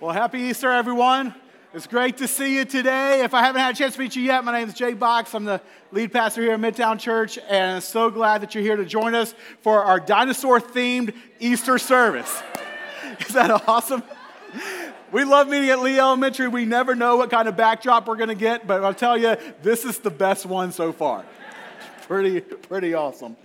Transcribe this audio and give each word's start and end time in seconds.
Well, 0.00 0.12
happy 0.12 0.38
Easter, 0.42 0.70
everyone. 0.70 1.34
It's 1.74 1.88
great 1.88 2.18
to 2.18 2.28
see 2.28 2.54
you 2.54 2.64
today. 2.64 3.22
If 3.24 3.34
I 3.34 3.40
haven't 3.40 3.62
had 3.62 3.74
a 3.74 3.76
chance 3.76 3.94
to 3.94 4.00
meet 4.00 4.14
you 4.14 4.22
yet, 4.22 4.44
my 4.44 4.52
name 4.52 4.68
is 4.68 4.74
Jay 4.74 4.94
Box. 4.94 5.34
I'm 5.34 5.44
the 5.44 5.60
lead 5.90 6.12
pastor 6.12 6.40
here 6.40 6.52
at 6.52 6.60
Midtown 6.60 7.00
Church, 7.00 7.36
and 7.48 7.72
I'm 7.72 7.80
so 7.80 8.08
glad 8.08 8.42
that 8.42 8.54
you're 8.54 8.62
here 8.62 8.76
to 8.76 8.84
join 8.84 9.16
us 9.16 9.34
for 9.60 9.82
our 9.82 9.98
dinosaur 9.98 10.60
themed 10.60 11.14
Easter 11.40 11.78
service. 11.78 12.40
Is 13.18 13.34
that 13.34 13.50
awesome? 13.66 14.04
We 15.10 15.24
love 15.24 15.48
meeting 15.48 15.70
at 15.70 15.80
Lee 15.80 15.98
Elementary. 15.98 16.46
We 16.46 16.64
never 16.64 16.94
know 16.94 17.16
what 17.16 17.28
kind 17.28 17.48
of 17.48 17.56
backdrop 17.56 18.06
we're 18.06 18.14
going 18.14 18.28
to 18.28 18.36
get, 18.36 18.68
but 18.68 18.84
I'll 18.84 18.94
tell 18.94 19.18
you, 19.18 19.36
this 19.62 19.84
is 19.84 19.98
the 19.98 20.10
best 20.10 20.46
one 20.46 20.70
so 20.70 20.92
far. 20.92 21.24
pretty, 22.02 22.40
pretty 22.40 22.94
awesome. 22.94 23.36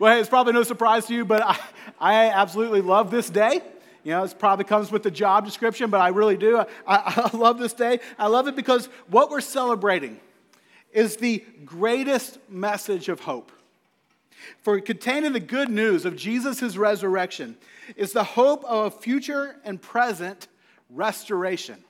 Well, 0.00 0.12
hey, 0.12 0.18
it's 0.18 0.28
probably 0.28 0.54
no 0.54 0.64
surprise 0.64 1.06
to 1.06 1.14
you, 1.14 1.24
but 1.24 1.40
I, 1.40 1.56
I 2.00 2.30
absolutely 2.30 2.80
love 2.80 3.12
this 3.12 3.30
day. 3.30 3.62
You 4.04 4.12
know, 4.12 4.22
this 4.22 4.34
probably 4.34 4.64
comes 4.64 4.90
with 4.90 5.02
the 5.02 5.10
job 5.10 5.44
description, 5.44 5.90
but 5.90 6.00
I 6.00 6.08
really 6.08 6.36
do. 6.36 6.58
I, 6.58 6.66
I, 6.86 7.30
I 7.32 7.36
love 7.36 7.58
this 7.58 7.72
day. 7.72 8.00
I 8.18 8.26
love 8.26 8.48
it 8.48 8.56
because 8.56 8.86
what 9.08 9.30
we're 9.30 9.40
celebrating 9.40 10.20
is 10.92 11.16
the 11.16 11.44
greatest 11.64 12.38
message 12.50 13.08
of 13.08 13.20
hope. 13.20 13.52
For 14.62 14.80
containing 14.80 15.32
the 15.32 15.40
good 15.40 15.68
news 15.68 16.04
of 16.04 16.16
Jesus' 16.16 16.76
resurrection 16.76 17.56
is 17.96 18.12
the 18.12 18.24
hope 18.24 18.64
of 18.64 18.92
a 18.92 18.96
future 18.96 19.56
and 19.64 19.80
present 19.80 20.48
restoration. 20.90 21.82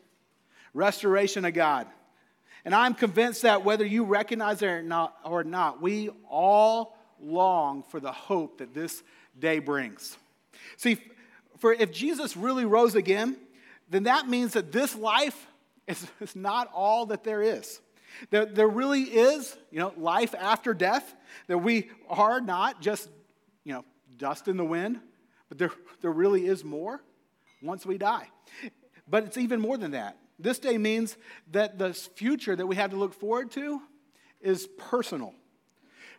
Restoration 0.75 1.45
of 1.45 1.55
God. 1.55 1.87
And 2.65 2.75
I'm 2.75 2.95
convinced 2.95 3.43
that 3.43 3.65
whether 3.65 3.85
you 3.85 4.05
recognize 4.05 4.63
it 4.63 4.67
or 4.67 4.83
not, 4.83 5.17
or 5.25 5.43
not, 5.45 5.83
we 5.83 6.11
all 6.29 6.97
long 7.21 7.83
for 7.83 8.01
the 8.01 8.13
hope 8.13 8.59
that 8.59 8.75
this 8.75 9.03
day 9.39 9.59
brings. 9.59 10.17
See, 10.77 10.99
for 11.63 11.73
if 11.73 11.93
Jesus 11.93 12.37
really 12.37 12.65
rose 12.65 12.97
again, 12.97 13.37
then 13.89 14.03
that 14.03 14.29
means 14.29 14.55
that 14.55 14.73
this 14.73 14.97
life 14.97 15.47
is, 15.87 16.05
is 16.21 16.35
not 16.35 16.69
all 16.75 17.07
that 17.07 17.23
there 17.23 17.41
is. 17.41 17.81
There, 18.31 18.47
there 18.47 18.67
really 18.67 19.03
is, 19.03 19.57
you 19.71 19.79
know, 19.79 19.95
life 19.97 20.35
after 20.37 20.75
death, 20.75 21.15
that 21.47 21.59
we 21.59 21.89
are 22.09 22.41
not 22.41 22.83
just, 22.83 23.09
you 23.63 23.75
know, 23.75 23.85
dust 24.17 24.49
in 24.49 24.57
the 24.57 24.65
wind, 24.65 24.99
but 25.49 25.57
there, 25.57 25.71
there 26.01 26.11
really 26.11 26.47
is 26.47 26.65
more 26.65 27.01
once 27.63 27.87
we 27.87 27.97
die. 27.97 28.27
But 29.09 29.23
it's 29.23 29.39
even 29.39 29.61
more 29.61 29.79
than 29.79 29.93
that. 29.93 30.17
This 30.41 30.59
day 30.59 30.79
means 30.79 31.17
that 31.53 31.79
the 31.79 31.95
future 31.95 32.57
that 32.57 32.67
we 32.67 32.75
have 32.75 32.91
to 32.91 32.97
look 32.97 33.15
forward 33.15 33.53
to 33.53 33.81
is 34.41 34.67
personal. 34.79 35.33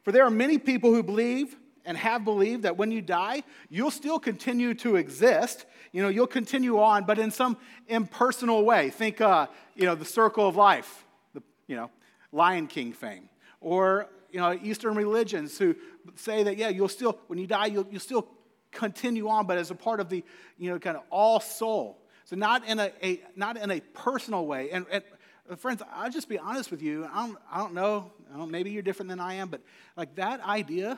For 0.04 0.14
there 0.14 0.24
are 0.24 0.32
many 0.32 0.58
people 0.58 0.94
who 0.94 1.04
believe 1.04 1.58
and 1.86 1.98
have 1.98 2.24
believed 2.24 2.64
that 2.64 2.78
when 2.78 2.92
you 2.92 3.02
die, 3.02 3.44
you'll 3.70 3.92
still 3.92 4.20
continue 4.20 4.74
to 4.76 4.96
exist. 4.96 5.66
You 5.92 6.02
know, 6.02 6.10
you'll 6.10 6.28
continue 6.28 6.80
on, 6.80 7.06
but 7.06 7.20
in 7.20 7.32
some 7.32 7.58
impersonal 7.88 8.64
way. 8.64 8.90
Think, 8.90 9.22
uh, 9.22 9.48
you 9.76 9.86
know, 9.86 9.96
the 9.96 10.06
circle 10.06 10.48
of 10.48 10.56
life, 10.56 11.06
the, 11.34 11.44
you 11.68 11.76
know, 11.76 11.90
Lion 12.32 12.68
King 12.68 12.94
fame. 12.94 13.30
Or, 13.62 14.08
you 14.32 14.40
know, 14.40 14.58
Eastern 14.62 14.96
religions 14.96 15.58
who 15.58 15.76
say 16.16 16.44
that, 16.44 16.58
yeah, 16.58 16.70
you'll 16.70 16.88
still, 16.90 17.20
when 17.28 17.40
you 17.40 17.48
die, 17.48 17.68
you'll, 17.68 17.88
you'll 17.90 18.00
still 18.00 18.28
continue 18.72 19.28
on, 19.28 19.46
but 19.46 19.58
as 19.58 19.72
a 19.72 19.76
part 19.76 20.00
of 20.00 20.10
the, 20.10 20.24
you 20.58 20.70
know, 20.70 20.80
kind 20.80 20.98
of 20.98 21.04
all 21.10 21.40
soul. 21.40 22.00
So 22.26 22.36
not 22.36 22.66
in 22.66 22.80
a, 22.80 22.92
a 23.04 23.22
not 23.36 23.58
in 23.58 23.70
a 23.70 23.80
personal 23.80 24.46
way. 24.46 24.72
And, 24.72 24.86
and 24.90 25.04
uh, 25.50 25.56
friends, 25.56 25.82
I'll 25.94 26.10
just 26.10 26.30
be 26.30 26.40
honest 26.40 26.72
with 26.72 26.82
you. 26.82 27.08
I 27.14 27.28
don't, 27.28 27.38
I 27.52 27.58
don't 27.60 27.74
know. 27.74 28.12
I 28.34 28.38
don't, 28.38 28.50
maybe 28.50 28.72
you're 28.72 28.82
different 28.82 29.10
than 29.10 29.20
I 29.20 29.36
am, 29.36 29.50
but 29.50 29.62
like 29.96 30.16
that 30.16 30.42
idea 30.42 30.98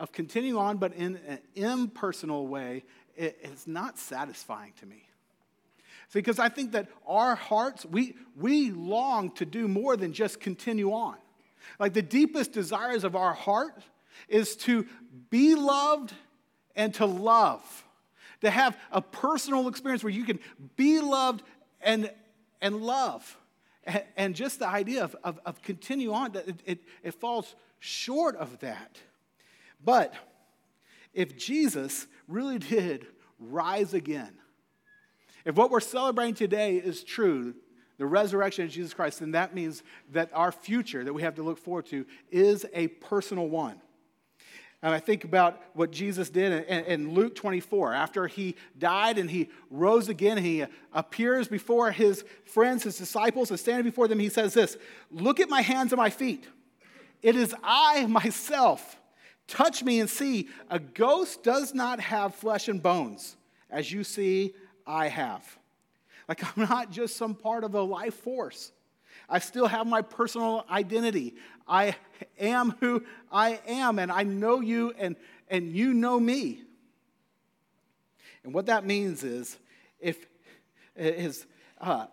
of 0.00 0.10
continuing 0.12 0.58
on, 0.58 0.78
but 0.78 0.94
in 0.94 1.20
an 1.28 1.38
impersonal 1.54 2.48
way, 2.48 2.82
it, 3.16 3.38
it's 3.42 3.66
not 3.66 3.98
satisfying 3.98 4.72
to 4.80 4.86
me. 4.86 5.04
See, 6.08 6.18
because 6.18 6.40
I 6.40 6.48
think 6.48 6.72
that 6.72 6.88
our 7.06 7.36
hearts, 7.36 7.84
we, 7.84 8.16
we 8.34 8.72
long 8.72 9.30
to 9.32 9.44
do 9.44 9.68
more 9.68 9.96
than 9.96 10.12
just 10.12 10.40
continue 10.40 10.90
on. 10.90 11.16
Like 11.78 11.92
the 11.92 12.02
deepest 12.02 12.52
desires 12.52 13.04
of 13.04 13.14
our 13.14 13.34
heart 13.34 13.84
is 14.28 14.56
to 14.56 14.86
be 15.28 15.54
loved 15.54 16.14
and 16.74 16.92
to 16.94 17.06
love, 17.06 17.84
to 18.40 18.50
have 18.50 18.76
a 18.90 19.02
personal 19.02 19.68
experience 19.68 20.02
where 20.02 20.12
you 20.12 20.24
can 20.24 20.40
be 20.76 21.00
loved 21.00 21.42
and, 21.80 22.10
and 22.60 22.76
love. 22.80 23.36
And, 24.16 24.34
just 24.34 24.58
the 24.58 24.68
idea 24.68 25.04
of, 25.04 25.16
of, 25.24 25.40
of 25.44 25.62
continue 25.62 26.12
on, 26.12 26.34
it, 26.36 26.60
it, 26.64 26.78
it 27.02 27.14
falls 27.14 27.54
short 27.78 28.36
of 28.36 28.58
that. 28.60 28.98
But 29.84 30.14
if 31.12 31.36
Jesus 31.36 32.06
really 32.28 32.58
did 32.58 33.06
rise 33.38 33.94
again, 33.94 34.32
if 35.44 35.56
what 35.56 35.70
we're 35.70 35.80
celebrating 35.80 36.34
today 36.34 36.76
is 36.76 37.02
true, 37.02 37.54
the 37.98 38.06
resurrection 38.06 38.64
of 38.64 38.70
Jesus 38.70 38.94
Christ, 38.94 39.20
then 39.20 39.32
that 39.32 39.54
means 39.54 39.82
that 40.12 40.30
our 40.32 40.52
future 40.52 41.04
that 41.04 41.12
we 41.12 41.22
have 41.22 41.34
to 41.36 41.42
look 41.42 41.58
forward 41.58 41.86
to 41.86 42.06
is 42.30 42.64
a 42.72 42.88
personal 42.88 43.48
one. 43.48 43.80
And 44.82 44.94
I 44.94 44.98
think 44.98 45.24
about 45.24 45.60
what 45.74 45.90
Jesus 45.90 46.30
did 46.30 46.64
in, 46.66 47.12
Luke 47.12 47.34
24. 47.34 47.92
After 47.92 48.26
he 48.26 48.56
died 48.78 49.18
and 49.18 49.30
he 49.30 49.50
rose 49.68 50.08
again, 50.08 50.38
he 50.38 50.64
appears 50.94 51.48
before 51.48 51.92
his 51.92 52.24
friends, 52.44 52.84
his 52.84 52.96
disciples, 52.96 53.50
and 53.50 53.60
standing 53.60 53.84
before 53.84 54.08
them, 54.08 54.18
he 54.18 54.30
says 54.30 54.54
this 54.54 54.78
Look 55.10 55.38
at 55.38 55.50
my 55.50 55.60
hands 55.60 55.92
and 55.92 55.98
my 55.98 56.08
feet. 56.08 56.48
It 57.20 57.36
is 57.36 57.54
I 57.62 58.06
myself. 58.06 58.99
Touch 59.50 59.82
me 59.82 59.98
and 59.98 60.08
see. 60.08 60.48
A 60.70 60.78
ghost 60.78 61.42
does 61.42 61.74
not 61.74 61.98
have 61.98 62.36
flesh 62.36 62.68
and 62.68 62.80
bones, 62.80 63.36
as 63.68 63.90
you 63.90 64.04
see 64.04 64.54
I 64.86 65.08
have. 65.08 65.58
Like 66.28 66.44
I'm 66.56 66.68
not 66.68 66.92
just 66.92 67.16
some 67.16 67.34
part 67.34 67.64
of 67.64 67.74
a 67.74 67.82
life 67.82 68.14
force. 68.14 68.70
I 69.28 69.40
still 69.40 69.66
have 69.66 69.88
my 69.88 70.02
personal 70.02 70.64
identity. 70.70 71.34
I 71.66 71.96
am 72.38 72.76
who 72.80 73.04
I 73.30 73.60
am, 73.66 73.98
and 73.98 74.10
I 74.12 74.22
know 74.22 74.60
you, 74.60 74.94
and, 74.96 75.16
and 75.48 75.72
you 75.72 75.94
know 75.94 76.18
me. 76.18 76.62
And 78.44 78.54
what 78.54 78.66
that 78.66 78.86
means 78.86 79.24
is, 79.24 79.58
if 79.98 80.26
is 80.94 81.44
uh, 81.80 82.06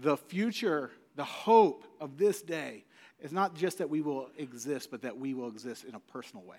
the 0.00 0.16
future, 0.16 0.92
the 1.16 1.24
hope 1.24 1.84
of 2.00 2.18
this 2.18 2.40
day 2.40 2.84
it's 3.22 3.32
not 3.32 3.54
just 3.54 3.78
that 3.78 3.88
we 3.88 4.02
will 4.02 4.28
exist, 4.36 4.90
but 4.90 5.02
that 5.02 5.16
we 5.16 5.32
will 5.32 5.48
exist 5.48 5.84
in 5.84 5.94
a 5.94 6.00
personal 6.00 6.44
way. 6.44 6.58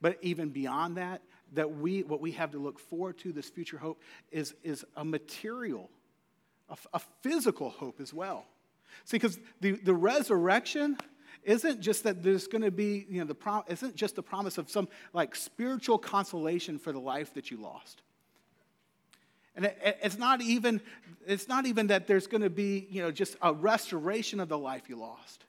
But 0.00 0.18
even 0.22 0.48
beyond 0.48 0.96
that, 0.96 1.20
that 1.52 1.76
we 1.76 2.02
what 2.02 2.20
we 2.20 2.32
have 2.32 2.52
to 2.52 2.58
look 2.58 2.78
forward 2.78 3.18
to, 3.18 3.32
this 3.32 3.50
future 3.50 3.76
hope, 3.76 4.00
is, 4.30 4.54
is 4.62 4.84
a 4.96 5.04
material, 5.04 5.90
a, 6.68 6.76
a 6.94 7.00
physical 7.20 7.68
hope 7.68 8.00
as 8.00 8.14
well. 8.14 8.46
See, 9.04 9.18
because 9.18 9.38
the, 9.60 9.72
the 9.72 9.94
resurrection 9.94 10.96
isn't 11.42 11.80
just 11.80 12.04
that 12.04 12.22
there's 12.22 12.46
going 12.46 12.62
to 12.62 12.70
be, 12.70 13.06
you 13.08 13.20
know, 13.20 13.26
the 13.26 13.34
prom- 13.34 13.64
isn't 13.68 13.94
just 13.94 14.16
the 14.16 14.22
promise 14.22 14.58
of 14.58 14.70
some 14.70 14.88
like 15.12 15.36
spiritual 15.36 15.98
consolation 15.98 16.78
for 16.78 16.92
the 16.92 16.98
life 16.98 17.34
that 17.34 17.50
you 17.50 17.58
lost. 17.58 18.02
And 19.56 19.66
it, 19.66 19.98
it's 20.02 20.18
not 20.18 20.40
even, 20.40 20.80
it's 21.26 21.48
not 21.48 21.66
even 21.66 21.88
that 21.88 22.06
there's 22.06 22.26
going 22.26 22.42
to 22.42 22.50
be, 22.50 22.86
you 22.90 23.02
know, 23.02 23.10
just 23.10 23.36
a 23.42 23.52
restoration 23.52 24.40
of 24.40 24.48
the 24.48 24.58
life 24.58 24.88
you 24.88 24.96
lost. 24.96 25.44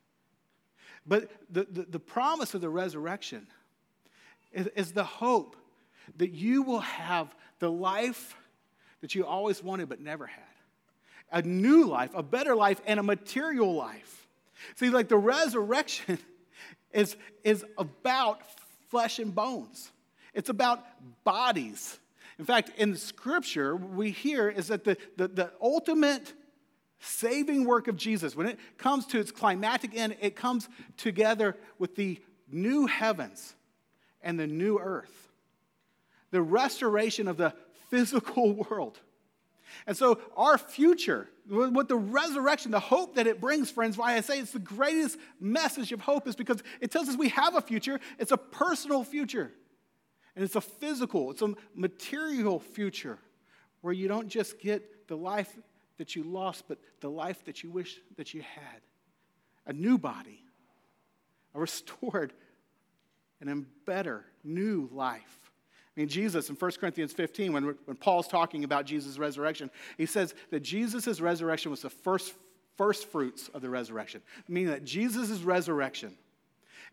But 1.06 1.30
the, 1.50 1.66
the, 1.70 1.84
the 1.84 2.00
promise 2.00 2.54
of 2.54 2.62
the 2.62 2.70
resurrection 2.70 3.48
is, 4.52 4.68
is 4.76 4.92
the 4.92 5.04
hope 5.04 5.56
that 6.18 6.32
you 6.32 6.64
will 6.64 6.80
have 6.80 7.34
the 7.60 7.72
life 7.72 8.36
that 9.02 9.16
you 9.16 9.26
always 9.26 9.64
wanted 9.64 9.90
but 9.90 10.00
never 10.00 10.28
had 10.28 10.44
a 11.32 11.42
new 11.42 11.86
life, 11.86 12.12
a 12.14 12.24
better 12.24 12.56
life, 12.56 12.82
and 12.86 13.00
a 13.00 13.04
material 13.04 13.74
life. 13.74 14.28
See, 14.76 14.90
like 14.90 15.08
the 15.08 15.18
resurrection 15.18 16.20
is, 16.92 17.16
is 17.44 17.66
about 17.78 18.42
flesh 18.90 19.20
and 19.20 19.34
bones, 19.34 19.92
it's 20.34 20.50
about 20.50 20.84
bodies. 21.24 21.98
In 22.40 22.46
fact, 22.46 22.72
in 22.78 22.96
Scripture, 22.96 23.76
we 23.76 24.10
hear 24.10 24.50
is 24.50 24.68
that 24.70 24.84
the, 24.84 24.98
the, 25.16 25.28
the 25.28 25.52
ultimate 25.62 26.34
saving 27.02 27.66
work 27.66 27.88
of 27.88 27.98
Jesus, 27.98 28.36
when 28.36 28.48
it 28.48 28.60
comes 28.78 29.06
to 29.08 29.20
its 29.20 29.32
climatic 29.32 29.96
end, 29.96 30.16
it 30.22 30.36
comes 30.36 30.70
together 30.98 31.58
with 31.80 31.96
the 31.96 32.20
new 32.52 32.86
heavens 32.86 33.56
and 34.22 34.40
the 34.40 34.48
new 34.48 34.80
earth, 34.80 35.30
the 36.30 36.42
restoration 36.42 37.28
of 37.28 37.38
the 37.38 37.54
physical 37.90 38.54
world. 38.70 39.00
And 39.88 39.96
so, 39.96 40.20
our 40.36 40.58
future, 40.58 41.30
what 41.48 41.88
the 41.88 41.96
resurrection, 41.96 42.72
the 42.72 42.80
hope 42.80 43.16
that 43.16 43.26
it 43.26 43.40
brings, 43.40 43.72
friends, 43.72 43.98
why 43.98 44.16
I 44.16 44.22
say 44.22 44.40
it's 44.40 44.52
the 44.52 44.60
greatest 44.60 45.18
message 45.40 45.92
of 45.92 46.02
hope 46.02 46.28
is 46.28 46.36
because 46.36 46.62
it 46.82 46.92
tells 46.92 47.08
us 47.08 47.16
we 47.16 47.30
have 47.30 47.56
a 47.56 47.62
future. 47.62 48.00
It's 48.20 48.34
a 48.34 48.38
personal 48.38 49.04
future, 49.04 49.52
and 50.36 50.44
it's 50.44 50.58
a 50.58 50.62
physical, 50.62 51.32
it's 51.32 51.42
a 51.42 51.54
material 51.74 52.60
future 52.60 53.18
where 53.80 53.94
you 53.94 54.08
don't 54.08 54.28
just 54.28 54.60
get 54.60 55.08
the 55.08 55.16
life 55.16 55.58
that 56.02 56.16
you 56.16 56.24
lost, 56.24 56.64
but 56.68 56.80
the 57.00 57.10
life 57.10 57.46
that 57.46 57.62
you 57.62 57.70
wish 57.70 58.00
that 58.18 58.34
you 58.34 58.42
had. 58.42 58.82
A 59.68 59.74
new 59.74 60.00
body, 60.00 60.44
a 61.54 61.60
restored 61.60 62.34
and 63.40 63.48
a 63.48 63.56
better 63.86 64.26
new 64.44 64.90
life. 64.92 65.40
I 65.96 66.00
mean, 66.00 66.10
Jesus 66.10 66.50
in 66.50 66.56
1 66.56 66.72
Corinthians 66.80 67.14
15, 67.14 67.54
when, 67.54 67.64
when 67.86 67.98
Paul's 67.98 68.28
talking 68.28 68.64
about 68.64 68.86
Jesus' 68.86 69.20
resurrection, 69.20 69.70
he 69.96 70.08
says 70.08 70.34
that 70.50 70.62
Jesus' 70.62 71.22
resurrection 71.22 71.70
was 71.70 71.84
the 71.84 71.92
first, 71.92 72.34
first 72.78 73.12
fruits 73.12 73.50
of 73.50 73.62
the 73.62 73.70
resurrection, 73.70 74.24
meaning 74.48 74.72
that 74.72 74.84
Jesus' 74.84 75.42
resurrection 75.42 76.18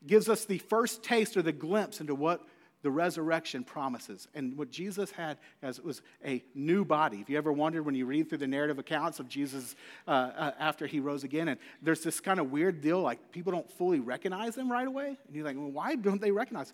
gives 0.06 0.28
us 0.28 0.44
the 0.44 0.58
first 0.58 1.02
taste 1.02 1.34
or 1.34 1.40
the 1.40 1.50
glimpse 1.50 2.02
into 2.02 2.14
what 2.14 2.46
the 2.82 2.90
resurrection 2.90 3.64
promises. 3.64 4.28
And 4.34 4.56
what 4.56 4.70
Jesus 4.70 5.10
had 5.10 5.38
as 5.62 5.80
was 5.80 6.02
a 6.24 6.42
new 6.54 6.84
body. 6.84 7.20
If 7.20 7.28
you 7.28 7.36
ever 7.36 7.52
wondered 7.52 7.84
when 7.84 7.94
you 7.94 8.06
read 8.06 8.28
through 8.28 8.38
the 8.38 8.46
narrative 8.46 8.78
accounts 8.78 9.18
of 9.18 9.28
Jesus 9.28 9.74
uh, 10.06 10.10
uh, 10.10 10.50
after 10.58 10.86
he 10.86 11.00
rose 11.00 11.24
again, 11.24 11.48
and 11.48 11.58
there's 11.82 12.02
this 12.02 12.20
kind 12.20 12.38
of 12.38 12.50
weird 12.50 12.80
deal 12.80 13.00
like 13.00 13.32
people 13.32 13.52
don't 13.52 13.70
fully 13.72 14.00
recognize 14.00 14.56
him 14.56 14.70
right 14.70 14.86
away. 14.86 15.16
And 15.26 15.36
you're 15.36 15.44
like, 15.44 15.56
well, 15.56 15.70
why 15.70 15.96
don't 15.96 16.20
they 16.20 16.30
recognize? 16.30 16.72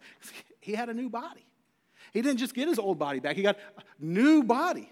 He 0.60 0.72
had 0.72 0.88
a 0.88 0.94
new 0.94 1.10
body. 1.10 1.46
He 2.12 2.22
didn't 2.22 2.38
just 2.38 2.54
get 2.54 2.68
his 2.68 2.78
old 2.78 2.98
body 2.98 3.20
back, 3.20 3.36
he 3.36 3.42
got 3.42 3.58
a 3.76 3.82
new 3.98 4.42
body. 4.42 4.90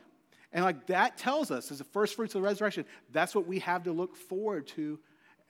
And 0.52 0.64
like 0.64 0.86
that 0.88 1.16
tells 1.16 1.50
us, 1.50 1.70
as 1.70 1.78
the 1.78 1.84
first 1.84 2.14
fruits 2.14 2.34
of 2.34 2.42
the 2.42 2.46
resurrection, 2.46 2.84
that's 3.10 3.34
what 3.34 3.46
we 3.46 3.58
have 3.60 3.84
to 3.84 3.92
look 3.92 4.16
forward 4.16 4.66
to 4.68 4.98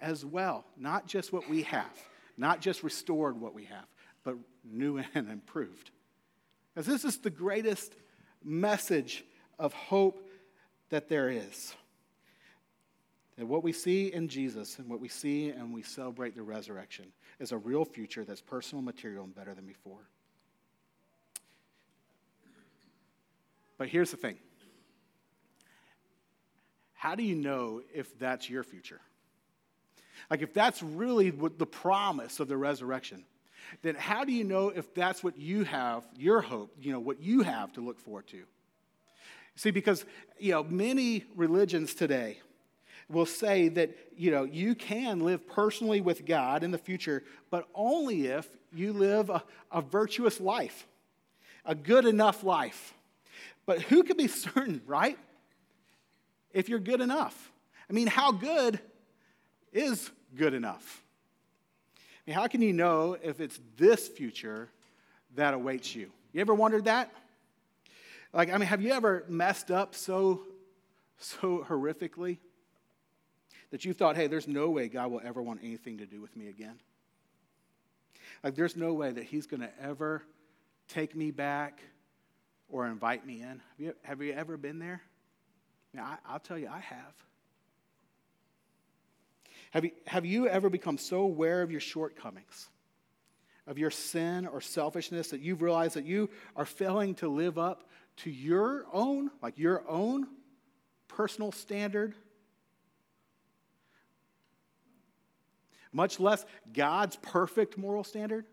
as 0.00 0.25
well. 0.25 0.65
Not 0.76 1.06
just 1.06 1.32
what 1.32 1.49
we 1.49 1.62
have, 1.62 1.99
not 2.37 2.61
just 2.61 2.82
restored 2.82 3.41
what 3.41 3.55
we 3.55 3.65
have, 3.65 3.87
but 4.23 4.37
new 4.64 5.03
and 5.14 5.29
improved. 5.29 5.91
Because 6.75 6.87
this 6.87 7.05
is 7.05 7.19
the 7.19 7.31
greatest 7.31 7.94
message 8.43 9.25
of 9.59 9.73
hope 9.73 10.29
that 10.91 11.09
there 11.09 11.29
is. 11.29 11.75
That 13.37 13.47
what 13.47 13.62
we 13.62 13.73
see 13.73 14.12
in 14.12 14.29
Jesus 14.29 14.79
and 14.79 14.88
what 14.88 15.00
we 15.00 15.09
see 15.09 15.50
and 15.50 15.73
we 15.73 15.82
celebrate 15.82 16.35
the 16.35 16.43
resurrection 16.43 17.06
is 17.41 17.53
a 17.53 17.59
real 17.59 17.85
future 17.85 18.25
that's 18.25 18.41
personal, 18.41 18.82
material, 18.82 19.25
and 19.25 19.35
better 19.35 19.55
than 19.55 19.67
before. 19.67 20.09
But 23.79 23.88
here's 23.88 24.11
the 24.11 24.17
thing 24.17 24.37
how 26.94 27.17
do 27.17 27.25
you 27.25 27.35
know 27.35 27.82
if 27.93 28.17
that's 28.19 28.49
your 28.49 28.62
future? 28.62 29.00
Like, 30.31 30.41
if 30.41 30.55
that's 30.55 30.82
really 30.82 31.32
what 31.32 31.58
the 31.58 31.67
promise 31.67 32.38
of 32.38 32.47
the 32.47 32.56
resurrection, 32.56 33.25
then 33.82 33.94
how 33.94 34.25
do 34.25 34.32
you 34.32 34.44
know 34.44 34.69
if 34.69 34.93
that's 34.94 35.23
what 35.23 35.38
you 35.38 35.64
have, 35.64 36.06
your 36.17 36.41
hope, 36.41 36.75
you 36.81 36.93
know, 36.93 37.00
what 37.00 37.20
you 37.20 37.43
have 37.43 37.73
to 37.75 37.81
look 37.81 37.99
forward 37.99 38.26
to? 38.29 38.43
See, 39.56 39.70
because, 39.70 40.05
you 40.38 40.53
know, 40.53 40.64
many 40.64 41.25
religions 41.37 41.94
today 41.94 42.41
will 43.09 43.26
say 43.26 43.69
that, 43.69 43.97
you 44.17 44.31
know, 44.31 44.44
you 44.44 44.75
can 44.75 45.20
live 45.20 45.47
personally 45.47 46.00
with 46.00 46.25
God 46.25 46.62
in 46.62 46.70
the 46.70 46.79
future, 46.79 47.23
but 47.50 47.69
only 47.75 48.26
if 48.26 48.49
you 48.73 48.93
live 48.93 49.29
a, 49.29 49.43
a 49.70 49.82
virtuous 49.82 50.41
life, 50.41 50.87
a 51.65 51.75
good 51.75 52.06
enough 52.06 52.43
life. 52.43 52.94
But 53.67 53.82
who 53.82 54.03
can 54.03 54.17
be 54.17 54.29
certain, 54.29 54.81
right? 54.87 55.19
If 56.53 56.69
you're 56.69 56.79
good 56.79 57.00
enough. 57.00 57.50
I 57.88 57.93
mean, 57.93 58.06
how 58.06 58.32
good 58.32 58.81
is 59.73 60.11
good 60.35 60.55
enough? 60.55 61.02
I 62.27 62.31
mean, 62.31 62.35
how 62.37 62.47
can 62.47 62.63
you 62.63 62.73
know 62.73 63.17
if 63.23 63.41
it's 63.41 63.59
this 63.77 64.09
future 64.09 64.69
that 65.35 65.55
awaits 65.55 65.95
you? 65.95 66.11
You 66.33 66.41
ever 66.41 66.55
wondered 66.55 66.85
that? 66.85 67.13
Like, 68.33 68.53
I 68.53 68.59
mean, 68.59 68.69
have 68.69 68.81
you 68.81 68.93
ever 68.93 69.25
messed 69.29 69.71
up 69.71 69.95
so, 69.95 70.43
so 71.19 71.67
horrifically 71.69 72.39
that 73.71 73.85
you 73.85 73.93
thought, 73.93 74.17
hey, 74.17 74.29
there's 74.29 74.47
no 74.47 74.71
way 74.71 74.89
God 74.89 75.11
will 75.11 75.21
ever 75.25 75.43
want 75.43 75.61
anything 75.63 75.99
to 75.99 76.07
do 76.07 76.21
with 76.21 76.37
me 76.37 76.49
again? 76.49 76.79
Like, 78.45 78.55
there's 78.55 78.77
no 78.77 78.93
way 78.95 79.11
that 79.11 79.25
He's 79.25 79.47
going 79.47 79.61
to 79.61 79.71
ever 79.81 80.23
take 80.89 81.17
me 81.17 81.31
back 81.31 81.81
or 82.69 82.87
invite 82.87 83.27
me 83.27 83.43
in. 83.43 83.49
Have 83.49 83.79
you, 83.79 83.95
have 84.03 84.23
you 84.23 84.33
ever 84.33 84.57
been 84.57 84.79
there? 84.79 85.03
I, 85.99 86.17
I'll 86.27 86.41
tell 86.41 86.59
you, 86.59 86.69
I 86.69 86.81
have. 86.81 87.15
Have 89.73 89.87
you, 89.87 89.93
have 90.07 90.27
you 90.27 90.49
ever 90.49 90.69
become 90.69 90.99
so 90.99 91.21
aware 91.21 91.63
of 91.63 91.71
your 91.71 91.81
shortcomings, 91.81 92.69
of 93.67 93.79
your 93.79 93.91
sin 93.91 94.47
or 94.47 94.61
selfishness, 94.61 95.31
that 95.31 95.41
you've 95.41 95.63
realized 95.63 95.95
that 95.95 96.05
you 96.05 96.29
are 96.55 96.67
failing 96.67 97.15
to 97.17 97.29
live 97.29 97.59
up 97.59 97.89
to 98.19 98.31
your 98.31 98.85
own, 98.93 99.31
like 99.41 99.59
your 99.59 99.83
own 99.89 100.27
personal 101.09 101.53
standard? 101.53 102.15
Much 105.91 106.21
less 106.21 106.45
God's 106.75 107.17
perfect 107.17 107.79
moral 107.79 108.05
standard? 108.05 108.45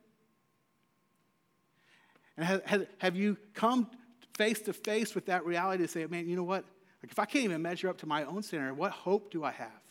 And 2.37 2.45
have, 2.45 2.87
have 2.99 3.17
you 3.17 3.35
come 3.53 3.91
face 4.35 4.61
to 4.61 4.71
face 4.71 5.13
with 5.15 5.25
that 5.25 5.45
reality 5.45 5.83
to 5.83 5.89
say, 5.89 6.05
man, 6.05 6.29
you 6.29 6.37
know 6.37 6.43
what? 6.43 6.63
Like, 7.03 7.11
if 7.11 7.19
I 7.19 7.25
can't 7.25 7.43
even 7.43 7.61
measure 7.61 7.89
up 7.89 7.97
to 7.97 8.05
my 8.05 8.23
own 8.23 8.41
standard, 8.41 8.77
what 8.77 8.93
hope 8.93 9.31
do 9.31 9.43
I 9.43 9.51
have 9.51 9.81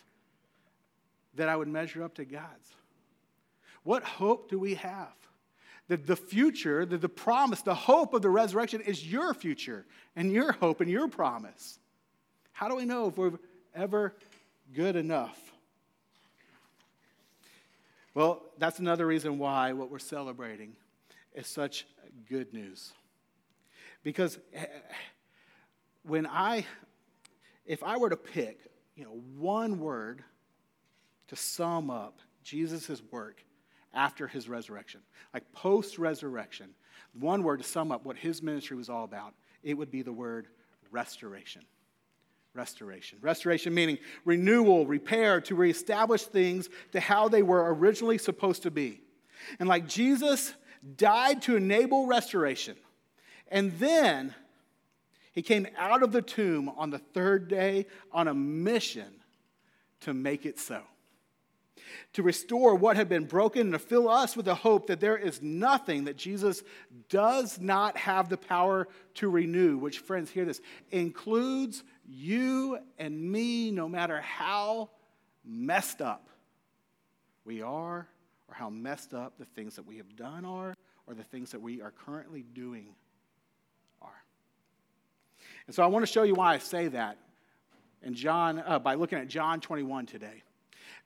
that 1.39 1.49
I 1.49 1.57
would 1.57 1.69
measure 1.69 2.03
up 2.05 2.15
to 2.17 2.25
God's? 2.25 2.75
What 3.85 4.05
hope 4.05 4.51
do 4.51 4.59
we 4.59 4.75
have? 4.75 5.15
That 5.89 6.07
the 6.07 6.17
future, 6.17 6.85
that 6.85 7.01
the 7.01 7.09
promise, 7.09 7.63
the 7.63 7.75
hope 7.75 8.13
of 8.13 8.21
the 8.21 8.29
resurrection 8.29 8.83
is 8.83 9.11
your 9.11 9.33
future 9.33 9.87
and 10.15 10.31
your 10.31 10.53
hope 10.53 10.83
and 10.83 10.91
your 10.91 11.09
promise. 11.09 11.79
How 12.53 12.69
do 12.69 12.77
we 12.77 12.85
know 12.85 13.09
if 13.09 13.17
we're 13.17 13.39
ever 13.75 14.15
good 14.75 14.97
enough? 14.97 15.39
Well, 18.15 18.43
that's 18.59 18.81
another 18.81 19.07
reason 19.07 19.39
why 19.39 19.73
what 19.73 19.91
we're 19.91 20.01
celebrating 20.01 20.75
is 21.35 21.47
such 21.47 21.87
good 22.29 22.53
news. 22.53 22.93
Because 24.03 24.39
eh, 24.53 24.67
when 26.03 26.27
I, 26.27 26.67
if 27.65 27.83
I 27.85 27.97
were 27.97 28.11
to 28.11 28.17
pick, 28.17 28.59
you 28.97 29.05
know, 29.05 29.21
one 29.37 29.79
word 29.79 30.25
to 31.29 31.37
sum 31.37 31.91
up 31.91 32.21
Jesus' 32.43 33.03
work 33.11 33.45
after 33.95 34.27
his 34.27 34.49
resurrection, 34.49 35.01
like 35.33 35.51
post 35.53 35.99
resurrection, 35.99 36.71
one 37.19 37.43
word 37.43 37.59
to 37.59 37.65
sum 37.65 37.91
up 37.93 38.05
what 38.05 38.17
his 38.17 38.43
ministry 38.43 38.77
was 38.77 38.91
all 38.91 39.05
about, 39.05 39.35
it 39.63 39.75
would 39.75 39.91
be 39.91 40.03
the 40.03 40.13
word 40.13 40.49
restoration. 40.91 41.63
Restoration. 42.55 43.19
Restoration 43.21 43.75
meaning 43.75 43.99
renewal, 44.25 44.87
repair, 44.87 45.41
to 45.43 45.55
reestablish 45.55 46.25
things 46.25 46.69
to 46.93 47.01
how 47.01 47.29
they 47.29 47.43
were 47.43 47.75
originally 47.75 48.19
supposed 48.19 48.63
to 48.63 48.71
be. 48.71 49.01
And 49.59 49.69
like 49.69 49.87
Jesus 49.87 50.55
died 50.97 51.43
to 51.43 51.57
enable 51.57 52.07
restoration, 52.07 52.77
and 53.49 53.79
then 53.79 54.35
he 55.33 55.43
came 55.43 55.67
out 55.77 56.03
of 56.03 56.13
the 56.13 56.23
tomb 56.23 56.69
on 56.71 56.91
the 56.91 56.99
third 56.99 57.49
day 57.49 57.87
on 58.13 58.29
a 58.29 58.35
mission 58.35 59.09
to 60.01 60.13
make 60.15 60.47
it 60.47 60.59
so. 60.59 60.83
To 62.15 62.23
restore 62.23 62.75
what 62.75 62.97
had 62.97 63.09
been 63.09 63.25
broken 63.25 63.63
and 63.63 63.73
to 63.73 63.79
fill 63.79 64.09
us 64.09 64.37
with 64.37 64.47
the 64.47 64.55
hope 64.55 64.87
that 64.89 65.01
there 65.01 65.17
is 65.17 65.43
nothing 65.43 66.05
that 66.05 66.17
Jesus 66.17 66.63
does 67.09 67.61
not 67.61 67.97
have 67.97 68.29
the 68.29 68.37
power 68.37 68.89
to 69.15 69.31
renew, 69.31 69.79
which, 69.79 69.99
friends, 69.99 70.31
hear 70.31 70.45
this, 70.45 70.61
includes 70.91 71.83
you 72.07 72.79
and 72.99 73.21
me, 73.21 73.71
no 73.71 73.89
matter 73.89 74.21
how 74.21 74.91
messed 75.45 76.01
up 76.03 76.29
we 77.45 77.63
are 77.63 78.07
or 78.49 78.55
how 78.55 78.71
messed 78.71 79.15
up 79.15 79.39
the 79.39 79.45
things 79.45 79.77
that 79.77 79.87
we 79.87 79.97
have 79.97 80.17
done 80.17 80.45
are 80.45 80.75
or 81.07 81.15
the 81.15 81.25
things 81.25 81.53
that 81.53 81.61
we 81.61 81.81
are 81.81 81.91
currently 81.91 82.43
doing 82.43 82.95
are. 84.03 84.23
and 85.67 85.75
so 85.75 85.83
I 85.83 85.87
want 85.87 86.07
to 86.07 86.13
show 86.13 86.23
you 86.23 86.35
why 86.35 86.55
I 86.55 86.59
say 86.59 86.89
that 86.89 87.17
in 88.03 88.15
John, 88.15 88.63
uh, 88.65 88.79
by 88.79 88.95
looking 88.95 89.19
at 89.19 89.29
John 89.29 89.61
21 89.61 90.07
today. 90.07 90.43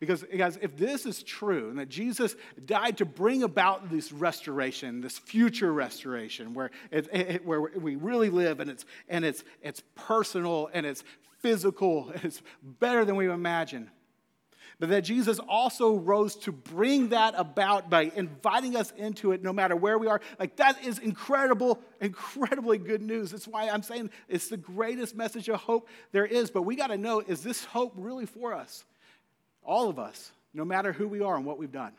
Because, 0.03 0.25
guys, 0.37 0.59
if 0.61 0.77
this 0.77 1.07
is 1.07 1.23
true, 1.23 1.71
and 1.71 1.79
that 1.79 1.89
Jesus 1.89 2.35
died 2.67 2.99
to 2.99 3.05
bring 3.05 3.45
about 3.45 3.89
this 3.89 4.11
restoration, 4.11 5.01
this 5.01 5.17
future 5.17 5.73
restoration, 5.73 6.55
where, 6.55 6.73
it, 6.91 7.09
it, 7.13 7.47
where 7.47 7.61
we 7.61 7.95
really 7.95 8.29
live 8.29 8.59
and 8.59 8.69
it's, 8.69 8.85
and 9.09 9.25
it's, 9.25 9.45
it's 9.63 9.81
personal 9.95 10.69
and 10.75 10.85
it's 10.85 11.05
physical, 11.39 12.11
and 12.11 12.25
it's 12.25 12.43
better 12.81 13.05
than 13.05 13.15
we 13.15 13.31
imagine 13.31 13.93
but 14.81 14.89
that 14.89 15.03
Jesus 15.03 15.39
also 15.39 15.95
rose 15.95 16.35
to 16.35 16.51
bring 16.51 17.11
that 17.11 17.35
about 17.37 17.89
by 17.89 18.11
inviting 18.17 18.75
us 18.75 18.93
into 18.97 19.31
it 19.31 19.41
no 19.41 19.53
matter 19.53 19.77
where 19.77 19.97
we 19.97 20.09
are. 20.09 20.21
Like, 20.41 20.57
that 20.57 20.85
is 20.85 20.99
incredible, 20.99 21.81
incredibly 22.01 22.79
good 22.79 23.01
news. 23.01 23.31
That's 23.31 23.47
why 23.47 23.69
I'm 23.69 23.85
saying 23.85 24.11
it's 24.29 24.49
the 24.49 24.57
greatest 24.57 25.15
message 25.15 25.49
of 25.49 25.61
hope 25.61 25.89
there 26.11 26.27
is. 26.27 26.51
But 26.51 26.63
we 26.63 26.75
got 26.75 26.89
to 26.89 26.99
know 26.99 27.21
is 27.21 27.45
this 27.45 27.65
hope 27.65 27.93
really 27.95 28.27
for 28.27 28.55
us? 28.55 28.85
All 29.65 29.89
of 29.89 29.99
us, 29.99 30.33
no 30.55 30.65
matter 30.65 30.93
who 30.93 31.09
we 31.09 31.21
are 31.21 31.37
and 31.37 31.45
what 31.45 31.59
we've 31.59 31.73
done. 31.73 31.93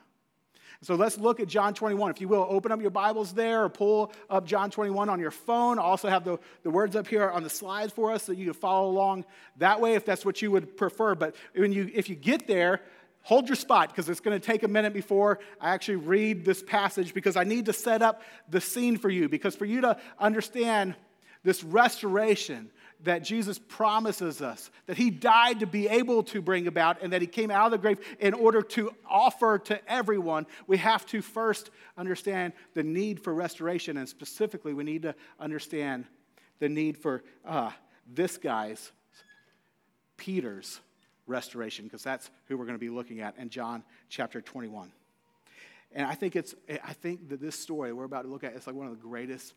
So 0.84 0.96
let's 0.96 1.18
look 1.18 1.40
at 1.40 1.48
John 1.48 1.74
21. 1.74 2.12
If 2.12 2.20
you 2.20 2.28
will, 2.28 2.46
open 2.50 2.72
up 2.74 2.82
your 2.82 2.90
Bibles 2.90 3.34
there 3.34 3.64
or 3.64 3.70
pull 3.70 4.12
up 4.30 4.46
John 4.46 4.70
21 4.70 5.08
on 5.08 5.18
your 5.18 5.32
phone. 5.32 5.80
I 5.80 5.84
also 5.84 6.10
have 6.10 6.26
the, 6.26 6.40
the 6.64 6.70
words 6.70 6.98
up 6.98 7.08
here 7.08 7.30
on 7.30 7.42
the 7.42 7.50
slides 7.50 7.94
for 7.94 8.12
us 8.12 8.24
so 8.24 8.34
you 8.34 8.46
can 8.46 8.54
follow 8.54 8.90
along 8.90 9.24
that 9.58 9.80
way 9.80 9.94
if 9.94 10.04
that's 10.04 10.26
what 10.26 10.42
you 10.42 10.52
would 10.52 10.76
prefer. 10.76 11.16
But 11.16 11.36
when 11.56 11.72
you, 11.72 11.90
if 11.94 12.10
you 12.10 12.16
get 12.16 12.48
there, 12.48 12.82
hold 13.22 13.48
your 13.48 13.56
spot 13.56 13.90
because 13.90 14.10
it's 14.10 14.20
going 14.20 14.38
to 14.38 14.46
take 14.46 14.64
a 14.64 14.68
minute 14.68 14.94
before 14.94 15.40
I 15.62 15.74
actually 15.74 15.98
read 15.98 16.44
this 16.44 16.62
passage 16.62 17.14
because 17.14 17.38
I 17.38 17.46
need 17.46 17.68
to 17.68 17.74
set 17.74 18.02
up 18.02 18.22
the 18.50 18.60
scene 18.60 18.98
for 18.98 19.10
you. 19.10 19.30
Because 19.30 19.56
for 19.56 19.66
you 19.66 19.82
to 19.82 19.98
understand 20.20 20.96
this 21.44 21.64
restoration 21.64 22.72
that 23.04 23.24
Jesus 23.24 23.60
promises 23.60 24.42
us, 24.42 24.72
that 24.88 24.98
he 24.98 25.10
died 25.10 25.60
to 25.60 25.68
be 25.68 25.88
able 25.88 26.24
to 26.24 26.42
bring 26.42 26.68
about, 26.68 27.02
and 27.02 27.14
that 27.14 27.22
he 27.22 27.28
came 27.28 27.52
out 27.52 27.66
of 27.66 27.72
the 27.72 27.78
grave 27.78 28.00
in 28.20 28.34
order 28.34 28.62
to 28.62 28.92
offer 29.10 29.60
to 29.60 29.92
everyone, 29.92 30.46
we 30.68 30.78
have 30.78 31.06
to 31.08 31.22
first 31.22 31.70
understand 31.98 32.54
the 32.74 32.84
need 32.84 33.20
for 33.20 33.34
restoration. 33.34 33.98
And 33.98 34.08
specifically, 34.08 34.74
we 34.74 34.84
need 34.84 35.04
to 35.04 35.16
understand 35.40 36.06
the 36.60 36.70
need 36.70 36.98
for 36.98 37.24
uh, 37.46 37.72
this 38.12 38.38
guy's, 38.38 38.92
Peter's 40.18 40.80
restoration, 41.28 41.86
because 41.86 42.04
that's 42.04 42.30
who 42.46 42.58
we're 42.58 42.66
going 42.66 42.78
to 42.78 42.80
be 42.80 42.90
looking 42.90 43.22
at 43.22 43.38
in 43.38 43.50
John 43.50 43.84
chapter 44.10 44.42
21. 44.42 44.92
And 45.96 46.08
I 46.08 46.16
think 46.16 46.36
it's 46.36 46.56
I 46.84 46.94
think 46.94 47.30
that 47.30 47.40
this 47.40 47.58
story 47.58 47.94
we're 47.94 48.06
about 48.06 48.24
to 48.24 48.28
look 48.28 48.44
at 48.44 48.54
is 48.54 48.66
like 48.66 48.76
one 48.76 48.88
of 48.88 48.94
the 48.94 49.08
greatest 49.08 49.54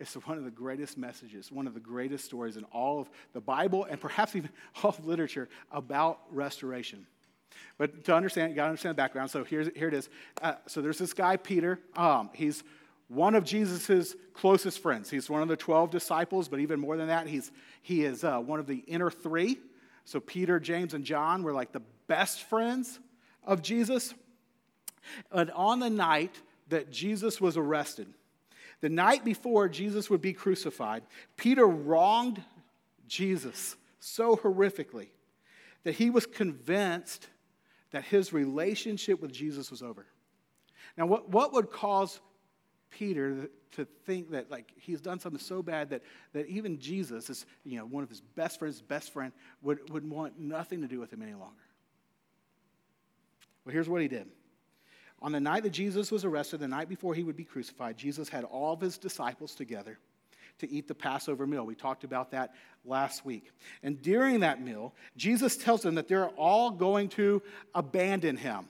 it's 0.00 0.14
one 0.14 0.38
of 0.38 0.44
the 0.44 0.50
greatest 0.50 0.96
messages, 0.96 1.52
one 1.52 1.66
of 1.66 1.74
the 1.74 1.80
greatest 1.80 2.24
stories 2.24 2.56
in 2.56 2.64
all 2.64 3.00
of 3.00 3.10
the 3.34 3.40
Bible 3.40 3.84
and 3.84 4.00
perhaps 4.00 4.34
even 4.34 4.50
all 4.82 4.90
of 4.90 5.06
literature 5.06 5.48
about 5.70 6.20
restoration. 6.30 7.06
But 7.76 8.04
to 8.04 8.14
understand, 8.14 8.50
you 8.50 8.56
got 8.56 8.64
to 8.64 8.68
understand 8.70 8.92
the 8.94 9.02
background. 9.02 9.30
So 9.30 9.44
here's, 9.44 9.68
here 9.76 9.88
it 9.88 9.94
is. 9.94 10.08
Uh, 10.40 10.54
so 10.66 10.80
there's 10.80 10.98
this 10.98 11.12
guy, 11.12 11.36
Peter. 11.36 11.78
Um, 11.96 12.30
he's 12.32 12.64
one 13.08 13.34
of 13.34 13.44
Jesus' 13.44 14.14
closest 14.34 14.80
friends. 14.80 15.10
He's 15.10 15.28
one 15.28 15.42
of 15.42 15.48
the 15.48 15.56
12 15.56 15.90
disciples, 15.90 16.48
but 16.48 16.60
even 16.60 16.80
more 16.80 16.96
than 16.96 17.08
that, 17.08 17.26
he's, 17.26 17.50
he 17.82 18.04
is 18.04 18.24
uh, 18.24 18.38
one 18.38 18.60
of 18.60 18.66
the 18.66 18.78
inner 18.86 19.10
three. 19.10 19.58
So 20.04 20.20
Peter, 20.20 20.58
James, 20.58 20.94
and 20.94 21.04
John 21.04 21.42
were 21.42 21.52
like 21.52 21.72
the 21.72 21.82
best 22.06 22.44
friends 22.44 22.98
of 23.44 23.62
Jesus. 23.62 24.14
And 25.30 25.50
on 25.50 25.80
the 25.80 25.90
night 25.90 26.34
that 26.68 26.90
Jesus 26.90 27.40
was 27.40 27.56
arrested, 27.56 28.06
the 28.80 28.88
night 28.88 29.24
before 29.24 29.68
Jesus 29.68 30.08
would 30.08 30.22
be 30.22 30.32
crucified, 30.32 31.02
Peter 31.36 31.66
wronged 31.66 32.42
Jesus 33.06 33.76
so 33.98 34.36
horrifically 34.36 35.08
that 35.84 35.94
he 35.94 36.10
was 36.10 36.26
convinced 36.26 37.28
that 37.90 38.04
his 38.04 38.32
relationship 38.32 39.20
with 39.20 39.32
Jesus 39.32 39.70
was 39.70 39.82
over. 39.82 40.06
Now, 40.96 41.06
what, 41.06 41.28
what 41.28 41.52
would 41.52 41.70
cause 41.70 42.20
Peter 42.90 43.48
to 43.72 43.84
think 44.06 44.30
that 44.30 44.50
like 44.50 44.72
he's 44.76 45.00
done 45.00 45.20
something 45.20 45.40
so 45.40 45.62
bad 45.62 45.90
that, 45.90 46.02
that 46.32 46.46
even 46.46 46.78
Jesus 46.78 47.30
is, 47.30 47.46
you 47.64 47.78
know, 47.78 47.84
one 47.84 48.02
of 48.02 48.08
his 48.08 48.20
best 48.20 48.58
friends, 48.58 48.80
best 48.80 49.12
friend, 49.12 49.32
would, 49.62 49.90
would 49.90 50.08
want 50.08 50.38
nothing 50.38 50.80
to 50.82 50.88
do 50.88 50.98
with 50.98 51.12
him 51.12 51.22
any 51.22 51.34
longer. 51.34 51.54
Well, 53.64 53.72
here's 53.72 53.88
what 53.88 54.02
he 54.02 54.08
did. 54.08 54.26
On 55.22 55.32
the 55.32 55.40
night 55.40 55.64
that 55.64 55.70
Jesus 55.70 56.10
was 56.10 56.24
arrested, 56.24 56.60
the 56.60 56.68
night 56.68 56.88
before 56.88 57.14
he 57.14 57.22
would 57.22 57.36
be 57.36 57.44
crucified, 57.44 57.98
Jesus 57.98 58.28
had 58.28 58.44
all 58.44 58.72
of 58.72 58.80
his 58.80 58.96
disciples 58.96 59.54
together 59.54 59.98
to 60.58 60.70
eat 60.70 60.88
the 60.88 60.94
Passover 60.94 61.46
meal. 61.46 61.64
We 61.64 61.74
talked 61.74 62.04
about 62.04 62.30
that 62.30 62.54
last 62.84 63.24
week. 63.24 63.50
And 63.82 64.00
during 64.00 64.40
that 64.40 64.62
meal, 64.62 64.94
Jesus 65.16 65.56
tells 65.56 65.82
them 65.82 65.96
that 65.96 66.08
they're 66.08 66.28
all 66.28 66.70
going 66.70 67.08
to 67.10 67.42
abandon 67.74 68.36
him. 68.36 68.66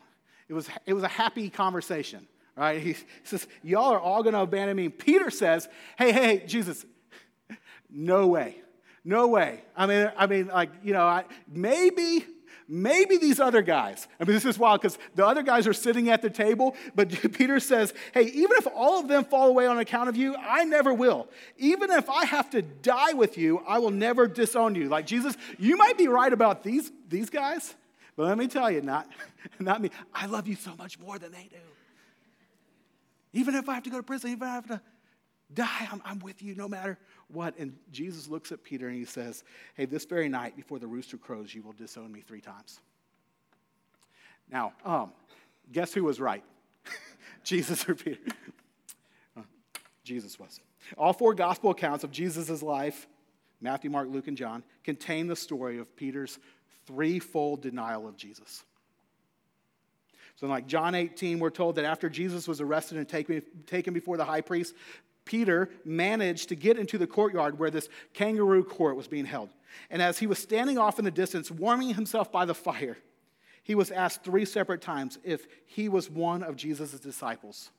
It 0.48 0.54
was, 0.54 0.68
it 0.86 0.94
was 0.94 1.04
a 1.04 1.08
happy 1.08 1.50
conversation. 1.50 2.26
Right? 2.56 2.80
He 2.80 2.96
says, 3.24 3.46
Y'all 3.62 3.92
are 3.92 4.00
all 4.00 4.22
going 4.22 4.34
to 4.34 4.40
abandon 4.40 4.76
me. 4.76 4.88
Peter 4.88 5.30
says, 5.30 5.68
Hey, 5.96 6.12
hey, 6.12 6.38
hey, 6.38 6.46
Jesus, 6.46 6.84
no 7.88 8.26
way. 8.26 8.56
No 9.04 9.28
way. 9.28 9.62
I 9.76 9.86
mean, 9.86 10.12
I 10.16 10.26
mean, 10.26 10.48
like, 10.48 10.70
you 10.82 10.92
know, 10.92 11.06
I, 11.06 11.24
maybe, 11.48 12.26
maybe 12.68 13.16
these 13.16 13.40
other 13.40 13.62
guys. 13.62 14.06
I 14.18 14.24
mean, 14.24 14.34
this 14.34 14.44
is 14.44 14.58
wild 14.58 14.80
because 14.80 14.98
the 15.14 15.26
other 15.26 15.42
guys 15.42 15.66
are 15.66 15.72
sitting 15.72 16.08
at 16.08 16.22
the 16.22 16.30
table, 16.30 16.76
but 16.94 17.10
Peter 17.32 17.60
says, 17.60 17.92
Hey, 18.12 18.24
even 18.24 18.52
if 18.52 18.66
all 18.74 19.00
of 19.00 19.08
them 19.08 19.24
fall 19.24 19.48
away 19.48 19.66
on 19.66 19.78
account 19.78 20.08
of 20.08 20.16
you, 20.16 20.36
I 20.36 20.64
never 20.64 20.94
will. 20.94 21.28
Even 21.58 21.90
if 21.90 22.08
I 22.08 22.24
have 22.24 22.50
to 22.50 22.62
die 22.62 23.12
with 23.12 23.36
you, 23.38 23.62
I 23.66 23.78
will 23.78 23.90
never 23.90 24.26
disown 24.26 24.74
you. 24.74 24.88
Like, 24.88 25.06
Jesus, 25.06 25.36
you 25.58 25.76
might 25.76 25.98
be 25.98 26.08
right 26.08 26.32
about 26.32 26.62
these, 26.62 26.90
these 27.08 27.30
guys, 27.30 27.74
but 28.16 28.26
let 28.26 28.38
me 28.38 28.48
tell 28.48 28.70
you, 28.70 28.82
not, 28.82 29.08
not 29.58 29.80
me. 29.80 29.90
I 30.14 30.26
love 30.26 30.46
you 30.46 30.56
so 30.56 30.74
much 30.76 30.98
more 30.98 31.18
than 31.18 31.32
they 31.32 31.48
do. 31.50 31.56
Even 33.32 33.54
if 33.54 33.68
I 33.68 33.74
have 33.74 33.84
to 33.84 33.90
go 33.90 33.96
to 33.96 34.02
prison, 34.02 34.30
even 34.30 34.42
if 34.42 34.48
I 34.48 34.54
have 34.54 34.66
to 34.68 34.80
die, 35.52 35.88
I'm, 35.90 36.02
I'm 36.04 36.18
with 36.18 36.42
you 36.42 36.54
no 36.54 36.68
matter 36.68 36.98
what. 37.32 37.58
And 37.58 37.76
Jesus 37.92 38.28
looks 38.28 38.52
at 38.52 38.62
Peter 38.62 38.88
and 38.88 38.96
he 38.96 39.04
says, 39.04 39.44
Hey, 39.74 39.84
this 39.84 40.04
very 40.04 40.28
night 40.28 40.56
before 40.56 40.78
the 40.78 40.86
rooster 40.86 41.16
crows, 41.16 41.54
you 41.54 41.62
will 41.62 41.72
disown 41.72 42.12
me 42.12 42.20
three 42.20 42.40
times. 42.40 42.80
Now, 44.50 44.72
um, 44.84 45.12
guess 45.72 45.92
who 45.92 46.04
was 46.04 46.20
right? 46.20 46.44
Jesus 47.44 47.88
or 47.88 47.94
Peter? 47.94 48.20
Uh, 49.36 49.42
Jesus 50.04 50.38
was. 50.38 50.60
All 50.98 51.12
four 51.12 51.34
gospel 51.34 51.70
accounts 51.70 52.04
of 52.04 52.10
Jesus' 52.10 52.62
life, 52.62 53.06
Matthew, 53.60 53.90
Mark, 53.90 54.08
Luke, 54.08 54.28
and 54.28 54.36
John, 54.36 54.62
contain 54.82 55.26
the 55.26 55.36
story 55.36 55.78
of 55.78 55.94
Peter's 55.96 56.38
threefold 56.86 57.62
denial 57.62 58.08
of 58.08 58.16
Jesus. 58.16 58.64
So, 60.36 60.46
in 60.46 60.50
like 60.50 60.66
John 60.66 60.94
18, 60.94 61.38
we're 61.38 61.50
told 61.50 61.76
that 61.76 61.84
after 61.84 62.08
Jesus 62.08 62.48
was 62.48 62.60
arrested 62.62 62.96
and 62.96 63.06
taken, 63.06 63.42
taken 63.66 63.92
before 63.92 64.16
the 64.16 64.24
high 64.24 64.40
priest, 64.40 64.74
Peter 65.30 65.70
managed 65.84 66.48
to 66.48 66.56
get 66.56 66.76
into 66.76 66.98
the 66.98 67.06
courtyard 67.06 67.56
where 67.56 67.70
this 67.70 67.88
kangaroo 68.14 68.64
court 68.64 68.96
was 68.96 69.06
being 69.06 69.24
held. 69.24 69.48
And 69.88 70.02
as 70.02 70.18
he 70.18 70.26
was 70.26 70.40
standing 70.40 70.76
off 70.76 70.98
in 70.98 71.04
the 71.04 71.10
distance, 71.12 71.52
warming 71.52 71.94
himself 71.94 72.32
by 72.32 72.44
the 72.44 72.54
fire, 72.54 72.98
he 73.62 73.76
was 73.76 73.92
asked 73.92 74.24
three 74.24 74.44
separate 74.44 74.82
times 74.82 75.20
if 75.22 75.46
he 75.66 75.88
was 75.88 76.10
one 76.10 76.42
of 76.42 76.56
Jesus' 76.56 76.98
disciples. 76.98 77.70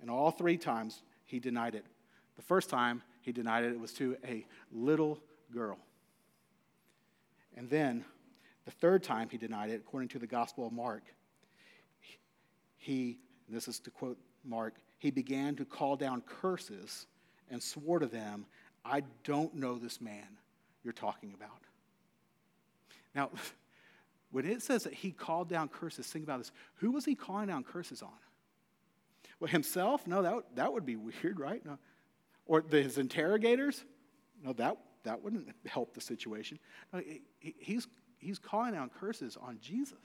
And 0.00 0.08
all 0.08 0.30
three 0.30 0.56
times 0.56 1.02
he 1.24 1.40
denied 1.40 1.74
it. 1.74 1.84
The 2.36 2.42
first 2.42 2.70
time 2.70 3.02
he 3.22 3.32
denied 3.32 3.64
it, 3.64 3.72
it 3.72 3.80
was 3.80 3.92
to 3.94 4.16
a 4.24 4.46
little 4.70 5.18
girl. 5.52 5.76
And 7.56 7.68
then 7.68 8.04
the 8.64 8.70
third 8.70 9.02
time 9.02 9.28
he 9.28 9.38
denied 9.38 9.70
it, 9.70 9.82
according 9.84 10.10
to 10.10 10.20
the 10.20 10.28
Gospel 10.28 10.68
of 10.68 10.72
Mark, 10.72 11.02
he, 12.76 13.18
this 13.48 13.66
is 13.66 13.80
to 13.80 13.90
quote 13.90 14.18
Mark, 14.44 14.74
he 15.02 15.10
began 15.10 15.56
to 15.56 15.64
call 15.64 15.96
down 15.96 16.20
curses 16.20 17.08
and 17.50 17.60
swore 17.60 17.98
to 17.98 18.06
them, 18.06 18.46
I 18.84 19.02
don't 19.24 19.52
know 19.52 19.76
this 19.76 20.00
man 20.00 20.28
you're 20.84 20.92
talking 20.92 21.34
about. 21.34 21.58
Now, 23.12 23.30
when 24.30 24.46
it 24.46 24.62
says 24.62 24.84
that 24.84 24.94
he 24.94 25.10
called 25.10 25.48
down 25.48 25.68
curses, 25.68 26.06
think 26.06 26.24
about 26.24 26.38
this. 26.38 26.52
Who 26.76 26.92
was 26.92 27.04
he 27.04 27.16
calling 27.16 27.48
down 27.48 27.64
curses 27.64 28.00
on? 28.00 28.10
Well, 29.40 29.50
himself? 29.50 30.06
No, 30.06 30.22
that, 30.22 30.54
that 30.54 30.72
would 30.72 30.86
be 30.86 30.94
weird, 31.22 31.40
right? 31.40 31.66
No. 31.66 31.78
Or 32.46 32.62
the, 32.62 32.80
his 32.80 32.96
interrogators? 32.96 33.82
No, 34.40 34.52
that, 34.52 34.76
that 35.02 35.20
wouldn't 35.20 35.48
help 35.66 35.94
the 35.94 36.00
situation. 36.00 36.60
No, 36.92 37.00
he, 37.00 37.22
he's, 37.58 37.88
he's 38.18 38.38
calling 38.38 38.74
down 38.74 38.88
curses 38.88 39.36
on 39.36 39.58
Jesus. 39.60 39.98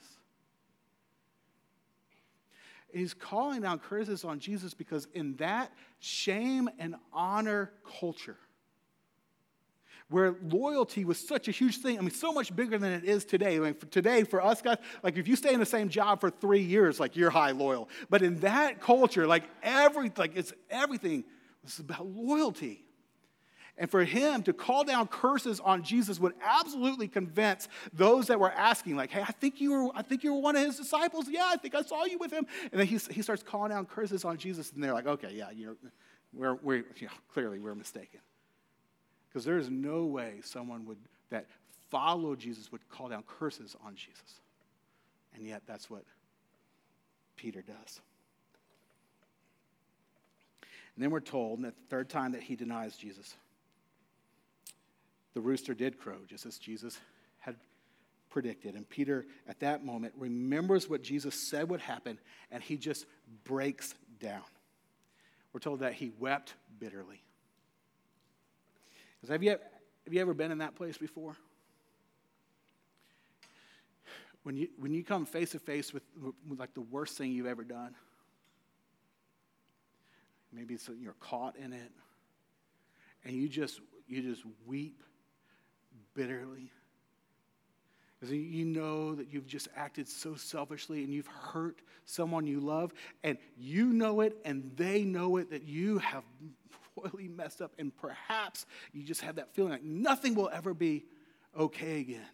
He's 2.94 3.14
calling 3.14 3.62
down 3.62 3.80
curses 3.80 4.24
on 4.24 4.40
Jesus 4.40 4.74
because 4.74 5.08
in 5.14 5.36
that 5.38 5.72
shame 6.00 6.70
and 6.80 6.96
honor 7.12 7.72
culture, 8.00 8.38
where 10.10 10.36
loyalty 10.42 11.04
was 11.04 11.20
such 11.20 11.50
a 11.50 11.52
huge 11.52 11.80
thing. 11.80 11.98
I 11.98 12.02
mean, 12.02 12.12
so 12.12 12.32
much 12.32 12.56
bigger 12.56 12.78
than 12.78 12.94
it 12.94 13.04
is 13.04 13.26
today. 13.26 13.60
I 13.60 13.74
for 13.74 13.88
today, 13.88 14.24
for 14.24 14.42
us 14.42 14.62
guys, 14.62 14.78
like 15.04 15.18
if 15.18 15.28
you 15.28 15.36
stay 15.36 15.54
in 15.54 15.60
the 15.60 15.66
same 15.66 15.90
job 15.90 16.22
for 16.22 16.30
three 16.30 16.62
years, 16.62 17.00
like 17.00 17.18
you're 17.18 17.30
high 17.30 17.52
loyal. 17.52 17.90
But 18.10 18.22
in 18.22 18.40
that 18.40 18.80
culture, 18.80 19.28
like 19.28 19.44
every, 19.62 20.12
like 20.16 20.36
it's 20.36 20.54
everything 20.70 21.26
was 21.64 21.80
about 21.80 22.08
loyalty. 22.08 22.87
And 23.80 23.92
for 23.92 24.04
him 24.04 24.42
to 24.44 24.54
call 24.54 24.84
down 24.84 25.08
curses 25.08 25.60
on 25.60 25.84
Jesus 25.84 26.20
would 26.20 26.34
absolutely 26.44 27.08
convince 27.08 27.68
those 27.94 28.28
that 28.28 28.40
were 28.40 28.52
asking, 28.52 28.96
like, 28.96 29.12
hey, 29.12 29.22
I 29.22 29.32
think 29.32 29.62
you 29.62 29.72
were, 29.72 29.90
I 29.94 30.02
think 30.02 30.24
you 30.24 30.34
were 30.34 30.42
one 30.42 30.56
of 30.56 30.66
his 30.66 30.78
disciples. 30.78 31.28
Yeah, 31.30 31.46
I 31.46 31.58
think 31.58 31.76
I 31.76 31.84
saw 31.84 32.06
you 32.06 32.18
with 32.18 32.32
him. 32.32 32.48
And 32.72 32.80
then 32.80 32.88
he, 32.88 32.98
he 33.12 33.22
starts 33.22 33.44
calling 33.44 33.70
down 33.70 33.86
curses 33.86 34.26
on 34.26 34.38
Jesus, 34.38 34.72
and 34.72 34.84
they're 34.84 34.94
like, 34.94 35.06
okay, 35.06 35.32
yeah, 35.36 35.52
you're, 35.52 35.76
we're, 36.34 36.56
we're 36.56 36.86
clearly 37.32 37.60
we're 37.60 37.76
mistaken. 37.76 38.20
Because 39.30 39.46
there 39.46 39.60
is 39.60 39.70
no 39.70 40.06
way 40.06 40.40
someone 40.44 40.86
would 40.86 40.98
that 41.30 41.46
followed 41.92 42.40
Jesus 42.40 42.72
would 42.72 42.88
call 42.90 43.10
down 43.10 43.24
curses 43.28 43.76
on 43.86 43.96
Jesus. 43.96 44.42
And 45.36 45.46
yet 45.46 45.62
that's 45.68 45.90
what 45.90 46.04
Peter 47.36 47.62
does. 47.62 48.02
And 50.96 51.04
then 51.04 51.12
we're 51.12 51.20
told 51.20 51.62
that 51.62 51.76
the 51.76 51.88
third 51.90 52.10
time 52.10 52.32
that 52.32 52.42
he 52.42 52.56
denies 52.56 52.98
Jesus 52.98 53.36
the 55.38 55.42
rooster 55.42 55.76
did 55.76 56.00
crow, 56.00 56.18
just 56.26 56.48
as 56.48 56.58
Jesus 56.58 56.98
had 57.38 57.58
predicted. 58.32 58.74
And 58.74 58.90
Peter, 58.90 59.24
at 59.48 59.60
that 59.60 59.86
moment, 59.86 60.16
remembers 60.18 60.90
what 60.90 61.04
Jesus 61.04 61.36
said 61.36 61.70
would 61.70 61.80
happen, 61.80 62.18
and 62.50 62.64
he 62.64 62.76
just 62.76 63.06
breaks 63.44 63.94
down. 64.20 64.42
We're 65.54 65.60
told 65.60 65.82
that 65.82 65.94
he 65.94 66.12
wept 66.18 66.56
bitterly. 66.80 67.22
Have 69.30 69.44
you, 69.44 69.52
have 69.52 69.60
you 70.10 70.20
ever 70.22 70.34
been 70.34 70.52
in 70.52 70.58
that 70.58 70.74
place 70.74 70.98
before? 70.98 71.38
when 74.42 74.58
you, 74.58 74.70
when 74.80 74.92
you 74.92 75.04
come 75.04 75.28
face 75.28 75.52
to 75.52 75.60
face 75.60 75.94
with, 75.94 76.02
with 76.50 76.60
like 76.60 76.74
the 76.74 76.82
worst 76.82 77.16
thing 77.16 77.32
you've 77.32 77.46
ever 77.46 77.64
done, 77.64 77.94
maybe 80.52 80.74
it's, 80.74 80.90
you're 81.00 81.14
caught 81.20 81.56
in 81.58 81.74
it, 81.74 81.92
and 83.24 83.36
you 83.36 83.48
just, 83.48 83.82
you 84.08 84.24
just 84.24 84.42
weep 84.66 85.04
bitterly. 86.18 86.72
Because 88.20 88.34
you 88.34 88.66
know 88.66 89.14
that 89.14 89.32
you've 89.32 89.46
just 89.46 89.68
acted 89.76 90.10
so 90.10 90.34
selfishly 90.34 91.04
and 91.04 91.14
you've 91.14 91.28
hurt 91.28 91.80
someone 92.06 92.48
you 92.48 92.60
love, 92.60 92.92
and 93.24 93.38
you 93.56 93.94
know 93.94 94.22
it 94.22 94.36
and 94.44 94.72
they 94.76 95.04
know 95.04 95.38
it 95.38 95.52
that 95.52 95.64
you 95.64 96.00
have 96.00 96.24
royally 96.98 97.28
messed 97.28 97.62
up, 97.62 97.74
and 97.78 97.96
perhaps 97.96 98.66
you 98.92 99.04
just 99.04 99.22
have 99.22 99.36
that 99.36 99.54
feeling 99.54 99.72
like 99.72 99.84
nothing 99.84 100.34
will 100.34 100.50
ever 100.52 100.74
be 100.74 101.06
okay 101.58 102.00
again. 102.00 102.26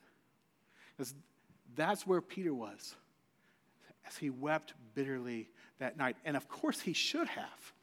Because 0.95 1.13
that's 1.75 2.07
where 2.07 2.21
Peter 2.21 2.53
was 2.53 2.95
as 4.07 4.15
he 4.15 4.29
wept 4.29 4.73
bitterly 4.95 5.49
that 5.79 5.97
night. 5.97 6.15
And 6.23 6.37
of 6.37 6.47
course, 6.47 6.79
he 6.79 6.93
should 6.93 7.27
have. 7.27 7.73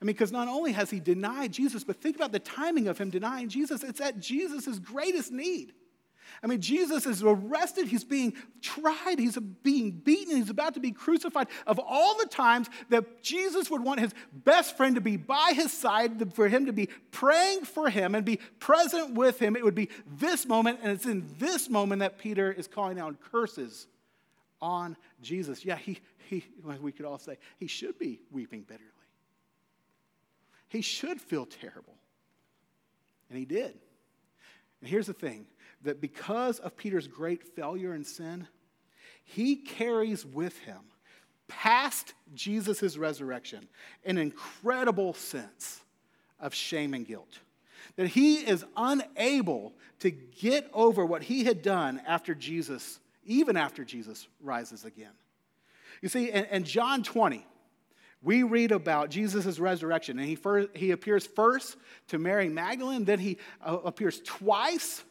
I 0.00 0.04
mean, 0.04 0.14
because 0.14 0.32
not 0.32 0.48
only 0.48 0.72
has 0.72 0.90
he 0.90 0.98
denied 0.98 1.52
Jesus, 1.52 1.84
but 1.84 2.00
think 2.00 2.16
about 2.16 2.32
the 2.32 2.38
timing 2.38 2.88
of 2.88 2.96
him 2.96 3.10
denying 3.10 3.48
Jesus. 3.48 3.82
It's 3.82 4.00
at 4.00 4.18
Jesus' 4.18 4.78
greatest 4.78 5.30
need. 5.30 5.74
I 6.42 6.46
mean, 6.46 6.60
Jesus 6.60 7.06
is 7.06 7.22
arrested, 7.22 7.88
he's 7.88 8.04
being 8.04 8.32
tried, 8.62 9.18
he's 9.18 9.36
being 9.62 9.90
beaten, 9.90 10.36
he's 10.36 10.48
about 10.48 10.74
to 10.74 10.80
be 10.80 10.92
crucified. 10.92 11.48
Of 11.66 11.78
all 11.78 12.16
the 12.16 12.26
times 12.26 12.68
that 12.88 13.22
Jesus 13.22 13.70
would 13.70 13.82
want 13.82 14.00
his 14.00 14.12
best 14.32 14.76
friend 14.76 14.94
to 14.94 15.00
be 15.00 15.16
by 15.16 15.52
his 15.54 15.72
side, 15.72 16.34
for 16.34 16.48
him 16.48 16.66
to 16.66 16.72
be 16.72 16.88
praying 17.10 17.64
for 17.64 17.90
him 17.90 18.14
and 18.14 18.24
be 18.24 18.38
present 18.58 19.14
with 19.14 19.38
him, 19.38 19.54
it 19.54 19.64
would 19.64 19.74
be 19.74 19.90
this 20.06 20.46
moment, 20.46 20.78
and 20.82 20.92
it's 20.92 21.04
in 21.04 21.28
this 21.38 21.68
moment 21.68 22.00
that 22.00 22.16
Peter 22.16 22.50
is 22.50 22.66
calling 22.66 22.96
down 22.96 23.18
curses 23.30 23.86
on 24.62 24.96
Jesus. 25.20 25.64
Yeah, 25.64 25.76
he, 25.76 25.98
he 26.28 26.44
we 26.80 26.92
could 26.92 27.04
all 27.04 27.18
say, 27.18 27.36
he 27.58 27.66
should 27.66 27.98
be 27.98 28.20
weeping 28.30 28.62
bitterly. 28.62 28.86
He 30.70 30.82
should 30.82 31.20
feel 31.20 31.46
terrible. 31.46 31.96
And 33.28 33.36
he 33.38 33.44
did. 33.44 33.74
And 34.80 34.88
here's 34.88 35.08
the 35.08 35.12
thing 35.12 35.46
that 35.82 36.00
because 36.00 36.60
of 36.60 36.76
Peter's 36.76 37.08
great 37.08 37.42
failure 37.42 37.92
and 37.92 38.06
sin, 38.06 38.46
he 39.24 39.56
carries 39.56 40.24
with 40.24 40.56
him, 40.60 40.78
past 41.48 42.14
Jesus' 42.34 42.96
resurrection, 42.96 43.68
an 44.04 44.16
incredible 44.16 45.12
sense 45.12 45.80
of 46.38 46.54
shame 46.54 46.94
and 46.94 47.04
guilt. 47.04 47.40
That 47.96 48.06
he 48.06 48.36
is 48.36 48.64
unable 48.76 49.74
to 49.98 50.10
get 50.12 50.70
over 50.72 51.04
what 51.04 51.24
he 51.24 51.42
had 51.42 51.62
done 51.62 52.00
after 52.06 52.32
Jesus, 52.32 53.00
even 53.24 53.56
after 53.56 53.84
Jesus 53.84 54.28
rises 54.40 54.84
again. 54.84 55.12
You 56.00 56.08
see, 56.08 56.30
in, 56.30 56.44
in 56.44 56.64
John 56.64 57.02
20, 57.02 57.44
we 58.22 58.42
read 58.42 58.70
about 58.70 59.10
Jesus' 59.10 59.58
resurrection, 59.58 60.18
and 60.18 60.28
he, 60.28 60.34
first, 60.34 60.68
he 60.74 60.90
appears 60.90 61.26
first 61.26 61.76
to 62.08 62.18
Mary 62.18 62.48
Magdalene, 62.48 63.04
then 63.04 63.18
he 63.18 63.38
uh, 63.64 63.78
appears 63.84 64.20
twice 64.20 65.02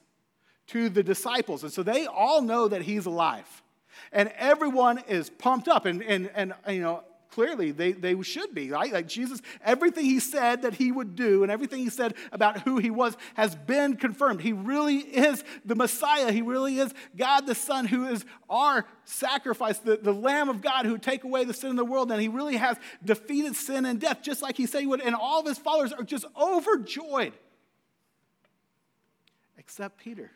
to 0.67 0.89
the 0.89 1.01
disciples. 1.01 1.63
And 1.63 1.73
so 1.73 1.81
they 1.81 2.05
all 2.05 2.41
know 2.41 2.67
that 2.67 2.83
he's 2.83 3.07
alive. 3.07 3.63
And 4.11 4.31
everyone 4.37 4.99
is 5.07 5.29
pumped 5.29 5.67
up. 5.67 5.85
And, 5.85 6.03
and, 6.03 6.29
and 6.35 6.53
you 6.69 6.81
know, 6.81 7.03
clearly 7.31 7.71
they, 7.71 7.91
they 7.91 8.19
should 8.21 8.53
be, 8.53 8.71
right? 8.71 8.91
Like 8.91 9.07
Jesus, 9.07 9.41
everything 9.63 10.05
he 10.05 10.19
said 10.19 10.63
that 10.63 10.73
he 10.73 10.91
would 10.91 11.15
do 11.15 11.43
and 11.43 11.51
everything 11.51 11.79
he 11.79 11.89
said 11.89 12.15
about 12.31 12.61
who 12.61 12.77
he 12.77 12.89
was 12.89 13.15
has 13.35 13.55
been 13.55 13.95
confirmed. 13.95 14.41
He 14.41 14.53
really 14.53 14.97
is 14.97 15.43
the 15.65 15.75
Messiah. 15.75 16.31
He 16.31 16.41
really 16.41 16.79
is 16.79 16.93
God 17.15 17.45
the 17.45 17.55
Son, 17.55 17.85
who 17.85 18.07
is 18.07 18.25
our 18.49 18.85
sacrifice, 19.05 19.79
the, 19.79 19.97
the 19.97 20.13
Lamb 20.13 20.49
of 20.49 20.61
God 20.61 20.85
who 20.85 20.97
take 20.97 21.23
away 21.23 21.43
the 21.43 21.53
sin 21.53 21.71
of 21.71 21.77
the 21.77 21.85
world. 21.85 22.11
And 22.11 22.21
he 22.21 22.27
really 22.27 22.57
has 22.57 22.77
defeated 23.03 23.55
sin 23.55 23.85
and 23.85 23.99
death, 23.99 24.21
just 24.21 24.41
like 24.41 24.57
he 24.57 24.65
said 24.65 24.81
he 24.81 24.87
would. 24.87 25.01
And 25.01 25.15
all 25.15 25.39
of 25.39 25.45
his 25.45 25.57
followers 25.57 25.93
are 25.93 26.03
just 26.03 26.25
overjoyed, 26.39 27.33
except 29.57 29.99
Peter. 29.99 30.31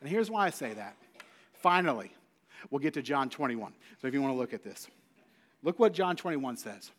And 0.00 0.08
here's 0.08 0.30
why 0.30 0.46
I 0.46 0.50
say 0.50 0.74
that. 0.74 0.96
Finally, 1.54 2.12
we'll 2.70 2.80
get 2.80 2.94
to 2.94 3.02
John 3.02 3.28
21. 3.28 3.72
So 4.00 4.08
if 4.08 4.14
you 4.14 4.22
want 4.22 4.34
to 4.34 4.38
look 4.38 4.54
at 4.54 4.62
this, 4.62 4.88
look 5.62 5.78
what 5.78 5.92
John 5.92 6.16
21 6.16 6.56
says. 6.56 6.90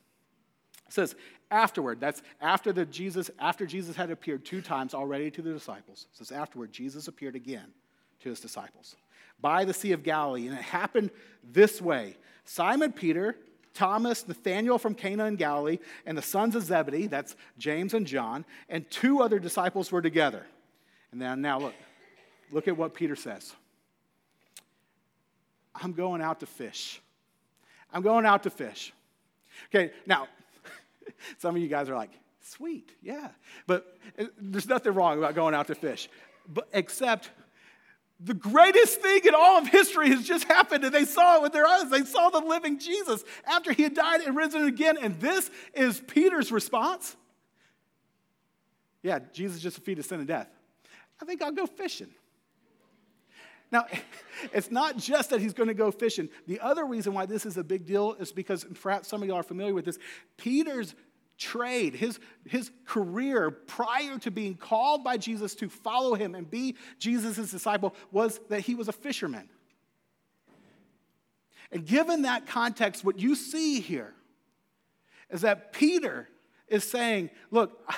It 0.87 0.93
says, 0.93 1.15
afterward, 1.49 1.99
that's 1.99 2.21
after 2.41 2.71
the 2.71 2.85
Jesus, 2.85 3.31
after 3.39 3.65
Jesus 3.65 3.95
had 3.95 4.11
appeared 4.11 4.45
two 4.45 4.61
times 4.61 4.93
already 4.93 5.31
to 5.31 5.41
the 5.41 5.51
disciples. 5.51 6.07
It 6.11 6.17
says, 6.17 6.31
afterward, 6.31 6.71
Jesus 6.71 7.07
appeared 7.07 7.35
again 7.35 7.67
to 8.21 8.29
his 8.29 8.39
disciples 8.39 8.95
by 9.41 9.65
the 9.65 9.73
Sea 9.73 9.91
of 9.93 10.03
Galilee. 10.03 10.47
And 10.47 10.57
it 10.57 10.63
happened 10.63 11.09
this 11.43 11.81
way 11.81 12.17
Simon 12.45 12.91
Peter, 12.91 13.35
Thomas, 13.73 14.27
Nathanael 14.27 14.77
from 14.77 14.93
Cana 14.93 15.25
in 15.25 15.35
Galilee, 15.35 15.79
and 16.05 16.17
the 16.17 16.21
sons 16.21 16.55
of 16.55 16.63
Zebedee, 16.63 17.07
that's 17.07 17.35
James 17.57 17.93
and 17.93 18.05
John, 18.05 18.45
and 18.69 18.89
two 18.91 19.21
other 19.21 19.39
disciples 19.39 19.91
were 19.91 20.01
together. 20.01 20.45
And 21.11 21.21
then 21.21 21.41
now 21.41 21.59
look, 21.59 21.73
Look 22.51 22.67
at 22.67 22.77
what 22.77 22.93
Peter 22.93 23.15
says 23.15 23.53
I'm 25.81 25.93
going 25.93 26.21
out 26.21 26.39
to 26.39 26.45
fish. 26.45 27.01
I'm 27.93 28.01
going 28.01 28.25
out 28.25 28.43
to 28.43 28.49
fish. 28.49 28.93
Okay, 29.73 29.93
now, 30.05 30.27
some 31.37 31.55
of 31.55 31.61
you 31.61 31.67
guys 31.67 31.89
are 31.89 31.95
like, 31.95 32.11
sweet, 32.41 32.91
yeah. 33.01 33.29
But 33.67 33.97
uh, 34.17 34.25
there's 34.39 34.67
nothing 34.67 34.93
wrong 34.93 35.17
about 35.17 35.35
going 35.35 35.53
out 35.53 35.67
to 35.67 35.75
fish, 35.75 36.09
but 36.47 36.67
except 36.73 37.29
the 38.19 38.33
greatest 38.33 39.01
thing 39.01 39.21
in 39.25 39.35
all 39.35 39.57
of 39.57 39.67
history 39.67 40.09
has 40.09 40.23
just 40.23 40.45
happened, 40.45 40.85
and 40.85 40.93
they 40.93 41.05
saw 41.05 41.37
it 41.37 41.41
with 41.41 41.51
their 41.51 41.67
eyes. 41.67 41.89
They 41.89 42.03
saw 42.03 42.29
the 42.29 42.39
living 42.39 42.79
Jesus 42.79 43.23
after 43.45 43.73
he 43.73 43.83
had 43.83 43.93
died 43.93 44.21
and 44.21 44.35
risen 44.35 44.65
again. 44.65 44.97
And 45.01 45.19
this 45.19 45.51
is 45.73 46.01
Peter's 46.07 46.51
response. 46.51 47.17
Yeah, 49.03 49.19
Jesus 49.33 49.61
just 49.61 49.75
defeated 49.75 50.05
sin 50.05 50.19
and 50.19 50.27
death. 50.27 50.47
I 51.21 51.25
think 51.25 51.41
I'll 51.41 51.51
go 51.51 51.65
fishing. 51.65 52.09
Now, 53.71 53.85
it's 54.53 54.71
not 54.71 54.97
just 54.97 55.29
that 55.31 55.41
he's 55.41 55.53
going 55.53 55.67
to 55.67 55.73
go 55.73 55.91
fishing. 55.91 56.29
The 56.47 56.59
other 56.59 56.85
reason 56.85 57.13
why 57.13 57.25
this 57.25 57.45
is 57.45 57.57
a 57.57 57.63
big 57.63 57.85
deal 57.85 58.13
is 58.19 58.31
because 58.31 58.65
perhaps 58.81 59.07
some 59.07 59.21
of 59.21 59.27
you 59.27 59.35
are 59.35 59.43
familiar 59.43 59.73
with 59.73 59.85
this. 59.85 59.99
Peter's 60.37 60.95
trade, 61.37 61.95
his, 61.95 62.19
his 62.45 62.71
career 62.85 63.51
prior 63.51 64.17
to 64.19 64.31
being 64.31 64.55
called 64.55 65.03
by 65.03 65.17
Jesus 65.17 65.55
to 65.55 65.69
follow 65.69 66.15
him 66.15 66.33
and 66.35 66.49
be 66.49 66.75
Jesus' 66.97 67.51
disciple 67.51 67.93
was 68.11 68.39
that 68.49 68.61
he 68.61 68.75
was 68.75 68.87
a 68.87 68.93
fisherman. 68.93 69.49
And 71.71 71.85
given 71.85 72.21
that 72.21 72.45
context, 72.45 73.03
what 73.03 73.19
you 73.19 73.35
see 73.35 73.81
here 73.81 74.13
is 75.29 75.41
that 75.41 75.73
Peter 75.73 76.29
is 76.67 76.89
saying, 76.89 77.29
Look, 77.51 77.91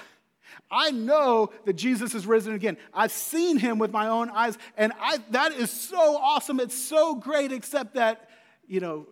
I 0.69 0.91
know 0.91 1.51
that 1.65 1.73
Jesus 1.73 2.13
is 2.13 2.25
risen 2.25 2.53
again. 2.53 2.77
I've 2.93 3.11
seen 3.11 3.57
him 3.57 3.79
with 3.79 3.91
my 3.91 4.07
own 4.07 4.29
eyes, 4.29 4.57
and 4.75 4.91
I, 4.99 5.19
that 5.31 5.53
is 5.53 5.71
so 5.71 6.17
awesome. 6.17 6.59
It's 6.59 6.77
so 6.77 7.15
great, 7.15 7.51
except 7.51 7.95
that, 7.95 8.29
you 8.67 8.79
know, 8.79 9.07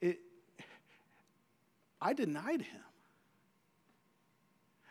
it, 0.00 0.18
I 2.00 2.14
denied 2.14 2.62
him. 2.62 2.80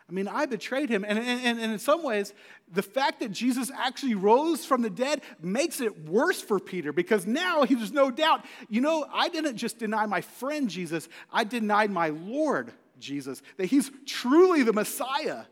I 0.07 0.11
mean, 0.11 0.27
I 0.27 0.45
betrayed 0.45 0.89
him. 0.89 1.03
And, 1.03 1.17
and, 1.17 1.59
and 1.59 1.71
in 1.71 1.79
some 1.79 2.03
ways, 2.03 2.33
the 2.71 2.83
fact 2.83 3.21
that 3.21 3.31
Jesus 3.31 3.71
actually 3.75 4.13
rose 4.13 4.63
from 4.63 4.83
the 4.83 4.89
dead 4.89 5.21
makes 5.41 5.81
it 5.81 6.07
worse 6.07 6.39
for 6.39 6.59
Peter 6.59 6.93
because 6.93 7.25
now 7.25 7.63
there's 7.65 7.91
no 7.91 8.11
doubt, 8.11 8.45
you 8.69 8.81
know, 8.81 9.07
I 9.11 9.29
didn't 9.29 9.57
just 9.57 9.79
deny 9.79 10.05
my 10.05 10.21
friend 10.21 10.69
Jesus, 10.69 11.09
I 11.31 11.45
denied 11.45 11.89
my 11.89 12.09
Lord 12.09 12.71
Jesus, 12.99 13.41
that 13.57 13.65
he's 13.65 13.89
truly 14.05 14.61
the 14.61 14.73
Messiah 14.73 15.45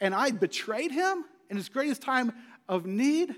and 0.00 0.14
I 0.14 0.30
betrayed 0.30 0.90
him 0.90 1.24
in 1.50 1.56
his 1.56 1.68
greatest 1.68 2.02
time 2.02 2.32
of 2.68 2.86
need, 2.86 3.34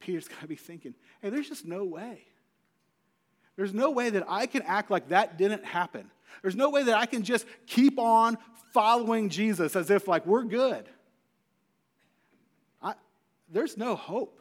Peter's 0.00 0.28
got 0.28 0.40
to 0.40 0.46
be 0.46 0.56
thinking, 0.56 0.94
hey, 1.22 1.30
there's 1.30 1.48
just 1.48 1.64
no 1.64 1.84
way. 1.84 2.22
There's 3.56 3.72
no 3.72 3.90
way 3.90 4.10
that 4.10 4.24
I 4.28 4.46
can 4.46 4.62
act 4.62 4.90
like 4.90 5.08
that 5.08 5.38
didn't 5.38 5.64
happen. 5.64 6.10
There's 6.42 6.56
no 6.56 6.70
way 6.70 6.82
that 6.84 6.94
I 6.96 7.06
can 7.06 7.22
just 7.22 7.46
keep 7.66 7.98
on 7.98 8.36
following 8.72 9.28
Jesus 9.28 9.76
as 9.76 9.90
if 9.90 10.08
like 10.08 10.26
we're 10.26 10.42
good. 10.42 10.88
I, 12.82 12.94
there's 13.48 13.76
no 13.76 13.94
hope. 13.94 14.40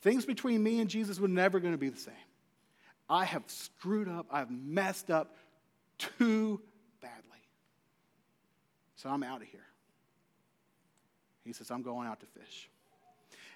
Things 0.00 0.24
between 0.24 0.62
me 0.62 0.80
and 0.80 0.90
Jesus 0.90 1.20
were 1.20 1.28
never 1.28 1.60
going 1.60 1.74
to 1.74 1.78
be 1.78 1.90
the 1.90 2.00
same. 2.00 2.14
I 3.08 3.24
have 3.24 3.44
screwed 3.46 4.08
up. 4.08 4.26
I've 4.30 4.50
messed 4.50 5.10
up 5.10 5.36
too. 5.98 6.60
So 9.02 9.08
I'm 9.08 9.24
out 9.24 9.42
of 9.42 9.48
here. 9.48 9.64
He 11.44 11.52
says, 11.52 11.72
I'm 11.72 11.82
going 11.82 12.06
out 12.06 12.20
to 12.20 12.26
fish. 12.26 12.70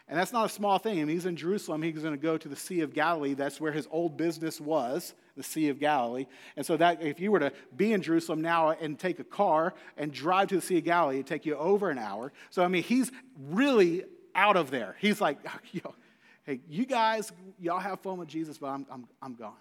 And 0.09 0.19
that's 0.19 0.33
not 0.33 0.47
a 0.47 0.49
small 0.49 0.79
thing. 0.79 1.01
I 1.01 1.05
mean, 1.05 1.15
he's 1.15 1.27
in 1.27 1.37
Jerusalem. 1.37 1.83
He's 1.83 2.03
going 2.03 2.15
to 2.15 2.21
go 2.21 2.37
to 2.37 2.49
the 2.49 2.57
Sea 2.57 2.81
of 2.81 2.93
Galilee. 2.93 3.35
That's 3.35 3.61
where 3.61 3.71
his 3.71 3.87
old 3.93 4.17
business 4.17 4.61
was, 4.61 5.15
the 5.37 5.45
Sea 5.45 5.69
of 5.69 5.79
Galilee. 5.79 6.27
And 6.57 6.67
so 6.67 6.77
that 6.79 7.01
if 7.01 7.21
you 7.21 7.31
were 7.31 7.39
to 7.39 7.53
be 7.77 7.93
in 7.93 8.03
Jerusalem 8.03 8.41
now 8.41 8.71
and 8.71 8.99
take 8.99 9.21
a 9.21 9.25
car 9.25 9.75
and 9.97 10.13
drive 10.13 10.49
to 10.49 10.57
the 10.57 10.61
Sea 10.61 10.79
of 10.79 10.85
Galilee, 10.85 11.17
it'd 11.17 11.29
take 11.29 11.47
you 11.47 11.55
over 11.55 11.91
an 11.91 11.99
hour. 11.99 12.33
So 12.51 12.65
I 12.65 12.69
mean, 12.69 12.83
he's 12.83 13.13
really 13.51 14.05
out 14.35 14.57
of 14.57 14.73
there. 14.73 14.97
He's 14.99 15.21
like, 15.21 15.39
Yo, 15.71 15.95
hey, 16.43 16.61
you 16.69 16.87
guys, 16.87 17.33
y'all 17.61 17.79
have 17.79 18.01
fun 18.01 18.17
with 18.17 18.29
Jesus, 18.29 18.59
but 18.59 18.67
I'm, 18.67 18.87
I'm, 18.91 19.07
I'm 19.23 19.35
gone. 19.35 19.53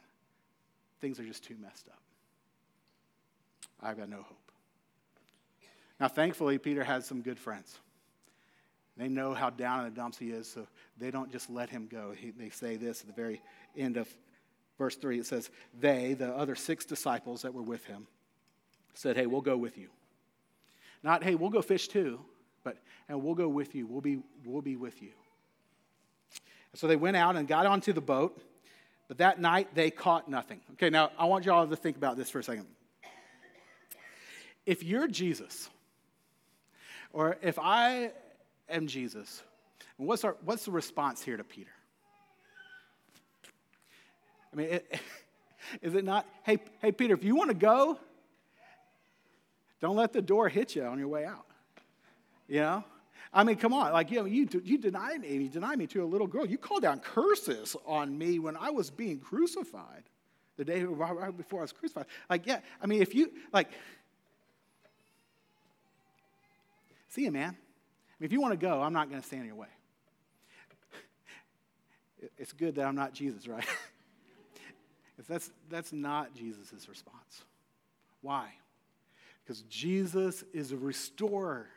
Things 0.99 1.19
are 1.19 1.25
just 1.25 1.43
too 1.43 1.55
messed 1.61 1.87
up. 1.89 1.99
I've 3.83 3.97
got 3.97 4.09
no 4.09 4.17
hope. 4.17 4.44
Now, 5.99 6.07
thankfully, 6.07 6.57
Peter 6.57 6.83
has 6.83 7.05
some 7.05 7.21
good 7.21 7.39
friends. 7.39 7.79
They 8.97 9.09
know 9.09 9.33
how 9.33 9.49
down 9.49 9.79
in 9.79 9.85
the 9.85 9.91
dumps 9.91 10.17
he 10.17 10.31
is, 10.31 10.47
so 10.49 10.67
they 10.97 11.11
don't 11.11 11.31
just 11.31 11.49
let 11.49 11.69
him 11.69 11.87
go. 11.91 12.13
He, 12.15 12.31
they 12.31 12.49
say 12.49 12.75
this 12.77 13.01
at 13.01 13.07
the 13.07 13.13
very 13.13 13.41
end 13.75 13.97
of 13.97 14.07
verse 14.77 14.95
3. 14.95 15.19
It 15.19 15.25
says, 15.25 15.49
They, 15.79 16.13
the 16.13 16.33
other 16.33 16.55
six 16.55 16.85
disciples 16.85 17.41
that 17.41 17.53
were 17.53 17.61
with 17.61 17.85
him, 17.85 18.07
said, 18.93 19.17
Hey, 19.17 19.25
we'll 19.25 19.41
go 19.41 19.57
with 19.57 19.77
you. 19.77 19.89
Not, 21.03 21.23
hey, 21.23 21.35
we'll 21.35 21.49
go 21.49 21.61
fish 21.61 21.87
too, 21.87 22.19
but 22.63 22.77
and 23.07 23.21
we'll 23.21 23.35
go 23.35 23.47
with 23.47 23.75
you. 23.75 23.85
We'll 23.85 24.01
be, 24.01 24.19
we'll 24.43 24.61
be 24.61 24.75
with 24.75 25.01
you. 25.01 25.11
And 26.71 26.79
So 26.79 26.87
they 26.87 26.95
went 26.95 27.17
out 27.17 27.35
and 27.35 27.47
got 27.47 27.65
onto 27.65 27.93
the 27.93 28.01
boat, 28.01 28.41
but 29.07 29.19
that 29.19 29.39
night 29.39 29.75
they 29.75 29.91
caught 29.91 30.29
nothing. 30.29 30.61
Okay, 30.73 30.89
now 30.89 31.11
I 31.17 31.25
want 31.25 31.45
y'all 31.45 31.67
to 31.67 31.75
think 31.75 31.97
about 31.97 32.17
this 32.17 32.29
for 32.29 32.39
a 32.39 32.43
second. 32.43 32.65
If 34.65 34.83
you're 34.83 35.07
Jesus, 35.07 35.69
or 37.15 37.37
if 37.41 37.57
I 37.57 38.11
am 38.67 38.87
Jesus, 38.87 39.41
what's, 39.95 40.25
our, 40.25 40.35
what's 40.43 40.65
the 40.65 40.71
response 40.71 41.23
here 41.23 41.37
to 41.37 41.45
Peter? 41.45 41.71
I 44.51 44.57
mean, 44.57 44.67
it, 44.67 44.99
is 45.81 45.95
it 45.95 46.03
not, 46.03 46.27
hey, 46.43 46.57
hey, 46.81 46.91
Peter, 46.91 47.13
if 47.13 47.23
you 47.23 47.37
want 47.37 47.51
to 47.51 47.55
go, 47.55 47.97
don't 49.79 49.95
let 49.95 50.11
the 50.11 50.21
door 50.21 50.49
hit 50.49 50.75
you 50.75 50.83
on 50.83 50.99
your 50.99 51.07
way 51.07 51.23
out. 51.23 51.45
You 52.49 52.59
know? 52.59 52.83
I 53.33 53.45
mean, 53.45 53.55
come 53.55 53.71
on. 53.71 53.93
Like, 53.93 54.11
you 54.11 54.19
know, 54.19 54.25
you, 54.25 54.49
you 54.65 54.77
denied 54.77 55.21
me. 55.21 55.35
You 55.35 55.47
denied 55.47 55.77
me 55.77 55.87
to 55.87 56.03
a 56.03 56.05
little 56.05 56.27
girl. 56.27 56.45
You 56.45 56.57
called 56.57 56.81
down 56.81 56.99
curses 56.99 57.77
on 57.85 58.17
me 58.17 58.39
when 58.39 58.57
I 58.57 58.71
was 58.71 58.89
being 58.89 59.19
crucified, 59.19 60.03
the 60.57 60.65
day 60.65 60.83
right 60.83 61.35
before 61.37 61.59
I 61.59 61.63
was 61.63 61.71
crucified. 61.71 62.07
Like, 62.29 62.45
yeah, 62.45 62.59
I 62.81 62.87
mean, 62.87 63.01
if 63.01 63.15
you, 63.15 63.31
like, 63.53 63.69
see 67.15 67.23
you, 67.23 67.31
man. 67.31 67.49
I 67.49 68.13
mean, 68.19 68.25
if 68.25 68.33
you 68.33 68.41
want 68.41 68.51
to 68.51 68.57
go, 68.57 68.81
I'm 68.81 68.93
not 68.93 69.09
going 69.09 69.21
to 69.21 69.25
stand 69.25 69.43
in 69.43 69.47
your 69.47 69.55
way. 69.55 69.67
It's 72.37 72.53
good 72.53 72.75
that 72.75 72.85
I'm 72.85 72.95
not 72.95 73.13
Jesus, 73.13 73.47
right? 73.47 73.65
If 75.17 75.27
that's, 75.27 75.49
that's 75.69 75.93
not 75.93 76.35
Jesus' 76.35 76.89
response. 76.89 77.45
Why? 78.21 78.49
Because 79.41 79.61
Jesus 79.61 80.43
is 80.53 80.73
a 80.73 80.77
restorer. 80.77 81.67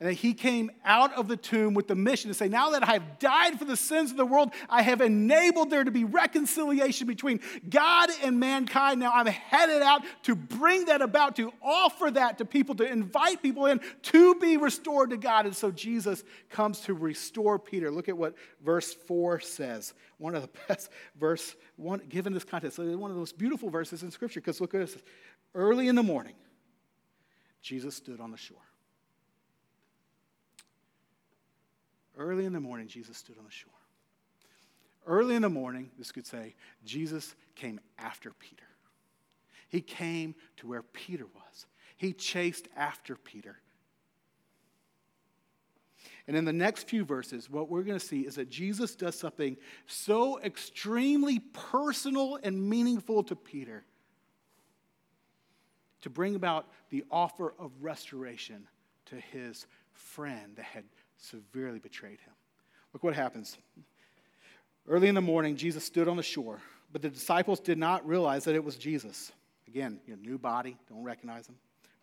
And 0.00 0.08
that 0.08 0.14
he 0.14 0.34
came 0.34 0.70
out 0.84 1.12
of 1.14 1.28
the 1.28 1.36
tomb 1.36 1.74
with 1.74 1.86
the 1.86 1.94
mission 1.94 2.28
to 2.28 2.34
say, 2.34 2.48
Now 2.48 2.70
that 2.70 2.82
I 2.82 2.94
have 2.94 3.18
died 3.18 3.58
for 3.58 3.64
the 3.64 3.76
sins 3.76 4.10
of 4.10 4.16
the 4.16 4.26
world, 4.26 4.52
I 4.68 4.82
have 4.82 5.00
enabled 5.00 5.70
there 5.70 5.84
to 5.84 5.90
be 5.90 6.04
reconciliation 6.04 7.06
between 7.06 7.40
God 7.68 8.10
and 8.22 8.40
mankind. 8.40 9.00
Now 9.00 9.12
I'm 9.14 9.26
headed 9.26 9.82
out 9.82 10.02
to 10.24 10.34
bring 10.34 10.86
that 10.86 11.02
about, 11.02 11.36
to 11.36 11.52
offer 11.62 12.10
that 12.10 12.38
to 12.38 12.44
people, 12.44 12.74
to 12.76 12.84
invite 12.84 13.42
people 13.42 13.66
in 13.66 13.80
to 14.02 14.34
be 14.36 14.56
restored 14.56 15.10
to 15.10 15.16
God. 15.16 15.46
And 15.46 15.54
so 15.54 15.70
Jesus 15.70 16.24
comes 16.50 16.80
to 16.80 16.94
restore 16.94 17.58
Peter. 17.58 17.90
Look 17.90 18.08
at 18.08 18.16
what 18.16 18.34
verse 18.64 18.92
4 18.92 19.40
says. 19.40 19.94
One 20.18 20.34
of 20.34 20.42
the 20.42 20.50
best 20.68 20.90
verse, 21.18 21.54
one, 21.76 22.00
given 22.08 22.32
this 22.32 22.44
context, 22.44 22.78
one 22.78 23.10
of 23.10 23.16
those 23.16 23.32
beautiful 23.32 23.70
verses 23.70 24.02
in 24.02 24.10
Scripture, 24.10 24.40
because 24.40 24.60
look 24.60 24.74
at 24.74 24.80
this. 24.80 24.96
Early 25.54 25.88
in 25.88 25.96
the 25.96 26.02
morning, 26.02 26.34
Jesus 27.60 27.94
stood 27.94 28.20
on 28.20 28.30
the 28.30 28.36
shore. 28.36 28.58
Early 32.22 32.44
in 32.44 32.52
the 32.52 32.60
morning, 32.60 32.86
Jesus 32.86 33.18
stood 33.18 33.36
on 33.36 33.44
the 33.44 33.50
shore. 33.50 33.72
Early 35.04 35.34
in 35.34 35.42
the 35.42 35.50
morning, 35.50 35.90
this 35.98 36.12
could 36.12 36.26
say, 36.26 36.54
Jesus 36.84 37.34
came 37.56 37.80
after 37.98 38.30
Peter. 38.30 38.62
He 39.68 39.80
came 39.80 40.36
to 40.58 40.68
where 40.68 40.82
Peter 40.82 41.24
was. 41.24 41.66
He 41.96 42.12
chased 42.12 42.68
after 42.76 43.16
Peter. 43.16 43.56
And 46.28 46.36
in 46.36 46.44
the 46.44 46.52
next 46.52 46.88
few 46.88 47.04
verses, 47.04 47.50
what 47.50 47.68
we're 47.68 47.82
going 47.82 47.98
to 47.98 48.06
see 48.06 48.20
is 48.20 48.36
that 48.36 48.48
Jesus 48.48 48.94
does 48.94 49.18
something 49.18 49.56
so 49.86 50.38
extremely 50.42 51.40
personal 51.40 52.38
and 52.44 52.70
meaningful 52.70 53.24
to 53.24 53.34
Peter 53.34 53.84
to 56.02 56.10
bring 56.10 56.36
about 56.36 56.68
the 56.90 57.02
offer 57.10 57.52
of 57.58 57.72
restoration 57.80 58.68
to 59.06 59.16
his 59.16 59.66
friend 59.92 60.54
that 60.54 60.64
had 60.66 60.84
severely 61.22 61.78
betrayed 61.78 62.20
him. 62.20 62.34
Look 62.92 63.02
what 63.02 63.14
happens. 63.14 63.56
Early 64.88 65.08
in 65.08 65.14
the 65.14 65.20
morning, 65.20 65.56
Jesus 65.56 65.84
stood 65.84 66.08
on 66.08 66.16
the 66.16 66.22
shore, 66.22 66.60
but 66.92 67.00
the 67.00 67.08
disciples 67.08 67.60
did 67.60 67.78
not 67.78 68.06
realize 68.06 68.44
that 68.44 68.54
it 68.54 68.64
was 68.64 68.76
Jesus. 68.76 69.32
Again, 69.68 70.00
your 70.06 70.16
new 70.16 70.36
body, 70.36 70.76
don't 70.88 71.04
recognize 71.04 71.46
him. 71.46 71.54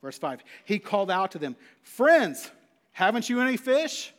Verse 0.02 0.18
5 0.18 0.42
He 0.66 0.80
called 0.80 1.12
out 1.12 1.32
to 1.32 1.38
them, 1.38 1.56
Friends, 1.84 2.50
haven't 2.92 3.30
you 3.30 3.42
any 3.42 3.58
fish? 3.58 4.14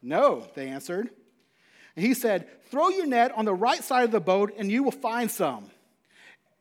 No, 0.00 0.46
they 0.54 0.68
answered. 0.68 1.10
And 1.96 2.06
he 2.06 2.14
said, 2.14 2.48
Throw 2.70 2.88
your 2.90 3.06
net 3.06 3.32
on 3.36 3.44
the 3.44 3.54
right 3.54 3.82
side 3.82 4.04
of 4.04 4.12
the 4.12 4.20
boat, 4.20 4.54
and 4.56 4.70
you 4.70 4.84
will 4.84 4.92
find 4.92 5.30
some. 5.30 5.70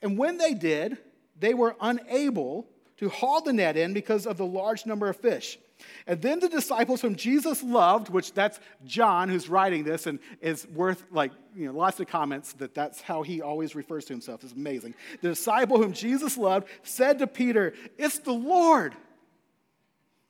And 0.01 0.17
when 0.17 0.37
they 0.37 0.53
did, 0.53 0.97
they 1.39 1.53
were 1.53 1.75
unable 1.79 2.67
to 2.97 3.09
haul 3.09 3.41
the 3.41 3.53
net 3.53 3.77
in 3.77 3.93
because 3.93 4.25
of 4.25 4.37
the 4.37 4.45
large 4.45 4.87
number 4.87 5.07
of 5.07 5.17
fish. 5.17 5.59
And 6.07 6.21
then 6.21 6.39
the 6.39 6.49
disciples 6.49 7.01
whom 7.01 7.15
Jesus 7.15 7.61
loved, 7.61 8.09
which 8.09 8.33
that's 8.33 8.59
John 8.85 9.29
who's 9.29 9.49
writing 9.49 9.83
this 9.83 10.07
and 10.07 10.19
is 10.41 10.67
worth 10.67 11.03
like, 11.11 11.31
you 11.55 11.67
know, 11.67 11.77
lots 11.77 11.99
of 11.99 12.07
comments 12.07 12.53
that 12.53 12.73
that's 12.73 13.01
how 13.01 13.23
he 13.23 13.41
always 13.41 13.75
refers 13.75 14.05
to 14.05 14.13
himself. 14.13 14.43
It's 14.43 14.53
amazing. 14.53 14.95
The 15.21 15.29
disciple 15.29 15.77
whom 15.77 15.93
Jesus 15.93 16.37
loved 16.37 16.67
said 16.83 17.19
to 17.19 17.27
Peter, 17.27 17.73
It's 17.97 18.19
the 18.19 18.33
Lord. 18.33 18.95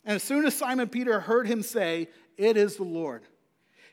And 0.04 0.16
as 0.16 0.24
soon 0.24 0.46
as 0.46 0.56
Simon 0.56 0.90
Peter 0.90 1.20
heard 1.20 1.48
him 1.48 1.62
say, 1.64 2.10
It 2.38 2.58
is 2.58 2.78
the 2.78 2.84
Lord, 2.84 3.24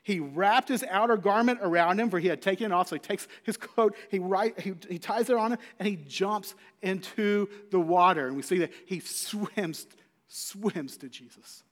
he 0.05 0.19
wrapped 0.19 0.69
his 0.69 0.83
outer 0.83 1.17
garment 1.17 1.61
around 1.63 1.99
him, 1.99 2.11
for 2.11 2.19
he 2.19 2.27
had 2.27 2.39
taken 2.39 2.67
it 2.67 2.71
off. 2.71 2.89
So 2.89 2.95
he 2.95 2.99
takes 2.99 3.27
his 3.41 3.57
coat, 3.57 3.95
he, 4.11 4.19
right, 4.19 4.57
he, 4.59 4.75
he 4.87 4.99
ties 4.99 5.31
it 5.31 5.35
on 5.35 5.53
him, 5.53 5.59
and 5.79 5.87
he 5.87 5.95
jumps 5.95 6.53
into 6.83 7.49
the 7.71 7.79
water. 7.79 8.27
And 8.27 8.35
we 8.35 8.43
see 8.43 8.59
that 8.59 8.71
he 8.85 8.99
swims, 8.99 9.87
swims 10.27 10.97
to 10.97 11.09
Jesus. 11.09 11.63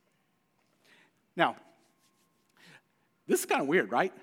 Now, 1.36 1.56
this 3.28 3.40
is 3.40 3.46
kind 3.46 3.62
of 3.62 3.68
weird, 3.68 3.92
right? 3.92 4.14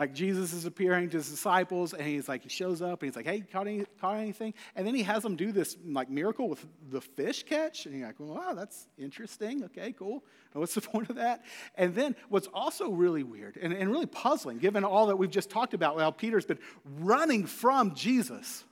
Like 0.00 0.14
Jesus 0.14 0.54
is 0.54 0.64
appearing 0.64 1.10
to 1.10 1.18
his 1.18 1.28
disciples, 1.28 1.92
and 1.92 2.02
he's 2.06 2.26
like, 2.26 2.42
he 2.42 2.48
shows 2.48 2.80
up, 2.80 3.02
and 3.02 3.10
he's 3.10 3.16
like, 3.16 3.26
"Hey, 3.26 3.40
caught, 3.40 3.66
any, 3.66 3.84
caught 4.00 4.16
anything?" 4.16 4.54
And 4.74 4.86
then 4.86 4.94
he 4.94 5.02
has 5.02 5.22
them 5.22 5.36
do 5.36 5.52
this 5.52 5.76
like 5.84 6.08
miracle 6.08 6.48
with 6.48 6.64
the 6.88 7.02
fish 7.02 7.42
catch, 7.42 7.84
and 7.84 7.94
you're 7.94 8.06
like, 8.06 8.18
well, 8.18 8.34
"Wow, 8.34 8.54
that's 8.54 8.86
interesting. 8.96 9.62
Okay, 9.64 9.92
cool. 9.92 10.24
What's 10.54 10.72
the 10.72 10.80
point 10.80 11.10
of 11.10 11.16
that?" 11.16 11.44
And 11.74 11.94
then 11.94 12.16
what's 12.30 12.46
also 12.54 12.88
really 12.88 13.22
weird 13.24 13.58
and, 13.60 13.74
and 13.74 13.90
really 13.90 14.06
puzzling, 14.06 14.56
given 14.56 14.84
all 14.84 15.08
that 15.08 15.16
we've 15.16 15.30
just 15.30 15.50
talked 15.50 15.74
about, 15.74 16.00
how 16.00 16.10
Peter's 16.10 16.46
been 16.46 16.60
running 17.00 17.44
from 17.44 17.94
Jesus, 17.94 18.64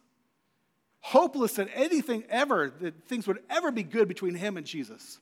hopeless 1.01 1.55
that 1.55 1.69
anything 1.75 2.25
ever, 2.29 2.73
that 2.81 3.07
things 3.07 3.27
would 3.27 3.39
ever 3.49 3.71
be 3.71 3.83
good 3.83 4.09
between 4.09 4.35
him 4.35 4.57
and 4.57 4.67
Jesus 4.67 5.19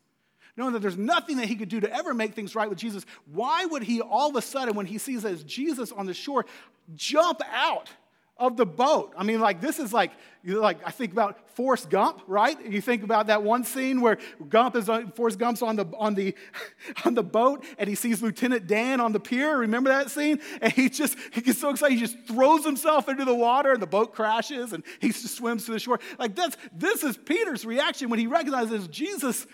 knowing 0.56 0.72
that 0.72 0.80
there's 0.80 0.96
nothing 0.96 1.36
that 1.36 1.46
he 1.46 1.56
could 1.56 1.68
do 1.68 1.80
to 1.80 1.92
ever 1.92 2.14
make 2.14 2.34
things 2.34 2.54
right 2.54 2.68
with 2.68 2.78
Jesus, 2.78 3.04
why 3.26 3.64
would 3.66 3.82
he 3.82 4.00
all 4.00 4.30
of 4.30 4.36
a 4.36 4.42
sudden, 4.42 4.74
when 4.74 4.86
he 4.86 4.98
sees 4.98 5.22
that 5.22 5.32
it's 5.32 5.42
Jesus 5.42 5.92
on 5.92 6.06
the 6.06 6.14
shore, 6.14 6.46
jump 6.94 7.40
out? 7.52 7.90
Of 8.38 8.56
the 8.56 8.66
boat. 8.66 9.14
I 9.16 9.24
mean, 9.24 9.40
like 9.40 9.60
this 9.60 9.78
is 9.78 9.92
like, 9.92 10.12
like 10.44 10.78
I 10.86 10.90
think 10.90 11.12
about 11.12 11.48
Forrest 11.50 11.88
Gump, 11.88 12.22
right? 12.26 12.58
You 12.66 12.82
think 12.82 13.02
about 13.02 13.28
that 13.28 13.42
one 13.42 13.64
scene 13.64 14.00
where 14.02 14.18
Gump 14.48 14.76
is 14.76 14.88
on, 14.88 15.10
Forrest 15.12 15.38
Gump's 15.38 15.62
on 15.62 15.76
the 15.76 15.86
on 15.96 16.14
the 16.14 16.34
on 17.04 17.14
the 17.14 17.22
boat 17.22 17.64
and 17.78 17.88
he 17.88 17.94
sees 17.94 18.22
Lieutenant 18.22 18.66
Dan 18.66 19.00
on 19.00 19.12
the 19.12 19.20
pier. 19.20 19.58
Remember 19.58 19.88
that 19.88 20.10
scene? 20.10 20.40
And 20.60 20.72
he 20.72 20.90
just 20.90 21.16
he 21.32 21.40
gets 21.40 21.58
so 21.58 21.70
excited, 21.70 21.94
he 21.94 22.00
just 22.00 22.18
throws 22.26 22.64
himself 22.64 23.08
into 23.08 23.24
the 23.24 23.34
water 23.34 23.72
and 23.72 23.80
the 23.80 23.86
boat 23.86 24.14
crashes 24.14 24.72
and 24.72 24.84
he 25.00 25.08
just 25.08 25.36
swims 25.36 25.64
to 25.66 25.72
the 25.72 25.78
shore. 25.78 25.98
Like 26.18 26.34
that's 26.34 26.56
this 26.72 27.04
is 27.04 27.16
Peter's 27.16 27.64
reaction 27.64 28.10
when 28.10 28.18
he 28.18 28.26
recognizes 28.26 28.86
Jesus 28.88 29.46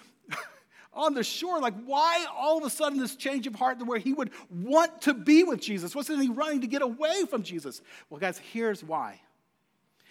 on 0.94 1.14
the 1.14 1.24
shore. 1.24 1.60
Like, 1.60 1.74
why 1.84 2.26
all 2.36 2.58
of 2.58 2.64
a 2.64 2.70
sudden 2.70 2.98
this 2.98 3.16
change 3.16 3.46
of 3.46 3.54
heart 3.54 3.84
where 3.86 3.98
he 3.98 4.12
would 4.12 4.30
want 4.50 5.02
to 5.02 5.14
be 5.14 5.44
with 5.44 5.60
Jesus? 5.60 5.94
Wasn't 5.94 6.20
he 6.20 6.28
running 6.28 6.60
to 6.60 6.66
get 6.66 6.82
away 6.82 7.24
from 7.28 7.42
Jesus? 7.42 7.80
Well, 8.10 8.20
guys, 8.20 8.38
here's 8.38 8.84
why. 8.84 9.20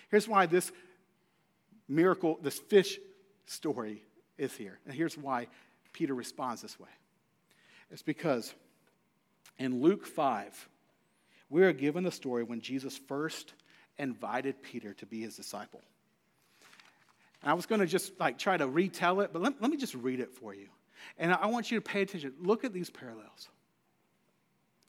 Here's 0.10 0.28
why 0.28 0.46
this 0.46 0.72
miracle, 1.88 2.40
this 2.42 2.60
fish 2.60 3.00
story 3.46 4.04
is 4.38 4.54
here. 4.54 4.80
And 4.86 4.94
here's 4.94 5.18
why 5.18 5.48
Peter 5.94 6.14
responds 6.14 6.62
this 6.62 6.80
way. 6.80 6.90
It's 7.92 8.02
because 8.02 8.54
in 9.60 9.82
Luke 9.82 10.06
5, 10.06 10.70
we 11.50 11.64
are 11.64 11.74
given 11.74 12.04
the 12.04 12.12
story 12.12 12.44
when 12.44 12.62
Jesus 12.62 12.98
first 12.98 13.54
invited 13.98 14.64
Peter 14.64 14.94
to 14.96 15.06
be 15.06 15.22
his 15.22 15.36
disciple. 15.36 15.82
And 17.42 17.52
I 17.52 17.54
was 17.54 17.66
going 17.66 17.82
to 17.82 17.88
just 17.88 18.20
like 18.20 18.38
try 18.38 18.58
to 18.58 18.68
retell 18.68 19.22
it, 19.22 19.32
but 19.34 19.42
let, 19.42 19.62
let 19.62 19.72
me 19.72 19.78
just 19.78 19.96
read 19.96 20.20
it 20.20 20.32
for 20.32 20.54
you. 20.54 20.68
And 21.18 21.34
I 21.34 21.48
want 21.48 21.72
you 21.72 21.80
to 21.80 21.82
pay 21.82 22.02
attention. 22.02 22.34
Look 22.40 22.64
at 22.64 22.74
these 22.74 22.90
parallels. 22.90 23.50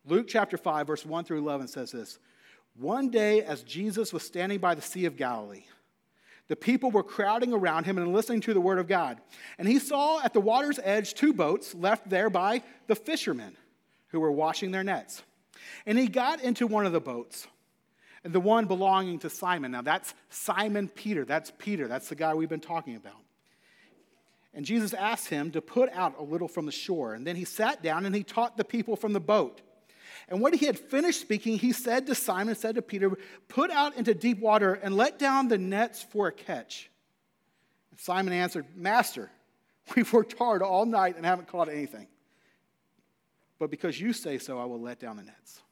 Luke 0.06 0.26
chapter 0.28 0.56
5, 0.56 0.86
verse 0.86 1.06
1 1.06 1.24
through 1.24 1.38
11 1.38 1.68
says 1.68 1.92
this 1.92 2.18
One 2.76 3.08
day, 3.08 3.42
as 3.42 3.62
Jesus 3.62 4.12
was 4.12 4.22
standing 4.22 4.58
by 4.58 4.74
the 4.74 4.82
Sea 4.82 5.04
of 5.06 5.16
Galilee, 5.16 5.64
the 6.48 6.56
people 6.56 6.90
were 6.90 7.02
crowding 7.02 7.52
around 7.52 7.84
him 7.84 7.98
and 7.98 8.12
listening 8.12 8.40
to 8.42 8.54
the 8.54 8.60
word 8.60 8.78
of 8.78 8.88
God. 8.88 9.18
And 9.58 9.68
he 9.68 9.78
saw 9.78 10.20
at 10.22 10.32
the 10.32 10.40
water's 10.40 10.80
edge 10.82 11.14
two 11.14 11.32
boats 11.32 11.74
left 11.74 12.10
there 12.10 12.28
by 12.28 12.62
the 12.88 12.96
fishermen 12.96 13.56
who 14.08 14.20
were 14.20 14.32
washing 14.32 14.70
their 14.70 14.84
nets. 14.84 15.22
And 15.86 15.96
he 15.96 16.08
got 16.08 16.42
into 16.42 16.66
one 16.66 16.84
of 16.84 16.92
the 16.92 17.00
boats, 17.00 17.46
the 18.24 18.40
one 18.40 18.66
belonging 18.66 19.18
to 19.20 19.30
Simon. 19.30 19.72
Now, 19.72 19.82
that's 19.82 20.14
Simon 20.30 20.88
Peter. 20.88 21.24
That's 21.24 21.52
Peter. 21.58 21.88
That's 21.88 22.08
the 22.08 22.14
guy 22.14 22.34
we've 22.34 22.48
been 22.48 22.60
talking 22.60 22.96
about. 22.96 23.16
And 24.54 24.64
Jesus 24.64 24.92
asked 24.92 25.28
him 25.28 25.50
to 25.52 25.60
put 25.62 25.90
out 25.92 26.18
a 26.18 26.22
little 26.22 26.48
from 26.48 26.66
the 26.66 26.72
shore. 26.72 27.14
And 27.14 27.26
then 27.26 27.36
he 27.36 27.44
sat 27.44 27.82
down 27.82 28.06
and 28.06 28.14
he 28.14 28.22
taught 28.22 28.56
the 28.56 28.64
people 28.64 28.96
from 28.96 29.12
the 29.12 29.20
boat. 29.20 29.60
And 30.28 30.40
when 30.40 30.52
he 30.52 30.66
had 30.66 30.78
finished 30.78 31.20
speaking, 31.20 31.58
he 31.58 31.72
said 31.72 32.06
to 32.06 32.14
Simon, 32.14 32.54
said 32.54 32.76
to 32.76 32.82
Peter, 32.82 33.10
Put 33.48 33.70
out 33.70 33.96
into 33.96 34.14
deep 34.14 34.38
water 34.38 34.74
and 34.74 34.96
let 34.96 35.18
down 35.18 35.48
the 35.48 35.58
nets 35.58 36.02
for 36.02 36.28
a 36.28 36.32
catch. 36.32 36.90
And 37.90 37.98
Simon 37.98 38.32
answered, 38.32 38.66
Master, 38.76 39.30
we've 39.96 40.12
worked 40.12 40.38
hard 40.38 40.62
all 40.62 40.86
night 40.86 41.16
and 41.16 41.26
haven't 41.26 41.48
caught 41.48 41.68
anything. 41.68 42.06
But 43.58 43.70
because 43.70 44.00
you 44.00 44.12
say 44.12 44.38
so, 44.38 44.58
I 44.58 44.64
will 44.64 44.80
let 44.80 44.98
down 44.98 45.16
the 45.16 45.22
nets. 45.22 45.62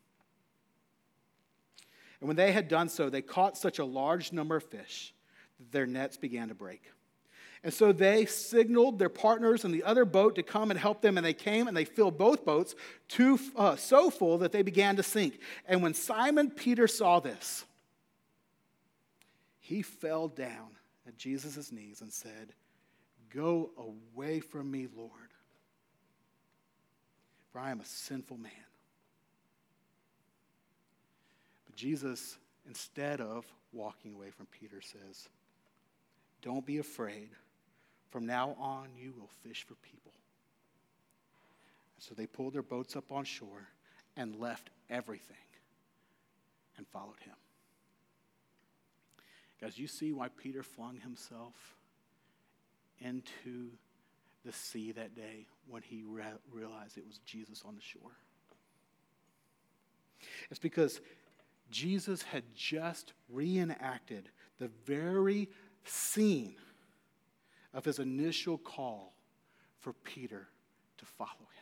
And 2.20 2.28
when 2.28 2.36
they 2.36 2.52
had 2.52 2.68
done 2.68 2.88
so, 2.88 3.08
they 3.08 3.22
caught 3.22 3.56
such 3.56 3.78
a 3.78 3.84
large 3.84 4.32
number 4.32 4.56
of 4.56 4.64
fish 4.64 5.14
that 5.58 5.72
their 5.72 5.86
nets 5.86 6.16
began 6.16 6.48
to 6.48 6.54
break. 6.54 6.82
And 7.62 7.72
so 7.72 7.92
they 7.92 8.24
signaled 8.24 8.98
their 8.98 9.10
partners 9.10 9.64
in 9.64 9.72
the 9.72 9.82
other 9.82 10.06
boat 10.06 10.34
to 10.36 10.42
come 10.42 10.70
and 10.70 10.80
help 10.80 11.02
them, 11.02 11.18
and 11.18 11.26
they 11.26 11.34
came 11.34 11.68
and 11.68 11.76
they 11.76 11.84
filled 11.84 12.16
both 12.16 12.44
boats 12.44 12.74
too, 13.08 13.38
uh, 13.54 13.76
so 13.76 14.08
full 14.08 14.38
that 14.38 14.52
they 14.52 14.62
began 14.62 14.96
to 14.96 15.02
sink. 15.02 15.38
And 15.66 15.82
when 15.82 15.92
Simon 15.92 16.50
Peter 16.50 16.88
saw 16.88 17.20
this, 17.20 17.64
he 19.58 19.82
fell 19.82 20.28
down 20.28 20.70
at 21.06 21.18
Jesus' 21.18 21.70
knees 21.70 22.00
and 22.00 22.12
said, 22.12 22.54
Go 23.32 23.70
away 23.76 24.40
from 24.40 24.70
me, 24.70 24.88
Lord, 24.96 25.10
for 27.52 27.60
I 27.60 27.70
am 27.70 27.80
a 27.80 27.84
sinful 27.84 28.38
man. 28.38 28.52
But 31.66 31.69
Jesus, 31.80 32.36
instead 32.68 33.22
of 33.22 33.46
walking 33.72 34.12
away 34.12 34.28
from 34.28 34.44
Peter, 34.60 34.82
says, 34.82 35.30
Don't 36.42 36.66
be 36.66 36.76
afraid. 36.76 37.30
From 38.10 38.26
now 38.26 38.54
on, 38.60 38.88
you 38.98 39.14
will 39.18 39.30
fish 39.42 39.64
for 39.66 39.76
people. 39.76 40.12
So 41.96 42.14
they 42.14 42.26
pulled 42.26 42.52
their 42.52 42.62
boats 42.62 42.96
up 42.96 43.10
on 43.10 43.24
shore 43.24 43.68
and 44.14 44.36
left 44.36 44.68
everything 44.90 45.36
and 46.76 46.86
followed 46.86 47.20
him. 47.24 47.34
Guys, 49.58 49.78
you 49.78 49.86
see 49.86 50.12
why 50.12 50.28
Peter 50.28 50.62
flung 50.62 50.98
himself 50.98 51.54
into 52.98 53.70
the 54.44 54.52
sea 54.52 54.92
that 54.92 55.14
day 55.14 55.46
when 55.66 55.80
he 55.80 56.02
re- 56.06 56.24
realized 56.52 56.98
it 56.98 57.06
was 57.06 57.18
Jesus 57.24 57.62
on 57.66 57.74
the 57.74 57.80
shore? 57.80 58.12
It's 60.50 60.60
because 60.60 61.00
Jesus 61.70 62.22
had 62.22 62.42
just 62.54 63.12
reenacted 63.28 64.28
the 64.58 64.70
very 64.84 65.48
scene 65.84 66.56
of 67.72 67.84
his 67.84 67.98
initial 67.98 68.58
call 68.58 69.14
for 69.78 69.92
Peter 69.92 70.48
to 70.98 71.04
follow 71.04 71.30
him. 71.30 71.60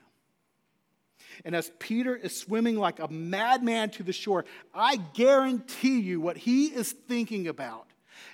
And 1.44 1.55
as 1.55 1.71
Peter 1.79 2.16
is 2.16 2.37
swimming 2.37 2.77
like 2.77 2.99
a 2.99 3.09
madman 3.09 3.90
to 3.90 4.03
the 4.03 4.12
shore, 4.12 4.44
I 4.75 4.97
guarantee 4.97 6.01
you 6.01 6.21
what 6.21 6.37
he 6.37 6.66
is 6.66 6.92
thinking 6.92 7.47
about 7.47 7.87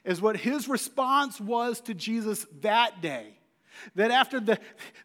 is 0.04 0.20
what 0.20 0.36
his 0.36 0.68
response 0.68 1.40
was 1.40 1.80
to 1.82 1.94
Jesus 1.94 2.46
that 2.62 3.02
day. 3.02 3.38
That 3.94 4.10
after, 4.10 4.40
the, 4.40 4.58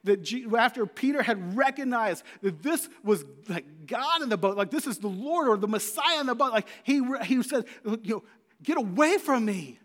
the, 0.03 0.55
after 0.58 0.86
Peter 0.86 1.21
had 1.21 1.55
recognized 1.55 2.23
that 2.41 2.62
this 2.62 2.89
was 3.03 3.25
like 3.47 3.88
God 3.88 4.21
in 4.21 4.29
the 4.29 4.38
boat, 4.38 4.58
like 4.58 4.71
this 4.71 4.88
is 4.88 4.97
the 4.97 5.08
Lord 5.08 5.47
or 5.47 5.58
the 5.58 5.67
Messiah 5.67 6.19
in 6.21 6.27
the 6.27 6.36
boat, 6.36 6.51
like 6.53 6.67
he, 6.84 7.01
he 7.23 7.43
said, 7.43 7.65
you 7.86 8.15
know, 8.15 8.23
get 8.63 8.77
away 8.77 9.17
from 9.17 9.45
me 9.45 9.79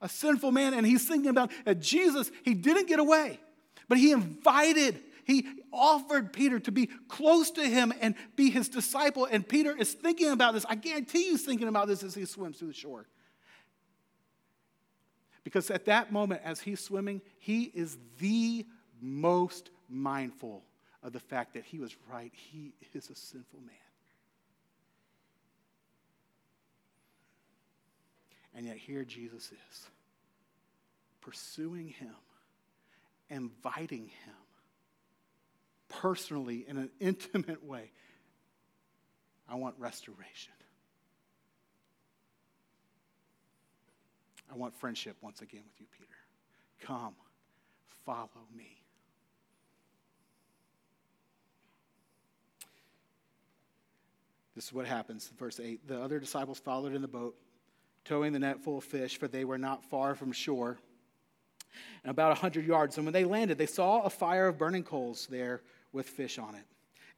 a 0.00 0.08
sinful 0.08 0.52
man, 0.52 0.74
and 0.74 0.86
he's 0.86 1.06
thinking 1.06 1.30
about 1.30 1.50
that 1.64 1.80
Jesus, 1.80 2.30
he 2.44 2.54
didn't 2.54 2.86
get 2.86 2.98
away, 2.98 3.40
but 3.88 3.98
he 3.98 4.12
invited, 4.12 5.00
he 5.24 5.46
offered 5.72 6.32
Peter 6.32 6.58
to 6.60 6.72
be 6.72 6.86
close 7.08 7.50
to 7.52 7.62
him 7.62 7.92
and 8.00 8.14
be 8.36 8.50
his 8.50 8.68
disciple. 8.68 9.26
And 9.30 9.46
Peter 9.46 9.76
is 9.76 9.92
thinking 9.92 10.30
about 10.30 10.54
this. 10.54 10.64
I 10.68 10.74
guarantee 10.74 11.26
you 11.26 11.30
he's 11.32 11.44
thinking 11.44 11.68
about 11.68 11.88
this 11.88 12.02
as 12.02 12.14
he 12.14 12.24
swims 12.24 12.58
to 12.58 12.66
the 12.66 12.72
shore. 12.72 13.06
Because 15.46 15.70
at 15.70 15.84
that 15.84 16.10
moment, 16.10 16.40
as 16.42 16.58
he's 16.58 16.80
swimming, 16.80 17.22
he 17.38 17.70
is 17.72 17.96
the 18.18 18.66
most 19.00 19.70
mindful 19.88 20.64
of 21.04 21.12
the 21.12 21.20
fact 21.20 21.54
that 21.54 21.62
he 21.62 21.78
was 21.78 21.94
right. 22.12 22.32
He 22.34 22.72
is 22.94 23.10
a 23.10 23.14
sinful 23.14 23.60
man. 23.60 23.76
And 28.56 28.66
yet, 28.66 28.76
here 28.76 29.04
Jesus 29.04 29.52
is, 29.52 29.86
pursuing 31.20 31.90
him, 31.90 32.16
inviting 33.30 34.08
him 34.08 34.34
personally 35.88 36.64
in 36.66 36.76
an 36.76 36.90
intimate 36.98 37.64
way. 37.64 37.92
I 39.48 39.54
want 39.54 39.76
restoration. 39.78 40.54
I 44.50 44.56
want 44.56 44.74
friendship 44.74 45.16
once 45.20 45.40
again 45.40 45.62
with 45.64 45.80
you, 45.80 45.86
Peter. 45.92 46.10
Come, 46.80 47.14
follow 48.04 48.28
me. 48.56 48.82
This 54.54 54.66
is 54.66 54.72
what 54.72 54.86
happens. 54.86 55.30
Verse 55.38 55.60
8 55.60 55.86
The 55.86 56.00
other 56.00 56.18
disciples 56.18 56.58
followed 56.58 56.94
in 56.94 57.02
the 57.02 57.08
boat 57.08 57.36
towing 58.04 58.32
the 58.32 58.38
net 58.38 58.62
full 58.62 58.78
of 58.78 58.84
fish, 58.84 59.18
for 59.18 59.28
they 59.28 59.44
were 59.44 59.58
not 59.58 59.84
far 59.84 60.14
from 60.14 60.30
shore, 60.32 60.78
and 62.04 62.10
about 62.10 62.32
a 62.32 62.36
hundred 62.36 62.64
yards. 62.64 62.96
And 62.96 63.04
when 63.04 63.12
they 63.12 63.24
landed, 63.24 63.58
they 63.58 63.66
saw 63.66 64.02
a 64.02 64.10
fire 64.10 64.46
of 64.46 64.56
burning 64.56 64.84
coals 64.84 65.26
there 65.26 65.62
with 65.92 66.08
fish 66.08 66.38
on 66.38 66.54
it 66.54 66.64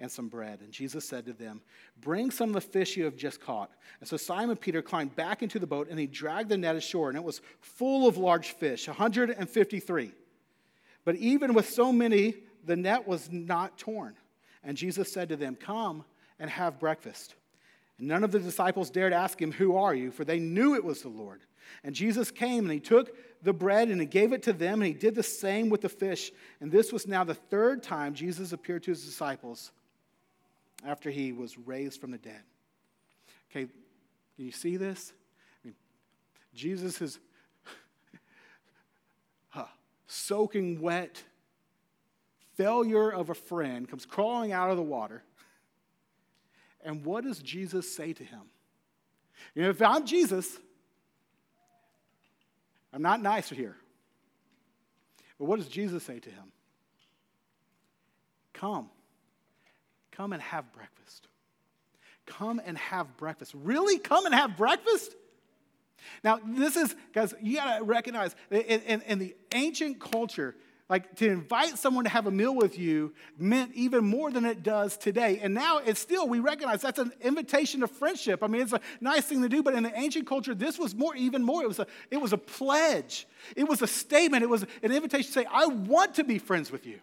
and 0.00 0.10
some 0.10 0.28
bread. 0.28 0.60
And 0.60 0.72
Jesus 0.72 1.04
said 1.08 1.26
to 1.26 1.32
them, 1.32 1.60
Bring 2.00 2.30
some 2.30 2.50
of 2.50 2.54
the 2.54 2.60
fish 2.60 2.96
you 2.96 3.04
have 3.04 3.16
just 3.16 3.40
caught. 3.40 3.70
And 4.00 4.08
so 4.08 4.16
Simon 4.16 4.56
Peter 4.56 4.82
climbed 4.82 5.16
back 5.16 5.42
into 5.42 5.58
the 5.58 5.66
boat 5.66 5.88
and 5.90 5.98
he 5.98 6.06
dragged 6.06 6.48
the 6.48 6.56
net 6.56 6.76
ashore, 6.76 7.08
and 7.08 7.18
it 7.18 7.24
was 7.24 7.40
full 7.60 8.06
of 8.06 8.16
large 8.16 8.52
fish, 8.52 8.86
153. 8.86 10.12
But 11.04 11.16
even 11.16 11.54
with 11.54 11.68
so 11.68 11.92
many, 11.92 12.34
the 12.64 12.76
net 12.76 13.06
was 13.06 13.30
not 13.32 13.78
torn. 13.78 14.14
And 14.62 14.76
Jesus 14.76 15.12
said 15.12 15.28
to 15.30 15.36
them, 15.36 15.56
Come 15.56 16.04
and 16.38 16.50
have 16.50 16.78
breakfast. 16.78 17.34
And 17.98 18.06
none 18.06 18.22
of 18.22 18.30
the 18.30 18.38
disciples 18.38 18.90
dared 18.90 19.12
ask 19.12 19.40
him, 19.40 19.52
Who 19.52 19.76
are 19.76 19.94
you? 19.94 20.10
For 20.10 20.24
they 20.24 20.38
knew 20.38 20.74
it 20.74 20.84
was 20.84 21.02
the 21.02 21.08
Lord. 21.08 21.40
And 21.84 21.94
Jesus 21.94 22.30
came 22.30 22.64
and 22.64 22.72
he 22.72 22.80
took 22.80 23.14
the 23.42 23.52
bread 23.52 23.88
and 23.88 24.00
he 24.00 24.06
gave 24.06 24.32
it 24.32 24.42
to 24.44 24.52
them, 24.52 24.80
and 24.80 24.86
he 24.86 24.94
did 24.94 25.14
the 25.14 25.22
same 25.22 25.68
with 25.68 25.80
the 25.80 25.88
fish. 25.88 26.30
And 26.60 26.70
this 26.70 26.92
was 26.92 27.06
now 27.06 27.24
the 27.24 27.34
third 27.34 27.82
time 27.82 28.14
Jesus 28.14 28.52
appeared 28.52 28.84
to 28.84 28.90
his 28.90 29.04
disciples 29.04 29.72
after 30.84 31.10
he 31.10 31.32
was 31.32 31.58
raised 31.58 32.00
from 32.00 32.10
the 32.10 32.18
dead. 32.18 32.42
Okay, 33.50 33.70
you 34.36 34.52
see 34.52 34.76
this? 34.76 35.12
I 35.62 35.68
mean, 35.68 35.74
Jesus 36.54 37.00
is 37.00 37.18
huh, 39.48 39.64
soaking 40.06 40.80
wet, 40.80 41.22
failure 42.54 43.10
of 43.10 43.30
a 43.30 43.34
friend 43.34 43.88
comes 43.88 44.06
crawling 44.06 44.52
out 44.52 44.70
of 44.70 44.76
the 44.76 44.82
water. 44.82 45.22
And 46.84 47.04
what 47.04 47.24
does 47.24 47.38
Jesus 47.40 47.92
say 47.92 48.12
to 48.12 48.24
him? 48.24 48.42
You 49.54 49.62
know, 49.62 49.70
if 49.70 49.82
I'm 49.82 50.06
Jesus, 50.06 50.58
I'm 52.92 53.02
not 53.02 53.20
nice 53.20 53.50
here. 53.50 53.76
But 55.38 55.46
what 55.46 55.58
does 55.58 55.68
Jesus 55.68 56.02
say 56.02 56.18
to 56.18 56.30
him? 56.30 56.52
Come. 58.52 58.90
Come 60.18 60.32
and 60.32 60.42
have 60.42 60.72
breakfast. 60.72 61.28
Come 62.26 62.60
and 62.66 62.76
have 62.76 63.16
breakfast. 63.16 63.54
Really? 63.54 63.98
Come 63.98 64.26
and 64.26 64.34
have 64.34 64.56
breakfast? 64.56 65.14
Now, 66.24 66.40
this 66.44 66.76
is, 66.76 66.94
guys, 67.14 67.34
you 67.40 67.56
got 67.56 67.78
to 67.78 67.84
recognize 67.84 68.34
in, 68.50 68.60
in, 68.60 69.02
in 69.02 69.18
the 69.20 69.36
ancient 69.54 70.00
culture, 70.00 70.56
like 70.88 71.14
to 71.16 71.30
invite 71.30 71.78
someone 71.78 72.02
to 72.02 72.10
have 72.10 72.26
a 72.26 72.32
meal 72.32 72.52
with 72.52 72.80
you 72.80 73.14
meant 73.38 73.72
even 73.74 74.04
more 74.04 74.32
than 74.32 74.44
it 74.44 74.64
does 74.64 74.96
today. 74.96 75.38
And 75.40 75.54
now 75.54 75.78
it's 75.78 76.00
still, 76.00 76.26
we 76.26 76.40
recognize 76.40 76.82
that's 76.82 76.98
an 76.98 77.12
invitation 77.20 77.82
to 77.82 77.86
friendship. 77.86 78.42
I 78.42 78.48
mean, 78.48 78.62
it's 78.62 78.72
a 78.72 78.80
nice 79.00 79.24
thing 79.24 79.40
to 79.42 79.48
do, 79.48 79.62
but 79.62 79.74
in 79.74 79.84
the 79.84 79.96
ancient 79.96 80.26
culture, 80.26 80.52
this 80.52 80.80
was 80.80 80.96
more, 80.96 81.14
even 81.14 81.44
more. 81.44 81.62
It 81.62 81.68
was 81.68 81.78
a, 81.78 81.86
it 82.10 82.20
was 82.20 82.32
a 82.32 82.38
pledge, 82.38 83.28
it 83.54 83.68
was 83.68 83.82
a 83.82 83.86
statement, 83.86 84.42
it 84.42 84.48
was 84.48 84.66
an 84.82 84.90
invitation 84.90 85.26
to 85.26 85.32
say, 85.32 85.46
I 85.48 85.66
want 85.66 86.16
to 86.16 86.24
be 86.24 86.40
friends 86.40 86.72
with 86.72 86.86
you. 86.86 86.98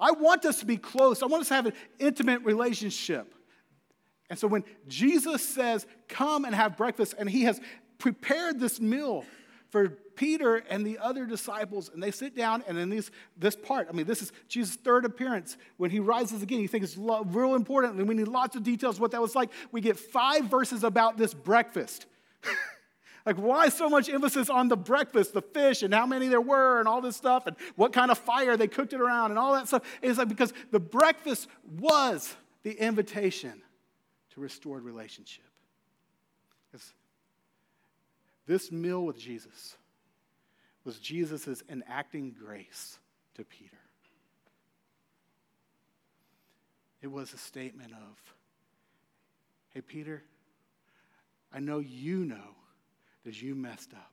I 0.00 0.12
want 0.12 0.44
us 0.44 0.60
to 0.60 0.66
be 0.66 0.76
close. 0.76 1.22
I 1.22 1.26
want 1.26 1.42
us 1.42 1.48
to 1.48 1.54
have 1.54 1.66
an 1.66 1.74
intimate 1.98 2.42
relationship. 2.42 3.34
And 4.30 4.38
so 4.38 4.48
when 4.48 4.64
Jesus 4.88 5.46
says, 5.46 5.86
Come 6.08 6.44
and 6.44 6.54
have 6.54 6.76
breakfast, 6.76 7.14
and 7.18 7.28
he 7.28 7.42
has 7.42 7.60
prepared 7.98 8.58
this 8.58 8.80
meal 8.80 9.24
for 9.68 9.88
Peter 9.88 10.56
and 10.56 10.84
the 10.84 10.98
other 10.98 11.26
disciples, 11.26 11.90
and 11.92 12.02
they 12.02 12.10
sit 12.10 12.36
down, 12.36 12.64
and 12.66 12.78
in 12.78 12.90
these, 12.90 13.10
this 13.36 13.56
part, 13.56 13.88
I 13.88 13.92
mean, 13.92 14.06
this 14.06 14.22
is 14.22 14.32
Jesus' 14.48 14.76
third 14.76 15.04
appearance. 15.04 15.56
When 15.76 15.90
he 15.90 16.00
rises 16.00 16.42
again, 16.42 16.60
you 16.60 16.68
think 16.68 16.84
it's 16.84 16.96
real 16.96 17.54
important, 17.54 17.98
and 17.98 18.08
we 18.08 18.14
need 18.14 18.28
lots 18.28 18.56
of 18.56 18.62
details 18.62 18.98
what 18.98 19.10
that 19.12 19.20
was 19.20 19.34
like. 19.34 19.50
We 19.72 19.80
get 19.80 19.98
five 19.98 20.44
verses 20.46 20.84
about 20.84 21.16
this 21.16 21.34
breakfast. 21.34 22.06
like, 23.26 23.36
why 23.36 23.68
so 23.68 23.88
much 23.88 24.08
emphasis 24.08 24.48
on 24.48 24.68
the 24.68 24.76
breakfast, 24.76 25.34
the 25.34 25.42
fish, 25.42 25.82
and 25.82 25.92
how 25.92 26.06
many 26.06 26.28
there 26.28 26.40
were, 26.40 26.78
and 26.78 26.88
all 26.88 27.00
this 27.00 27.16
stuff, 27.16 27.46
and 27.46 27.56
what 27.76 27.92
kind 27.92 28.10
of 28.10 28.18
fire 28.18 28.56
they 28.56 28.68
cooked 28.68 28.92
it 28.92 29.00
around, 29.00 29.30
and 29.30 29.38
all 29.38 29.52
that 29.54 29.68
stuff? 29.68 29.82
It's 30.02 30.18
like 30.18 30.28
because 30.28 30.52
the 30.70 30.80
breakfast 30.80 31.48
was 31.78 32.34
the 32.62 32.72
invitation 32.72 33.62
to 34.30 34.40
restored 34.40 34.84
relationship. 34.84 35.44
It's 36.72 36.92
this 38.46 38.72
meal 38.72 39.04
with 39.04 39.18
Jesus 39.18 39.76
was 40.84 40.98
Jesus' 40.98 41.62
enacting 41.68 42.32
grace 42.32 42.98
to 43.34 43.44
Peter. 43.44 43.76
It 47.02 47.08
was 47.08 47.32
a 47.32 47.38
statement 47.38 47.92
of, 47.92 48.34
hey, 49.72 49.80
Peter, 49.80 50.22
I 51.52 51.60
know 51.60 51.78
you 51.78 52.24
know 52.24 52.56
that 53.24 53.40
you 53.40 53.54
messed 53.54 53.92
up. 53.92 54.12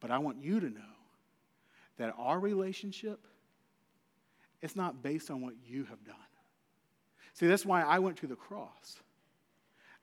But 0.00 0.10
I 0.10 0.18
want 0.18 0.42
you 0.42 0.60
to 0.60 0.70
know 0.70 0.80
that 1.98 2.14
our 2.18 2.38
relationship 2.38 3.20
is 4.62 4.74
not 4.74 5.02
based 5.02 5.30
on 5.30 5.40
what 5.42 5.54
you 5.66 5.84
have 5.84 6.04
done. 6.04 6.16
See, 7.34 7.46
that's 7.46 7.64
why 7.64 7.82
I 7.82 7.98
went 7.98 8.18
to 8.18 8.26
the 8.26 8.36
cross. 8.36 8.96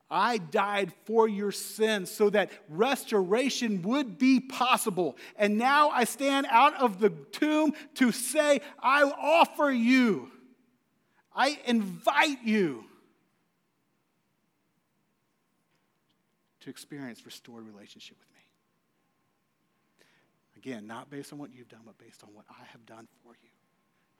I 0.10 0.38
died 0.38 0.93
for 1.06 1.28
your 1.28 1.52
sins 1.52 2.10
so 2.10 2.30
that 2.30 2.50
restoration 2.70 3.82
would 3.82 4.17
be 4.17 4.39
possible. 4.39 5.17
And 5.36 5.58
now 5.58 5.89
I 5.89 6.06
stand 6.06 6.48
out 6.50 6.76
of 6.76 7.00
the 7.00 7.10
tomb 7.10 7.74
to 7.96 8.12
say, 8.12 8.62
I 8.82 9.04
offer 9.04 9.70
you, 9.70 10.32
I 11.36 11.60
invite 11.65 12.43
you 12.43 12.87
to 16.67 16.71
experience 16.71 17.25
restored 17.25 17.65
relationship 17.65 18.17
with 18.19 18.27
me. 18.36 18.43
Again, 20.58 20.86
not 20.86 21.10
based 21.10 21.32
on 21.32 21.39
what 21.39 21.49
you've 21.53 21.69
done, 21.69 21.80
but 21.86 21.97
based 21.97 22.23
on 22.23 22.30
what 22.34 22.43
I 22.49 22.65
have 22.73 22.86
done 22.86 23.08
for 23.23 23.30
you. 23.41 23.49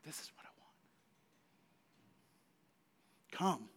This 0.06 0.18
is 0.18 0.32
what 0.34 0.46
I 0.46 0.52
want. 3.42 3.58
Come 3.58 3.68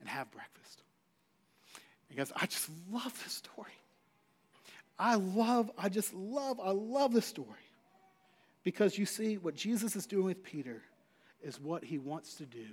and 0.00 0.08
have 0.08 0.28
breakfast. 0.32 0.82
Guys, 2.16 2.32
I 2.34 2.46
just 2.46 2.68
love 2.90 3.16
this 3.22 3.34
story. 3.34 3.70
I 4.98 5.14
love, 5.14 5.70
I 5.78 5.88
just 5.88 6.12
love, 6.12 6.58
I 6.60 6.72
love 6.72 7.14
this 7.14 7.26
story. 7.26 7.46
Because 8.64 8.98
you 8.98 9.06
see, 9.06 9.38
what 9.38 9.54
Jesus 9.54 9.94
is 9.94 10.04
doing 10.04 10.24
with 10.24 10.42
Peter 10.42 10.82
is 11.42 11.60
what 11.60 11.84
he 11.84 11.98
wants 11.98 12.34
to 12.34 12.44
do 12.44 12.66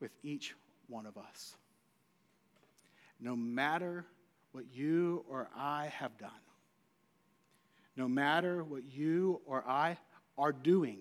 with 0.00 0.12
each 0.22 0.54
one 0.86 1.06
of 1.06 1.18
us. 1.18 1.56
No 3.24 3.34
matter 3.34 4.04
what 4.52 4.66
you 4.70 5.24
or 5.30 5.48
I 5.56 5.86
have 5.86 6.18
done, 6.18 6.30
no 7.96 8.06
matter 8.06 8.62
what 8.62 8.84
you 8.84 9.40
or 9.46 9.64
I 9.66 9.96
are 10.36 10.52
doing, 10.52 10.98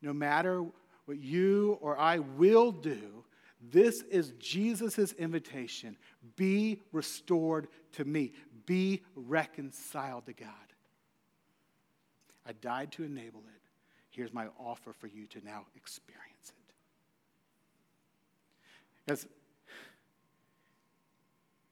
no 0.00 0.14
matter 0.14 0.64
what 1.04 1.18
you 1.18 1.76
or 1.82 1.98
I 1.98 2.20
will 2.20 2.72
do, 2.72 3.22
this 3.70 4.00
is 4.10 4.32
Jesus' 4.38 5.12
invitation. 5.12 5.98
Be 6.36 6.80
restored 6.90 7.68
to 7.92 8.06
me, 8.06 8.32
be 8.64 9.02
reconciled 9.14 10.24
to 10.24 10.32
God. 10.32 10.48
I 12.46 12.52
died 12.52 12.92
to 12.92 13.04
enable 13.04 13.40
it. 13.40 13.62
Here's 14.08 14.32
my 14.32 14.46
offer 14.58 14.94
for 14.94 15.08
you 15.08 15.26
to 15.26 15.44
now 15.44 15.66
experience 15.76 16.48
it. 16.48 16.74
Because 19.04 19.26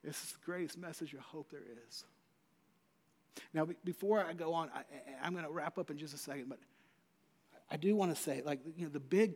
this 0.03 0.21
is 0.23 0.31
the 0.31 0.45
greatest 0.45 0.77
message 0.77 1.13
of 1.13 1.21
hope 1.21 1.49
there 1.51 1.61
is. 1.87 2.05
Now, 3.53 3.67
before 3.83 4.23
I 4.23 4.33
go 4.33 4.53
on, 4.53 4.69
I, 4.73 5.25
am 5.25 5.33
going 5.33 5.45
to 5.45 5.51
wrap 5.51 5.77
up 5.77 5.89
in 5.89 5.97
just 5.97 6.13
a 6.13 6.17
second, 6.17 6.49
but 6.49 6.59
I 7.71 7.77
do 7.77 7.95
want 7.95 8.15
to 8.15 8.21
say, 8.21 8.41
like, 8.45 8.59
you 8.77 8.83
know, 8.83 8.91
the 8.91 8.99
big 8.99 9.35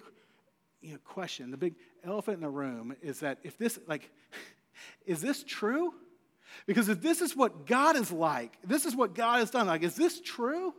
you 0.81 0.93
know, 0.93 0.99
question, 1.03 1.49
the 1.51 1.57
big 1.57 1.75
elephant 2.03 2.35
in 2.35 2.41
the 2.41 2.49
room 2.49 2.95
is 3.01 3.21
that 3.21 3.39
if 3.43 3.57
this, 3.57 3.79
like, 3.87 4.11
is 5.05 5.21
this 5.21 5.43
true? 5.43 5.93
Because 6.65 6.89
if 6.89 7.01
this 7.01 7.21
is 7.21 7.35
what 7.35 7.65
God 7.65 7.95
is 7.95 8.11
like, 8.11 8.57
this 8.63 8.85
is 8.85 8.95
what 8.95 9.15
God 9.15 9.39
has 9.39 9.49
done, 9.49 9.67
like, 9.67 9.83
is 9.83 9.95
this 9.95 10.21
true? 10.21 10.73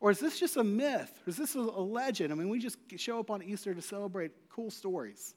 Or 0.00 0.10
is 0.10 0.20
this 0.20 0.38
just 0.38 0.56
a 0.56 0.64
myth? 0.64 1.10
Or 1.26 1.30
is 1.30 1.36
this 1.36 1.54
a 1.54 1.60
legend? 1.60 2.32
I 2.32 2.36
mean, 2.36 2.48
we 2.48 2.58
just 2.58 2.78
show 2.96 3.18
up 3.18 3.30
on 3.30 3.42
Easter 3.42 3.74
to 3.74 3.82
celebrate 3.82 4.30
cool 4.48 4.70
stories. 4.70 5.34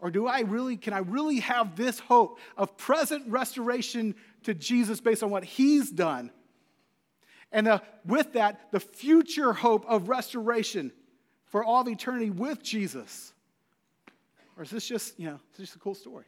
Or 0.00 0.10
do 0.10 0.26
I 0.26 0.40
really, 0.40 0.76
can 0.76 0.92
I 0.92 0.98
really 0.98 1.40
have 1.40 1.76
this 1.76 1.98
hope 1.98 2.38
of 2.56 2.76
present 2.76 3.24
restoration 3.28 4.14
to 4.44 4.54
Jesus 4.54 5.00
based 5.00 5.22
on 5.22 5.30
what 5.30 5.44
he's 5.44 5.90
done? 5.90 6.30
And 7.50 7.66
uh, 7.66 7.80
with 8.04 8.34
that, 8.34 8.70
the 8.70 8.80
future 8.80 9.52
hope 9.52 9.84
of 9.88 10.08
restoration 10.08 10.92
for 11.46 11.64
all 11.64 11.80
of 11.80 11.88
eternity 11.88 12.30
with 12.30 12.62
Jesus? 12.62 13.32
Or 14.56 14.62
is 14.62 14.70
this 14.70 14.86
just, 14.86 15.18
you 15.18 15.26
know, 15.26 15.40
it's 15.50 15.58
just 15.58 15.76
a 15.76 15.78
cool 15.78 15.94
story? 15.94 16.26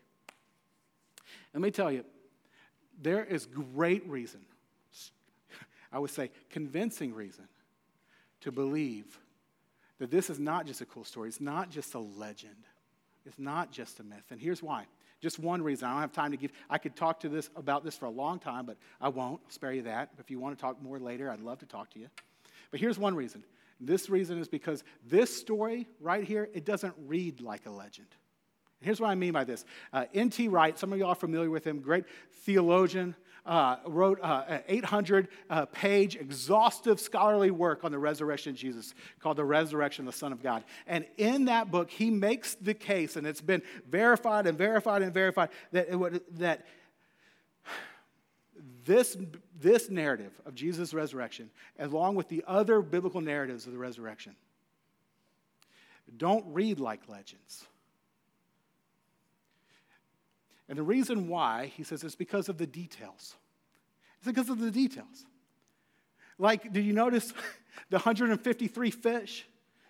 Let 1.52 1.62
me 1.62 1.70
tell 1.70 1.92
you, 1.92 2.04
there 3.00 3.24
is 3.24 3.46
great 3.46 4.06
reason, 4.08 4.40
I 5.92 5.98
would 5.98 6.10
say 6.10 6.30
convincing 6.48 7.14
reason, 7.14 7.48
to 8.40 8.52
believe 8.52 9.18
that 9.98 10.10
this 10.10 10.30
is 10.30 10.38
not 10.38 10.66
just 10.66 10.80
a 10.80 10.86
cool 10.86 11.04
story. 11.04 11.28
It's 11.28 11.40
not 11.40 11.70
just 11.70 11.94
a 11.94 11.98
legend. 11.98 12.64
It's 13.30 13.38
not 13.38 13.70
just 13.70 14.00
a 14.00 14.02
myth. 14.02 14.24
And 14.30 14.40
here's 14.40 14.60
why. 14.60 14.86
Just 15.20 15.38
one 15.38 15.62
reason. 15.62 15.86
I 15.86 15.92
don't 15.92 16.00
have 16.00 16.12
time 16.12 16.32
to 16.32 16.36
give. 16.36 16.50
I 16.68 16.78
could 16.78 16.96
talk 16.96 17.20
to 17.20 17.28
this 17.28 17.48
about 17.54 17.84
this 17.84 17.96
for 17.96 18.06
a 18.06 18.10
long 18.10 18.40
time, 18.40 18.66
but 18.66 18.76
I 19.00 19.08
won't. 19.08 19.40
I'll 19.44 19.50
spare 19.52 19.72
you 19.72 19.82
that. 19.82 20.10
If 20.18 20.32
you 20.32 20.40
want 20.40 20.58
to 20.58 20.60
talk 20.60 20.82
more 20.82 20.98
later, 20.98 21.30
I'd 21.30 21.38
love 21.38 21.60
to 21.60 21.66
talk 21.66 21.90
to 21.90 22.00
you. 22.00 22.08
But 22.72 22.80
here's 22.80 22.98
one 22.98 23.14
reason. 23.14 23.44
This 23.78 24.10
reason 24.10 24.36
is 24.38 24.48
because 24.48 24.82
this 25.06 25.34
story 25.34 25.86
right 26.00 26.24
here, 26.24 26.48
it 26.52 26.64
doesn't 26.64 26.92
read 27.06 27.40
like 27.40 27.66
a 27.66 27.70
legend. 27.70 28.08
Here's 28.80 29.00
what 29.00 29.10
I 29.10 29.14
mean 29.14 29.32
by 29.32 29.44
this. 29.44 29.64
Uh, 29.92 30.06
N.T. 30.12 30.48
Wright, 30.48 30.76
some 30.76 30.92
of 30.92 30.98
you 30.98 31.06
are 31.06 31.14
familiar 31.14 31.50
with 31.50 31.64
him, 31.64 31.78
great 31.78 32.06
theologian, 32.42 33.14
uh, 33.46 33.76
wrote 33.86 34.20
uh, 34.22 34.44
an 34.48 34.62
800 34.68 35.28
uh, 35.48 35.66
page 35.66 36.16
exhaustive 36.16 37.00
scholarly 37.00 37.50
work 37.50 37.84
on 37.84 37.92
the 37.92 37.98
resurrection 37.98 38.50
of 38.50 38.56
Jesus 38.56 38.94
called 39.20 39.36
The 39.36 39.44
Resurrection 39.44 40.06
of 40.06 40.12
the 40.12 40.18
Son 40.18 40.32
of 40.32 40.42
God. 40.42 40.64
And 40.86 41.06
in 41.16 41.46
that 41.46 41.70
book, 41.70 41.90
he 41.90 42.10
makes 42.10 42.54
the 42.54 42.74
case, 42.74 43.16
and 43.16 43.26
it's 43.26 43.40
been 43.40 43.62
verified 43.88 44.46
and 44.46 44.56
verified 44.56 45.02
and 45.02 45.12
verified, 45.12 45.50
that, 45.72 45.88
it, 45.88 46.38
that 46.38 46.66
this, 48.84 49.16
this 49.58 49.90
narrative 49.90 50.32
of 50.46 50.54
Jesus' 50.54 50.92
resurrection, 50.92 51.50
along 51.78 52.14
with 52.14 52.28
the 52.28 52.44
other 52.46 52.82
biblical 52.82 53.20
narratives 53.20 53.66
of 53.66 53.72
the 53.72 53.78
resurrection, 53.78 54.34
don't 56.16 56.44
read 56.48 56.80
like 56.80 57.08
legends. 57.08 57.66
And 60.70 60.78
the 60.78 60.84
reason 60.84 61.26
why, 61.26 61.72
he 61.76 61.82
says, 61.82 62.04
is 62.04 62.14
because 62.14 62.48
of 62.48 62.56
the 62.56 62.66
details. 62.66 63.34
It's 64.18 64.26
because 64.26 64.48
of 64.48 64.60
the 64.60 64.70
details. 64.70 65.26
Like, 66.38 66.72
did 66.72 66.84
you 66.84 66.92
notice 66.92 67.32
the 67.90 67.96
153 67.96 68.90
fish? 68.92 69.46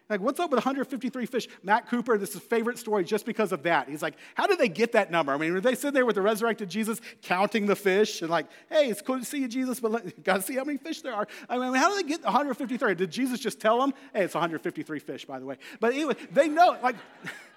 Like, 0.08 0.22
what's 0.22 0.40
up 0.40 0.50
with 0.50 0.56
153 0.56 1.26
fish? 1.26 1.48
Matt 1.62 1.88
Cooper, 1.88 2.16
this 2.16 2.34
is 2.34 2.40
favorite 2.40 2.78
story 2.78 3.04
just 3.04 3.26
because 3.26 3.52
of 3.52 3.62
that. 3.64 3.90
He's 3.90 4.00
like, 4.00 4.14
how 4.34 4.46
did 4.46 4.58
they 4.58 4.70
get 4.70 4.92
that 4.92 5.10
number? 5.10 5.32
I 5.32 5.36
mean, 5.36 5.52
were 5.52 5.60
they 5.60 5.74
sitting 5.74 5.92
there 5.92 6.06
with 6.06 6.14
the 6.14 6.22
resurrected 6.22 6.70
Jesus 6.70 6.98
counting 7.20 7.66
the 7.66 7.76
fish 7.76 8.22
and 8.22 8.30
like, 8.30 8.46
hey, 8.70 8.88
it's 8.88 9.02
cool 9.02 9.18
to 9.18 9.24
see 9.24 9.40
you, 9.40 9.48
Jesus, 9.48 9.80
but 9.80 10.24
gotta 10.24 10.40
see 10.40 10.56
how 10.56 10.64
many 10.64 10.78
fish 10.78 11.02
there 11.02 11.14
are. 11.14 11.28
I 11.46 11.58
mean, 11.58 11.74
how 11.74 11.94
did 11.94 12.06
they 12.06 12.08
get 12.08 12.24
153? 12.24 12.94
Did 12.94 13.10
Jesus 13.10 13.38
just 13.38 13.60
tell 13.60 13.78
them? 13.78 13.92
Hey, 14.14 14.24
it's 14.24 14.34
153 14.34 14.98
fish, 14.98 15.26
by 15.26 15.38
the 15.38 15.44
way. 15.44 15.58
But 15.78 15.92
anyway, 15.92 16.16
they 16.32 16.48
know, 16.48 16.78
like, 16.82 16.96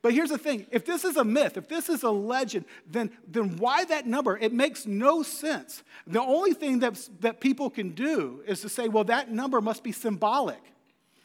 But 0.00 0.12
here's 0.12 0.30
the 0.30 0.38
thing 0.38 0.66
if 0.70 0.84
this 0.84 1.04
is 1.04 1.16
a 1.16 1.24
myth, 1.24 1.56
if 1.56 1.68
this 1.68 1.88
is 1.88 2.02
a 2.02 2.10
legend, 2.10 2.66
then, 2.86 3.10
then 3.26 3.56
why 3.56 3.84
that 3.86 4.06
number? 4.06 4.36
It 4.36 4.52
makes 4.52 4.86
no 4.86 5.22
sense. 5.22 5.82
The 6.06 6.20
only 6.20 6.54
thing 6.54 6.78
that's, 6.78 7.10
that 7.20 7.40
people 7.40 7.68
can 7.68 7.90
do 7.90 8.42
is 8.46 8.60
to 8.60 8.68
say, 8.68 8.88
well, 8.88 9.04
that 9.04 9.30
number 9.30 9.60
must 9.60 9.82
be 9.82 9.92
symbolic. 9.92 10.60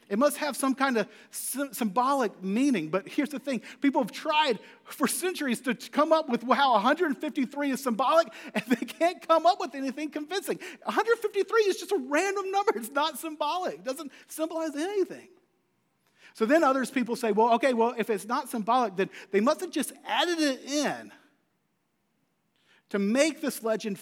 It 0.10 0.20
must 0.20 0.38
have 0.38 0.56
some 0.56 0.76
kind 0.76 0.98
of 0.98 1.08
symbolic 1.32 2.44
meaning. 2.44 2.90
But 2.90 3.08
here's 3.08 3.30
the 3.30 3.40
thing 3.40 3.62
people 3.82 4.02
have 4.02 4.12
tried 4.12 4.60
for 4.84 5.08
centuries 5.08 5.62
to 5.62 5.74
come 5.74 6.12
up 6.12 6.30
with 6.30 6.44
how 6.44 6.74
153 6.74 7.72
is 7.72 7.82
symbolic, 7.82 8.28
and 8.54 8.64
they 8.68 8.86
can't 8.86 9.26
come 9.28 9.46
up 9.46 9.60
with 9.60 9.76
anything 9.76 10.10
convincing. 10.10 10.58
153 10.84 11.62
is 11.62 11.78
just 11.78 11.92
a 11.92 11.98
random 11.98 12.52
number, 12.52 12.74
it's 12.76 12.92
not 12.92 13.18
symbolic, 13.18 13.76
it 13.76 13.84
doesn't 13.84 14.12
symbolize 14.28 14.76
anything. 14.76 15.30
So 16.34 16.46
then 16.46 16.64
others 16.64 16.90
people 16.90 17.16
say, 17.16 17.32
well, 17.32 17.54
okay, 17.56 17.74
well, 17.74 17.94
if 17.98 18.10
it's 18.10 18.26
not 18.26 18.50
symbolic, 18.50 18.96
then 18.96 19.10
they 19.32 19.40
must 19.40 19.62
have 19.62 19.70
just 19.70 19.94
added 20.06 20.40
it 20.40 20.64
in 20.66 21.12
to 22.90 23.00
make 23.00 23.42
this 23.42 23.64
legend 23.64 24.00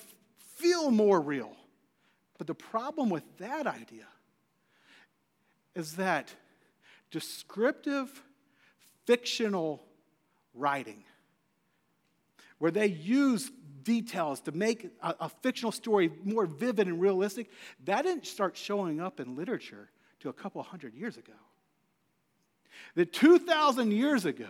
feel 0.55 0.91
more 0.91 1.19
real. 1.19 1.55
But 2.37 2.47
the 2.47 2.55
problem 2.55 3.09
with 3.09 3.23
that 3.37 3.67
idea 3.67 4.07
is 5.75 5.95
that 5.97 6.33
descriptive 7.09 8.23
fictional 9.05 9.83
writing, 10.53 11.03
where 12.57 12.71
they 12.71 12.87
use 12.87 13.51
details 13.83 14.39
to 14.41 14.51
make 14.51 14.89
a, 15.01 15.15
a, 15.21 15.29
fictional 15.29 15.71
story 15.71 16.11
more 16.23 16.45
vivid 16.45 16.87
and 16.87 17.01
realistic, 17.01 17.49
that 17.85 18.03
didn't 18.03 18.25
start 18.25 18.55
showing 18.55 19.01
up 19.01 19.19
in 19.19 19.35
literature 19.35 19.89
till 20.19 20.31
a 20.31 20.33
couple 20.33 20.61
hundred 20.61 20.93
years 20.93 21.17
ago. 21.17 21.33
That 22.95 23.13
2,000 23.13 23.91
years 23.91 24.25
ago, 24.25 24.47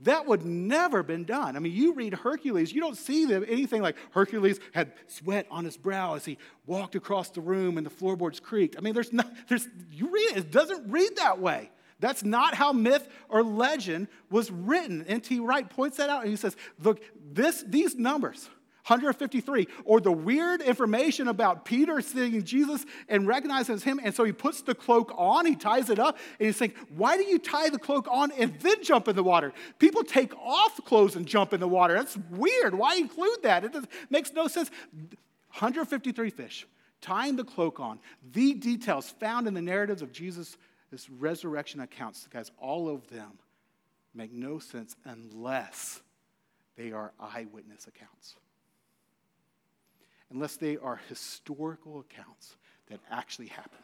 that 0.00 0.26
would 0.26 0.44
never 0.44 0.98
have 0.98 1.06
been 1.06 1.24
done. 1.24 1.56
I 1.56 1.60
mean, 1.60 1.72
you 1.72 1.94
read 1.94 2.14
Hercules, 2.14 2.72
you 2.72 2.80
don't 2.80 2.96
see 2.96 3.24
them, 3.24 3.44
anything 3.48 3.82
like 3.82 3.96
Hercules 4.10 4.58
had 4.72 4.92
sweat 5.06 5.46
on 5.50 5.64
his 5.64 5.76
brow 5.76 6.14
as 6.14 6.24
he 6.24 6.38
walked 6.66 6.94
across 6.96 7.30
the 7.30 7.40
room 7.40 7.76
and 7.76 7.86
the 7.86 7.90
floorboards 7.90 8.40
creaked. 8.40 8.76
I 8.76 8.80
mean, 8.80 8.94
there's 8.94 9.12
not, 9.12 9.30
there's, 9.48 9.68
you 9.90 10.10
read 10.10 10.32
it, 10.32 10.36
it 10.38 10.50
doesn't 10.50 10.90
read 10.90 11.16
that 11.16 11.38
way. 11.38 11.70
That's 12.00 12.24
not 12.24 12.54
how 12.54 12.72
myth 12.72 13.08
or 13.28 13.44
legend 13.44 14.08
was 14.28 14.50
written. 14.50 15.04
N.T. 15.06 15.38
Wright 15.38 15.68
points 15.70 15.98
that 15.98 16.10
out 16.10 16.22
and 16.22 16.30
he 16.30 16.36
says, 16.36 16.56
look, 16.82 17.00
this, 17.32 17.64
these 17.64 17.94
numbers, 17.94 18.48
153, 18.86 19.68
or 19.84 20.00
the 20.00 20.10
weird 20.10 20.60
information 20.60 21.28
about 21.28 21.64
Peter 21.64 22.00
seeing 22.00 22.42
Jesus 22.42 22.84
and 23.08 23.28
recognizing 23.28 23.78
him. 23.78 24.00
And 24.02 24.12
so 24.12 24.24
he 24.24 24.32
puts 24.32 24.62
the 24.62 24.74
cloak 24.74 25.12
on, 25.16 25.46
he 25.46 25.54
ties 25.54 25.88
it 25.88 26.00
up, 26.00 26.18
and 26.40 26.46
he's 26.46 26.56
saying, 26.56 26.72
Why 26.96 27.16
do 27.16 27.22
you 27.22 27.38
tie 27.38 27.68
the 27.68 27.78
cloak 27.78 28.08
on 28.10 28.32
and 28.32 28.58
then 28.58 28.82
jump 28.82 29.06
in 29.06 29.14
the 29.14 29.22
water? 29.22 29.52
People 29.78 30.02
take 30.02 30.36
off 30.36 30.84
clothes 30.84 31.14
and 31.14 31.26
jump 31.26 31.52
in 31.52 31.60
the 31.60 31.68
water. 31.68 31.94
That's 31.94 32.18
weird. 32.32 32.74
Why 32.74 32.96
include 32.96 33.44
that? 33.44 33.64
It 33.64 33.76
makes 34.10 34.32
no 34.32 34.48
sense. 34.48 34.68
153 35.50 36.30
fish, 36.30 36.66
tying 37.00 37.36
the 37.36 37.44
cloak 37.44 37.78
on, 37.78 38.00
the 38.32 38.54
details 38.54 39.10
found 39.10 39.46
in 39.46 39.54
the 39.54 39.62
narratives 39.62 40.02
of 40.02 40.10
Jesus' 40.10 40.56
resurrection 41.18 41.80
accounts, 41.80 42.26
guys, 42.32 42.50
all 42.58 42.88
of 42.88 43.08
them 43.10 43.38
make 44.12 44.32
no 44.32 44.58
sense 44.58 44.96
unless 45.04 46.02
they 46.76 46.90
are 46.90 47.12
eyewitness 47.20 47.86
accounts 47.86 48.36
unless 50.32 50.56
they 50.56 50.76
are 50.76 51.00
historical 51.08 52.00
accounts 52.00 52.56
that 52.88 53.00
actually 53.10 53.48
happened. 53.48 53.82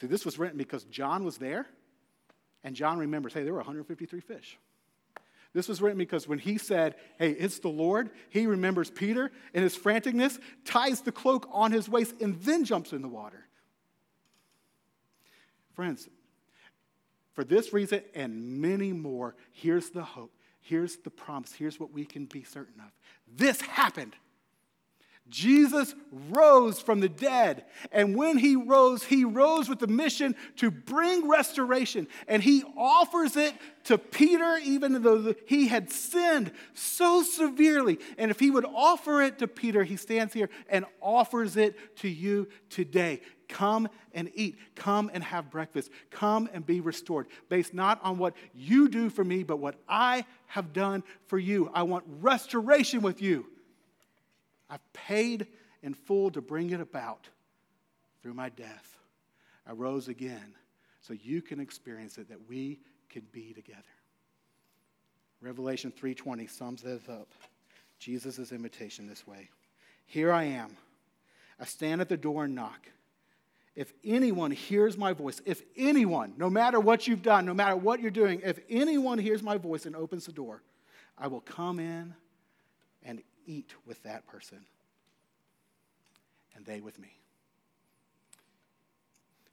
See, 0.00 0.06
this 0.06 0.24
was 0.24 0.38
written 0.38 0.58
because 0.58 0.84
John 0.84 1.24
was 1.24 1.38
there, 1.38 1.66
and 2.62 2.76
John 2.76 2.98
remembers 2.98 3.32
hey, 3.32 3.44
there 3.44 3.52
were 3.52 3.60
153 3.60 4.20
fish. 4.20 4.58
This 5.54 5.68
was 5.68 5.80
written 5.80 5.96
because 5.96 6.28
when 6.28 6.38
he 6.38 6.58
said, 6.58 6.96
Hey, 7.18 7.30
it's 7.30 7.60
the 7.60 7.68
Lord, 7.68 8.10
he 8.28 8.46
remembers 8.46 8.90
Peter 8.90 9.30
in 9.54 9.62
his 9.62 9.76
franticness, 9.76 10.38
ties 10.66 11.00
the 11.00 11.12
cloak 11.12 11.48
on 11.50 11.72
his 11.72 11.88
waist, 11.88 12.14
and 12.20 12.38
then 12.42 12.64
jumps 12.64 12.92
in 12.92 13.00
the 13.00 13.08
water. 13.08 13.46
Friends, 15.72 16.08
for 17.32 17.42
this 17.42 17.72
reason 17.72 18.02
and 18.14 18.60
many 18.60 18.92
more, 18.92 19.34
here's 19.52 19.88
the 19.90 20.02
hope. 20.02 20.35
Here's 20.66 20.96
the 20.96 21.10
promise. 21.10 21.52
Here's 21.52 21.78
what 21.78 21.92
we 21.92 22.04
can 22.04 22.24
be 22.24 22.42
certain 22.42 22.80
of. 22.80 22.90
This 23.32 23.60
happened. 23.60 24.16
Jesus 25.28 25.94
rose 26.30 26.80
from 26.80 27.00
the 27.00 27.08
dead. 27.08 27.64
And 27.90 28.16
when 28.16 28.38
he 28.38 28.54
rose, 28.56 29.02
he 29.02 29.24
rose 29.24 29.68
with 29.68 29.80
the 29.80 29.86
mission 29.86 30.36
to 30.56 30.70
bring 30.70 31.28
restoration. 31.28 32.06
And 32.28 32.42
he 32.42 32.62
offers 32.76 33.36
it 33.36 33.54
to 33.84 33.98
Peter, 33.98 34.58
even 34.62 35.02
though 35.02 35.34
he 35.46 35.68
had 35.68 35.90
sinned 35.90 36.52
so 36.74 37.22
severely. 37.22 37.98
And 38.18 38.30
if 38.30 38.38
he 38.38 38.50
would 38.50 38.64
offer 38.64 39.20
it 39.22 39.38
to 39.38 39.48
Peter, 39.48 39.82
he 39.84 39.96
stands 39.96 40.32
here 40.32 40.48
and 40.68 40.84
offers 41.00 41.56
it 41.56 41.96
to 41.98 42.08
you 42.08 42.48
today. 42.70 43.20
Come 43.48 43.88
and 44.12 44.30
eat. 44.34 44.56
Come 44.74 45.10
and 45.12 45.22
have 45.22 45.50
breakfast. 45.50 45.90
Come 46.10 46.48
and 46.52 46.64
be 46.64 46.80
restored, 46.80 47.28
based 47.48 47.74
not 47.74 48.00
on 48.02 48.18
what 48.18 48.34
you 48.54 48.88
do 48.88 49.10
for 49.10 49.24
me, 49.24 49.42
but 49.42 49.58
what 49.58 49.76
I 49.88 50.24
have 50.46 50.72
done 50.72 51.04
for 51.26 51.38
you. 51.38 51.70
I 51.72 51.82
want 51.82 52.04
restoration 52.20 53.02
with 53.02 53.22
you. 53.22 53.46
I've 54.68 54.92
paid 54.92 55.46
in 55.82 55.94
full 55.94 56.30
to 56.32 56.40
bring 56.40 56.70
it 56.70 56.80
about 56.80 57.28
through 58.22 58.34
my 58.34 58.48
death. 58.48 58.96
I 59.66 59.72
rose 59.72 60.08
again 60.08 60.54
so 61.00 61.14
you 61.14 61.42
can 61.42 61.60
experience 61.60 62.18
it, 62.18 62.28
that 62.28 62.48
we 62.48 62.80
can 63.08 63.22
be 63.32 63.52
together. 63.52 63.82
Revelation 65.40 65.92
3:20 65.92 66.48
sums 66.50 66.82
this 66.82 67.08
up. 67.08 67.28
Jesus' 67.98 68.52
invitation 68.52 69.06
this 69.06 69.26
way. 69.26 69.50
Here 70.06 70.32
I 70.32 70.44
am. 70.44 70.76
I 71.58 71.64
stand 71.64 72.00
at 72.00 72.08
the 72.08 72.16
door 72.16 72.44
and 72.44 72.54
knock. 72.54 72.88
If 73.74 73.92
anyone 74.04 74.50
hears 74.50 74.96
my 74.96 75.12
voice, 75.12 75.40
if 75.44 75.62
anyone, 75.76 76.34
no 76.38 76.48
matter 76.48 76.80
what 76.80 77.06
you've 77.06 77.22
done, 77.22 77.44
no 77.44 77.54
matter 77.54 77.76
what 77.76 78.00
you're 78.00 78.10
doing, 78.10 78.40
if 78.42 78.58
anyone 78.70 79.18
hears 79.18 79.42
my 79.42 79.58
voice 79.58 79.84
and 79.84 79.94
opens 79.94 80.26
the 80.26 80.32
door, 80.32 80.62
I 81.18 81.26
will 81.28 81.42
come 81.42 81.78
in 81.78 82.14
and 83.02 83.22
eat 83.46 83.74
with 83.86 84.02
that 84.02 84.26
person 84.26 84.58
and 86.54 86.64
they 86.64 86.80
with 86.80 86.98
me. 86.98 87.16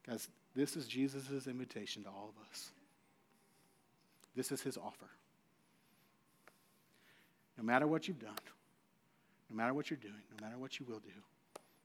Guys, 0.07 0.27
this 0.55 0.75
is 0.75 0.87
Jesus' 0.87 1.47
invitation 1.47 2.03
to 2.03 2.09
all 2.09 2.33
of 2.35 2.49
us. 2.49 2.71
This 4.35 4.51
is 4.51 4.61
his 4.61 4.77
offer. 4.77 5.09
No 7.57 7.63
matter 7.63 7.87
what 7.87 8.07
you've 8.07 8.19
done, 8.19 8.33
no 9.49 9.55
matter 9.55 9.73
what 9.73 9.89
you're 9.89 9.97
doing, 9.97 10.13
no 10.37 10.45
matter 10.45 10.57
what 10.57 10.79
you 10.79 10.85
will 10.87 10.99
do, 10.99 11.11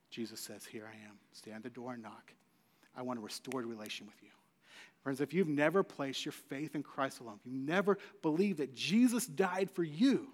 Jesus 0.09 0.39
says, 0.39 0.65
Here 0.65 0.85
I 0.85 1.07
am. 1.07 1.15
Stand 1.33 1.57
at 1.57 1.63
the 1.63 1.69
door 1.69 1.93
and 1.93 2.01
knock. 2.01 2.33
I 2.97 3.01
want 3.03 3.19
a 3.19 3.21
restored 3.21 3.65
relation 3.65 4.07
with 4.07 4.15
you. 4.21 4.29
Friends, 5.03 5.21
if 5.21 5.33
you've 5.33 5.47
never 5.47 5.83
placed 5.83 6.25
your 6.25 6.31
faith 6.31 6.75
in 6.75 6.83
Christ 6.83 7.19
alone, 7.19 7.39
you've 7.45 7.53
never 7.53 7.97
believe 8.21 8.57
that 8.57 8.75
Jesus 8.75 9.25
died 9.25 9.69
for 9.71 9.83
you, 9.83 10.27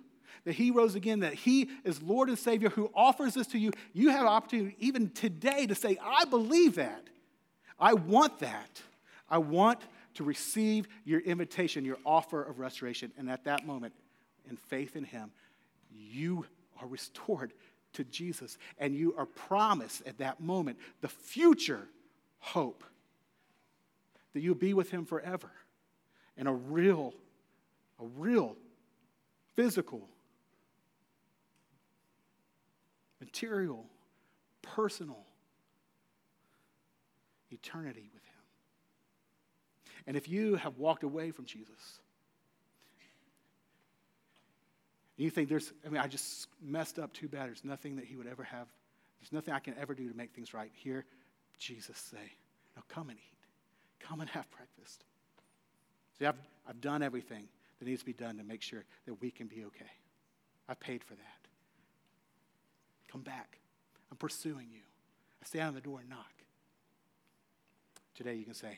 that 0.45 0.53
he 0.53 0.71
rose 0.71 0.95
again, 0.95 1.21
that 1.21 1.33
he 1.33 1.69
is 1.83 2.01
Lord 2.01 2.29
and 2.29 2.37
Savior 2.37 2.69
who 2.69 2.91
offers 2.93 3.33
this 3.33 3.47
to 3.47 3.59
you, 3.59 3.71
you 3.93 4.09
have 4.09 4.21
an 4.21 4.27
opportunity 4.27 4.75
even 4.79 5.09
today 5.09 5.67
to 5.67 5.75
say, 5.75 5.97
I 6.03 6.25
believe 6.25 6.75
that. 6.75 7.03
I 7.79 7.93
want 7.93 8.39
that. 8.39 8.81
I 9.29 9.37
want 9.39 9.79
to 10.15 10.23
receive 10.23 10.87
your 11.03 11.19
invitation, 11.19 11.83
your 11.83 11.97
offer 12.05 12.41
of 12.41 12.59
restoration. 12.59 13.11
And 13.17 13.29
at 13.29 13.43
that 13.45 13.65
moment, 13.65 13.93
in 14.49 14.55
faith 14.55 14.95
in 14.95 15.03
him, 15.03 15.31
you 15.93 16.45
are 16.81 16.87
restored 16.87 17.53
to 17.93 18.03
Jesus, 18.03 18.57
and 18.77 18.95
you 18.95 19.15
are 19.17 19.25
promised 19.25 20.05
at 20.05 20.17
that 20.19 20.39
moment 20.39 20.77
the 21.01 21.07
future 21.07 21.87
hope 22.39 22.83
that 24.33 24.41
you'll 24.41 24.53
be 24.53 24.73
with 24.73 24.91
Him 24.91 25.05
forever 25.05 25.49
in 26.37 26.45
a 26.45 26.53
real, 26.53 27.13
a 27.99 28.05
real 28.17 28.55
physical, 29.55 30.07
material, 33.35 33.85
personal 34.61 35.25
eternity 37.51 38.09
with 38.13 38.23
Him. 38.23 38.43
And 40.07 40.17
if 40.17 40.29
you 40.29 40.55
have 40.55 40.77
walked 40.77 41.03
away 41.03 41.31
from 41.31 41.45
Jesus, 41.45 41.99
you 45.17 45.29
think 45.29 45.49
there's, 45.49 45.73
I 45.85 45.89
mean, 45.89 46.01
I 46.01 46.07
just 46.07 46.47
messed 46.61 46.99
up 46.99 47.13
too 47.13 47.27
bad. 47.27 47.47
There's 47.47 47.63
nothing 47.63 47.95
that 47.97 48.05
he 48.05 48.15
would 48.15 48.27
ever 48.27 48.43
have, 48.43 48.67
there's 49.19 49.31
nothing 49.31 49.53
I 49.53 49.59
can 49.59 49.75
ever 49.79 49.93
do 49.93 50.09
to 50.09 50.15
make 50.15 50.31
things 50.33 50.53
right. 50.53 50.71
Here, 50.73 51.05
Jesus 51.57 51.97
say, 51.97 52.31
now 52.75 52.83
come 52.89 53.09
and 53.09 53.17
eat. 53.17 53.37
Come 53.99 54.21
and 54.21 54.29
have 54.29 54.49
breakfast. 54.51 55.03
See, 56.19 56.25
I've, 56.25 56.35
I've 56.67 56.79
done 56.81 57.01
everything 57.01 57.47
that 57.79 57.85
needs 57.87 58.01
to 58.01 58.05
be 58.05 58.13
done 58.13 58.37
to 58.37 58.43
make 58.43 58.61
sure 58.61 58.83
that 59.05 59.21
we 59.21 59.31
can 59.31 59.47
be 59.47 59.65
okay. 59.65 59.91
I've 60.69 60.79
paid 60.79 61.03
for 61.03 61.15
that. 61.15 61.34
Come 63.11 63.21
back. 63.21 63.59
I'm 64.11 64.17
pursuing 64.17 64.67
you. 64.71 64.81
I 65.41 65.45
stand 65.45 65.67
on 65.69 65.73
the 65.73 65.81
door 65.81 65.99
and 65.99 66.09
knock. 66.09 66.31
Today 68.15 68.35
you 68.35 68.45
can 68.45 68.53
say, 68.53 68.77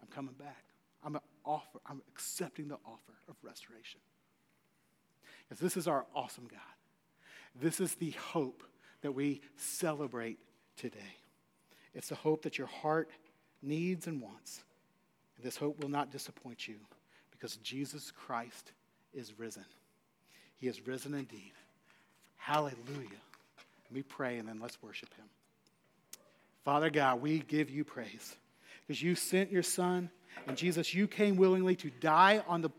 I'm 0.00 0.08
coming 0.08 0.34
back. 0.34 0.64
I'm, 1.04 1.18
offer, 1.44 1.78
I'm 1.86 2.02
accepting 2.08 2.68
the 2.68 2.78
offer 2.84 3.12
of 3.28 3.36
restoration. 3.42 4.00
Because 5.48 5.60
this 5.60 5.76
is 5.76 5.86
our 5.86 6.06
awesome 6.14 6.46
God. 6.50 6.60
This 7.60 7.80
is 7.80 7.94
the 7.94 8.10
hope 8.10 8.62
that 9.02 9.12
we 9.12 9.40
celebrate 9.56 10.38
today. 10.76 11.16
It's 11.94 12.08
the 12.08 12.14
hope 12.14 12.42
that 12.42 12.58
your 12.58 12.66
heart 12.66 13.10
needs 13.62 14.06
and 14.06 14.20
wants. 14.20 14.62
And 15.36 15.44
this 15.44 15.56
hope 15.56 15.80
will 15.80 15.88
not 15.88 16.10
disappoint 16.10 16.66
you 16.66 16.76
because 17.30 17.56
Jesus 17.58 18.10
Christ 18.10 18.72
is 19.12 19.38
risen. 19.38 19.64
He 20.56 20.66
is 20.66 20.86
risen 20.86 21.14
indeed. 21.14 21.52
Hallelujah. 22.36 23.22
We 23.92 24.02
pray 24.02 24.38
and 24.38 24.48
then 24.48 24.60
let's 24.60 24.82
worship 24.82 25.12
him. 25.14 25.26
Father 26.64 26.90
God, 26.90 27.20
we 27.20 27.38
give 27.40 27.70
you 27.70 27.84
praise 27.84 28.36
because 28.86 29.02
you 29.02 29.14
sent 29.14 29.52
your 29.52 29.62
son 29.62 30.10
and 30.46 30.56
Jesus, 30.56 30.94
you 30.94 31.08
came 31.08 31.36
willingly 31.36 31.76
to 31.76 31.90
die 31.90 32.42
on 32.46 32.62
the, 32.62 32.70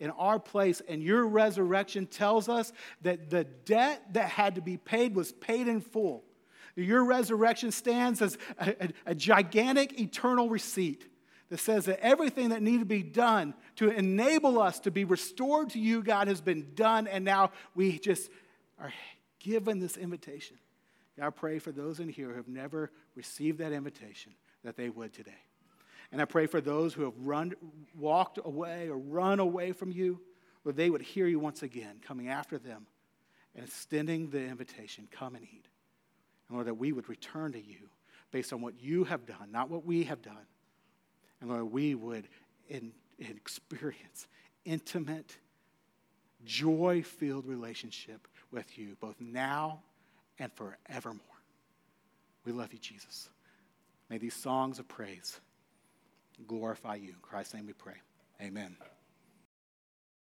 in 0.00 0.10
our 0.10 0.38
place, 0.38 0.80
and 0.88 1.02
your 1.02 1.26
resurrection 1.26 2.06
tells 2.06 2.48
us 2.48 2.72
that 3.02 3.30
the 3.30 3.44
debt 3.44 4.02
that 4.14 4.28
had 4.28 4.54
to 4.54 4.60
be 4.60 4.76
paid 4.76 5.14
was 5.14 5.32
paid 5.32 5.68
in 5.68 5.80
full. 5.80 6.24
Your 6.74 7.04
resurrection 7.04 7.70
stands 7.70 8.22
as 8.22 8.38
a, 8.58 8.70
a, 8.80 8.88
a 9.06 9.14
gigantic 9.14 10.00
eternal 10.00 10.48
receipt 10.48 11.06
that 11.50 11.58
says 11.60 11.84
that 11.84 12.00
everything 12.00 12.48
that 12.48 12.62
needed 12.62 12.80
to 12.80 12.86
be 12.86 13.02
done 13.02 13.54
to 13.76 13.90
enable 13.90 14.60
us 14.60 14.80
to 14.80 14.90
be 14.90 15.04
restored 15.04 15.70
to 15.70 15.78
you, 15.78 16.02
God, 16.02 16.28
has 16.28 16.40
been 16.40 16.68
done, 16.74 17.06
and 17.06 17.24
now 17.24 17.52
we 17.74 17.98
just 17.98 18.30
are 18.80 18.92
given 19.42 19.78
this 19.78 19.96
invitation. 19.96 20.56
God, 21.18 21.26
I 21.26 21.30
pray 21.30 21.58
for 21.58 21.72
those 21.72 22.00
in 22.00 22.08
here 22.08 22.30
who 22.30 22.36
have 22.36 22.48
never 22.48 22.90
received 23.14 23.58
that 23.58 23.72
invitation 23.72 24.32
that 24.64 24.76
they 24.76 24.88
would 24.88 25.12
today. 25.12 25.32
And 26.10 26.20
I 26.20 26.24
pray 26.26 26.46
for 26.46 26.60
those 26.60 26.94
who 26.94 27.04
have 27.04 27.14
run, 27.18 27.54
walked 27.98 28.38
away 28.42 28.88
or 28.88 28.98
run 28.98 29.40
away 29.40 29.72
from 29.72 29.90
you, 29.90 30.20
that 30.64 30.76
they 30.76 30.90
would 30.90 31.02
hear 31.02 31.26
you 31.26 31.38
once 31.38 31.62
again, 31.62 31.96
coming 32.06 32.28
after 32.28 32.58
them 32.58 32.86
and 33.54 33.64
extending 33.64 34.30
the 34.30 34.40
invitation 34.40 35.08
come 35.10 35.34
and 35.34 35.44
eat. 35.44 35.66
And 36.48 36.56
Lord, 36.56 36.66
that 36.66 36.74
we 36.74 36.92
would 36.92 37.08
return 37.08 37.52
to 37.52 37.60
you 37.60 37.88
based 38.30 38.52
on 38.52 38.60
what 38.60 38.80
you 38.80 39.04
have 39.04 39.26
done, 39.26 39.50
not 39.50 39.70
what 39.70 39.84
we 39.84 40.04
have 40.04 40.22
done. 40.22 40.46
And 41.40 41.50
Lord, 41.50 41.72
we 41.72 41.94
would 41.94 42.28
in, 42.68 42.92
in 43.18 43.30
experience 43.36 44.28
intimate, 44.64 45.36
joy 46.44 47.02
filled 47.02 47.46
relationship 47.46 48.28
with 48.52 48.78
you, 48.78 48.96
both 49.00 49.20
now 49.20 49.80
and 50.38 50.50
forevermore. 50.52 51.20
We 52.44 52.52
love 52.52 52.72
you, 52.72 52.78
Jesus. 52.78 53.28
May 54.10 54.18
these 54.18 54.34
songs 54.34 54.78
of 54.78 54.88
praise 54.88 55.40
glorify 56.46 56.96
you. 56.96 57.10
In 57.10 57.16
Christ's 57.22 57.54
name 57.54 57.66
we 57.66 57.72
pray. 57.72 57.94
Amen. 58.40 58.76